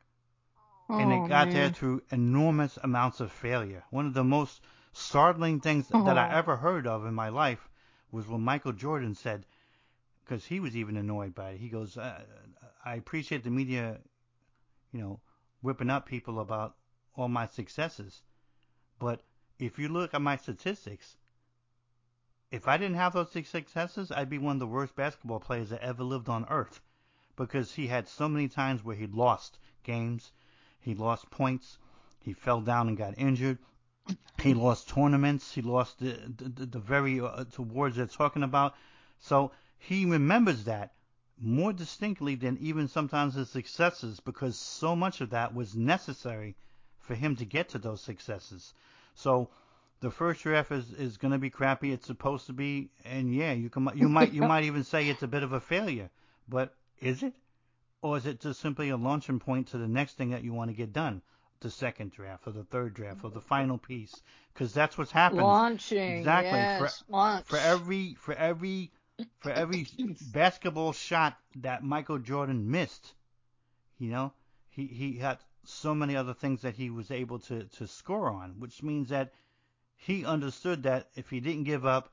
[0.96, 3.84] and it they got there through enormous amounts of failure.
[3.90, 4.60] One of the most
[4.92, 6.30] startling things that I Oh.
[6.30, 7.68] ever heard of in my life
[8.10, 9.44] was when Michael Jordan said,
[10.24, 11.58] because he was even annoyed by it.
[11.58, 12.24] He goes, uh,
[12.84, 14.00] "I appreciate the media,
[14.92, 15.20] you know,
[15.60, 16.76] whipping up people about
[17.14, 18.22] all my successes,
[18.98, 19.22] but
[19.58, 21.16] if you look at my statistics."
[22.50, 25.82] If I didn't have those successes, I'd be one of the worst basketball players that
[25.82, 26.80] ever lived on earth
[27.36, 30.32] because he had so many times where he lost games,
[30.80, 31.78] he lost points,
[32.20, 33.58] he fell down and got injured,
[34.40, 38.74] he lost tournaments, he lost the the, the very uh, awards they're talking about.
[39.18, 40.94] So he remembers that
[41.40, 46.56] more distinctly than even sometimes his successes because so much of that was necessary
[46.98, 48.74] for him to get to those successes.
[49.14, 49.50] So
[50.00, 51.92] the first draft is, is going to be crappy.
[51.92, 55.22] It's supposed to be, and yeah, you can you might you might even say it's
[55.22, 56.10] a bit of a failure.
[56.48, 57.34] But is it,
[58.02, 60.70] or is it just simply a launching point to the next thing that you want
[60.70, 61.22] to get done,
[61.60, 64.14] the second draft or the third draft or the final piece?
[64.52, 65.42] Because that's what's happened.
[65.42, 66.18] Launching.
[66.18, 66.58] Exactly.
[66.58, 67.46] Yes, launch.
[67.46, 68.92] For every for every
[69.40, 69.86] for every
[70.32, 73.14] basketball shot that Michael Jordan missed,
[73.98, 74.32] you know,
[74.70, 78.60] he he had so many other things that he was able to to score on,
[78.60, 79.32] which means that
[79.96, 82.12] he understood that if he didn't give up,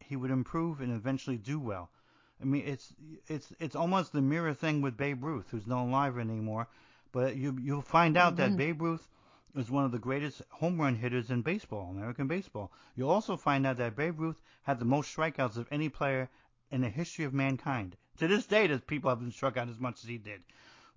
[0.00, 1.90] he would improve and eventually do well.
[2.40, 2.92] I mean, it's
[3.26, 6.68] it's it's almost the mirror thing with Babe Ruth, who's not alive anymore.
[7.12, 8.56] But you you'll find out that Mhm.
[8.56, 9.08] Babe Ruth
[9.56, 12.70] is one of the greatest home run hitters in baseball, American baseball.
[12.94, 16.28] You'll also find out that Babe Ruth had the most strikeouts of any player
[16.70, 17.96] in the history of mankind.
[18.18, 20.42] To this day, there's people have been struck out as much as he did.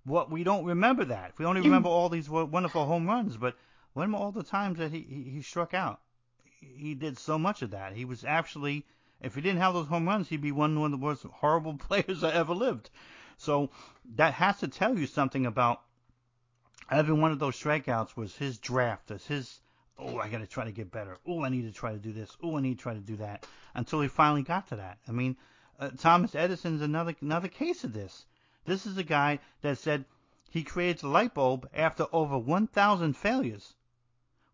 [0.04, 1.32] What we don't remember that.
[1.38, 3.56] We only remember all these wonderful home runs, but
[3.94, 6.00] remember all the times that he, he, he struck out.
[6.60, 7.94] He did so much of that.
[7.94, 8.84] He was actually,
[9.22, 12.20] if he didn't have those home runs, he'd be one of the most horrible players
[12.20, 12.90] that ever lived.
[13.38, 13.70] So
[14.16, 15.80] that has to tell you something about
[16.90, 19.60] every one of those strikeouts was his draft, as his,
[19.98, 21.18] oh, I got to try to get better.
[21.26, 22.36] Oh, I need to try to do this.
[22.42, 23.46] Oh, I need to try to do that.
[23.74, 24.98] Until he finally got to that.
[25.08, 25.36] I mean,
[25.78, 28.26] uh, Thomas Edison's another another case of this.
[28.64, 30.04] This is a guy that said
[30.50, 33.74] he creates a light bulb after over 1,000 failures,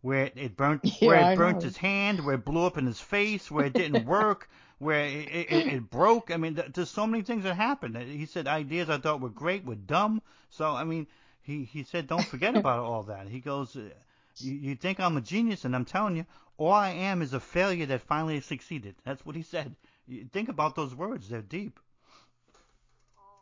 [0.02, 1.62] where it, it burnt, Yeah, where I it burnt know.
[1.62, 4.48] his hand, where it blew up in his face, where it didn't work,
[4.78, 6.30] where it, it, it, broke.
[6.30, 7.96] I mean, th- there's so many things that happened.
[7.96, 10.22] He said ideas I thought were great were dumb.
[10.50, 11.06] So I mean,
[11.42, 13.28] he he said don't forget about all that.
[13.28, 16.26] He goes, you, you think I'm a genius, and I'm telling you,
[16.56, 18.96] all I am is a failure that finally succeeded.
[19.04, 19.74] That's what he said.
[20.06, 21.78] You think about those words; they're deep.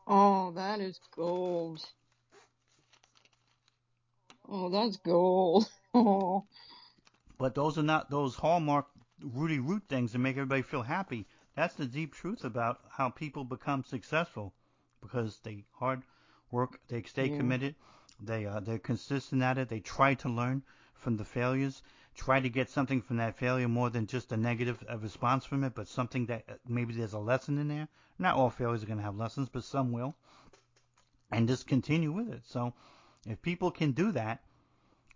[0.06, 1.84] Oh, that is gold.
[4.48, 5.68] Oh, that's gold.
[5.94, 6.46] Oh,
[7.38, 8.88] But those are not those hallmark
[9.22, 11.26] Rudy Root things that make everybody feel happy.
[11.54, 14.52] That's the deep truth about how people become successful
[15.00, 16.02] because they hard
[16.50, 17.36] work, they stay Yeah.
[17.36, 17.74] committed,
[18.20, 20.62] they uh, they're consistent at it, they try to learn
[20.94, 21.82] from the failures,
[22.14, 25.74] try to get something from that failure more than just a negative response from it,
[25.74, 27.88] but something that uh, maybe there's a lesson in there.
[28.18, 30.16] Not all failures are going to have lessons, but some will.
[31.30, 32.44] And just continue with it.
[32.44, 32.74] So
[33.26, 34.42] if people can do that,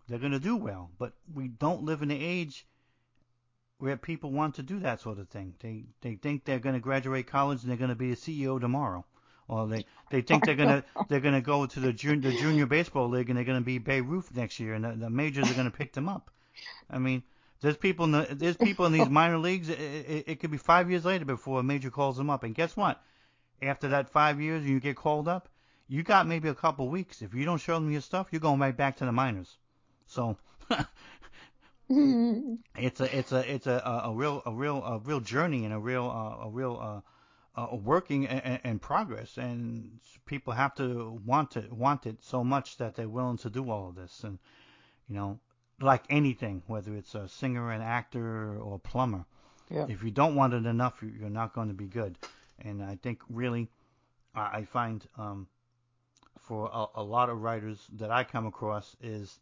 [0.09, 0.91] they're going to do well.
[0.99, 2.67] But we don't live in an age
[3.79, 5.55] where people want to do that sort of thing.
[5.61, 8.61] They they think they're going to graduate college and they're going to be a CEO
[8.61, 9.05] tomorrow,
[9.49, 13.09] Or they they think they're gonna they're gonna go to the junior the junior baseball
[13.09, 15.71] league and they're gonna be Babe Ruth next year, and the, the majors are gonna
[15.71, 16.31] pick them up.
[16.91, 17.23] I mean,
[17.61, 19.69] there's people in the, there's people in these minor leagues.
[19.69, 22.55] It, it, it could be five years later before a major calls them up, and
[22.55, 23.03] guess what?
[23.63, 25.49] After that five years, you get called up.
[25.91, 27.21] You got maybe a couple weeks.
[27.21, 29.57] If you don't show them your stuff, you're going right back to the minors.
[30.07, 30.37] So
[31.89, 35.75] it's a it's a it's a, a, a real a real a real journey and
[35.75, 37.03] a real uh, a real
[37.57, 42.45] uh, uh, working and, and progress and people have to want it want it so
[42.45, 44.39] much that they're willing to do all of this and
[45.09, 45.41] you know
[45.81, 49.25] like anything whether it's a singer an actor or a plumber
[49.69, 49.87] Yeah.
[49.89, 52.17] if you don't want it enough you- you're not going to be good
[52.61, 53.69] and I think really
[54.35, 55.49] I I find um,
[56.51, 59.39] for a, a lot of writers that I come across is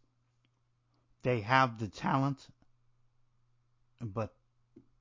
[1.23, 2.37] they have the talent,
[3.99, 4.31] but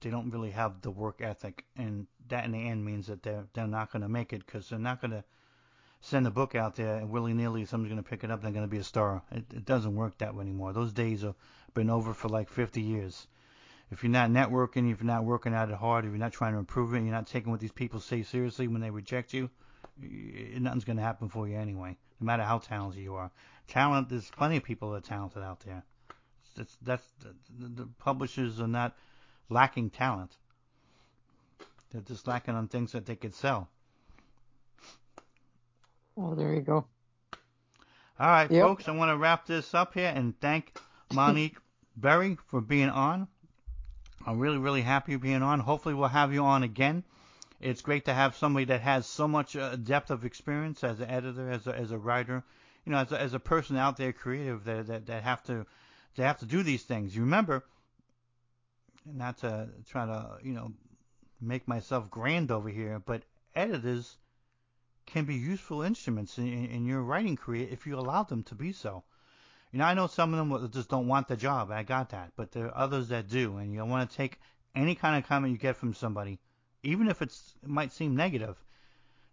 [0.00, 3.44] they don't really have the work ethic, and that in the end means that they're
[3.52, 5.24] they're not going to make it because they're not going to
[6.00, 8.40] send a book out there and willy nilly someone's going to pick it up.
[8.40, 9.22] They're going to be a star.
[9.30, 10.72] It, it doesn't work that way anymore.
[10.72, 11.34] Those days have
[11.74, 13.26] been over for like 50 years.
[13.90, 16.54] If you're not networking, if you're not working at it hard, if you're not trying
[16.54, 19.50] to improve it, you're not taking what these people say seriously when they reject you,
[20.00, 23.30] nothing's going to happen for you anyway, no matter how talented you are.
[23.68, 25.82] Talent, there's plenty of people that are talented out there.
[26.56, 28.96] That's, that's the, the publishers are not
[29.48, 30.32] lacking talent.
[31.90, 33.68] They're just lacking on things that they could sell.
[36.16, 36.84] Oh, there you go.
[38.20, 38.62] All right, Yep.
[38.64, 40.76] folks, I want to wrap this up here and thank
[41.12, 41.56] Monique
[41.96, 43.28] Berry for being on.
[44.26, 45.60] I'm really, really happy you're being on.
[45.60, 47.04] Hopefully, we'll have you on again.
[47.60, 51.10] It's great to have somebody that has so much uh, depth of experience as an
[51.10, 52.44] editor, as a, as a writer,
[52.84, 55.66] you know, as a, as a person out there creative that, that that have to
[56.14, 57.14] they have to do these things.
[57.14, 57.64] You remember,
[59.04, 60.72] not to try to you know
[61.40, 63.22] make myself grand over here, but
[63.54, 64.16] editors
[65.06, 68.54] can be useful instruments in, in, in your writing career if you allow them to
[68.54, 69.02] be so.
[69.72, 71.70] You know, I know some of them just don't want the job.
[71.70, 74.38] I got that, but there are others that do, and you want to take
[74.74, 76.38] any kind of comment you get from somebody,
[76.82, 78.56] even if it's it might seem negative,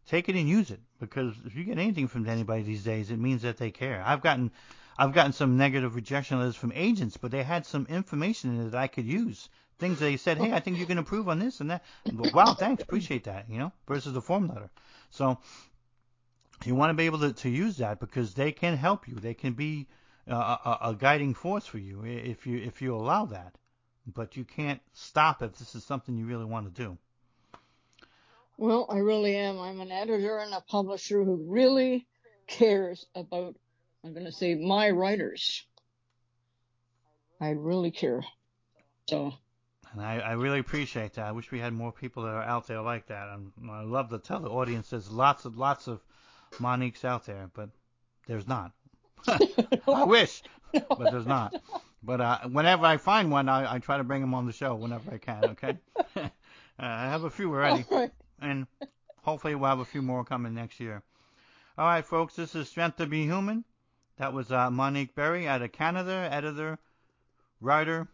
[0.05, 3.19] take it and use it because if you get anything from anybody these days, it
[3.19, 4.03] means that they care.
[4.05, 4.51] I've gotten
[4.97, 8.71] I've gotten some negative rejection letters from agents, but they had some information in it
[8.71, 9.49] that I could use.
[9.77, 11.83] Things they said, hey, I think you can improve on this and that.
[12.05, 14.69] And wow, thanks, appreciate that, you know, versus a form letter.
[15.09, 15.37] So
[16.63, 19.15] you want to be able to, to use that because they can help you.
[19.15, 19.87] They can be
[20.27, 20.33] a,
[20.81, 23.57] a guiding force for you if you if you allow that.
[24.07, 26.97] But you can't stop if this is something you really want to do.
[28.57, 29.59] Well, I really am.
[29.59, 32.07] I'm an editor and a publisher who really
[32.47, 33.55] cares about,
[34.03, 35.65] I'm going to say, my writers.
[37.41, 38.23] I really care.
[39.09, 39.33] So,
[39.91, 41.25] And I, I really appreciate that.
[41.25, 43.27] I wish we had more people that are out there like that.
[43.29, 46.01] And I love to tell the audience there's lots of lots of
[46.53, 47.69] Moniques out there, but
[48.27, 48.71] there's not.
[49.27, 50.41] I wish,
[50.71, 51.55] but there's not.
[52.01, 54.75] But uh, whenever I find one, I, I try to bring them on the show
[54.75, 55.43] whenever I can.
[55.45, 55.77] Okay.
[56.15, 56.29] uh,
[56.77, 58.11] I have a few already, right.
[58.41, 58.67] And
[59.23, 61.03] hopefully we'll have a few more coming next year.
[61.77, 62.35] All right, folks.
[62.35, 63.65] This is Strength to Be Human.
[64.17, 66.79] That was uh, Monique Berry out of Canada, editor,
[67.59, 68.07] writer,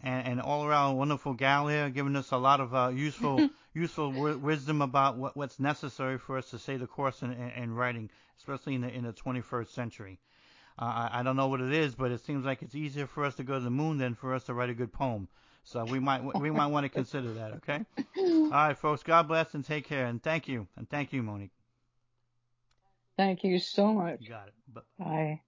[0.00, 4.12] and, and all around wonderful gal here, giving us a lot of uh, useful useful
[4.12, 7.74] w- wisdom about what, what's necessary for us to stay the course in, in, in
[7.74, 10.20] writing, especially in the in the 21st century.
[10.78, 13.24] Uh, I, I don't know what it is, but it seems like it's easier for
[13.24, 15.28] us to go to the moon than for us to write a good poem.
[15.64, 17.52] So we might we might want to consider that.
[17.54, 17.84] Okay.
[18.18, 19.02] All right, folks.
[19.02, 21.52] God bless and take care, and thank you, and thank you, Monique.
[23.16, 24.18] Thank you so much.
[24.20, 24.54] You got it.
[24.72, 25.40] But Bye.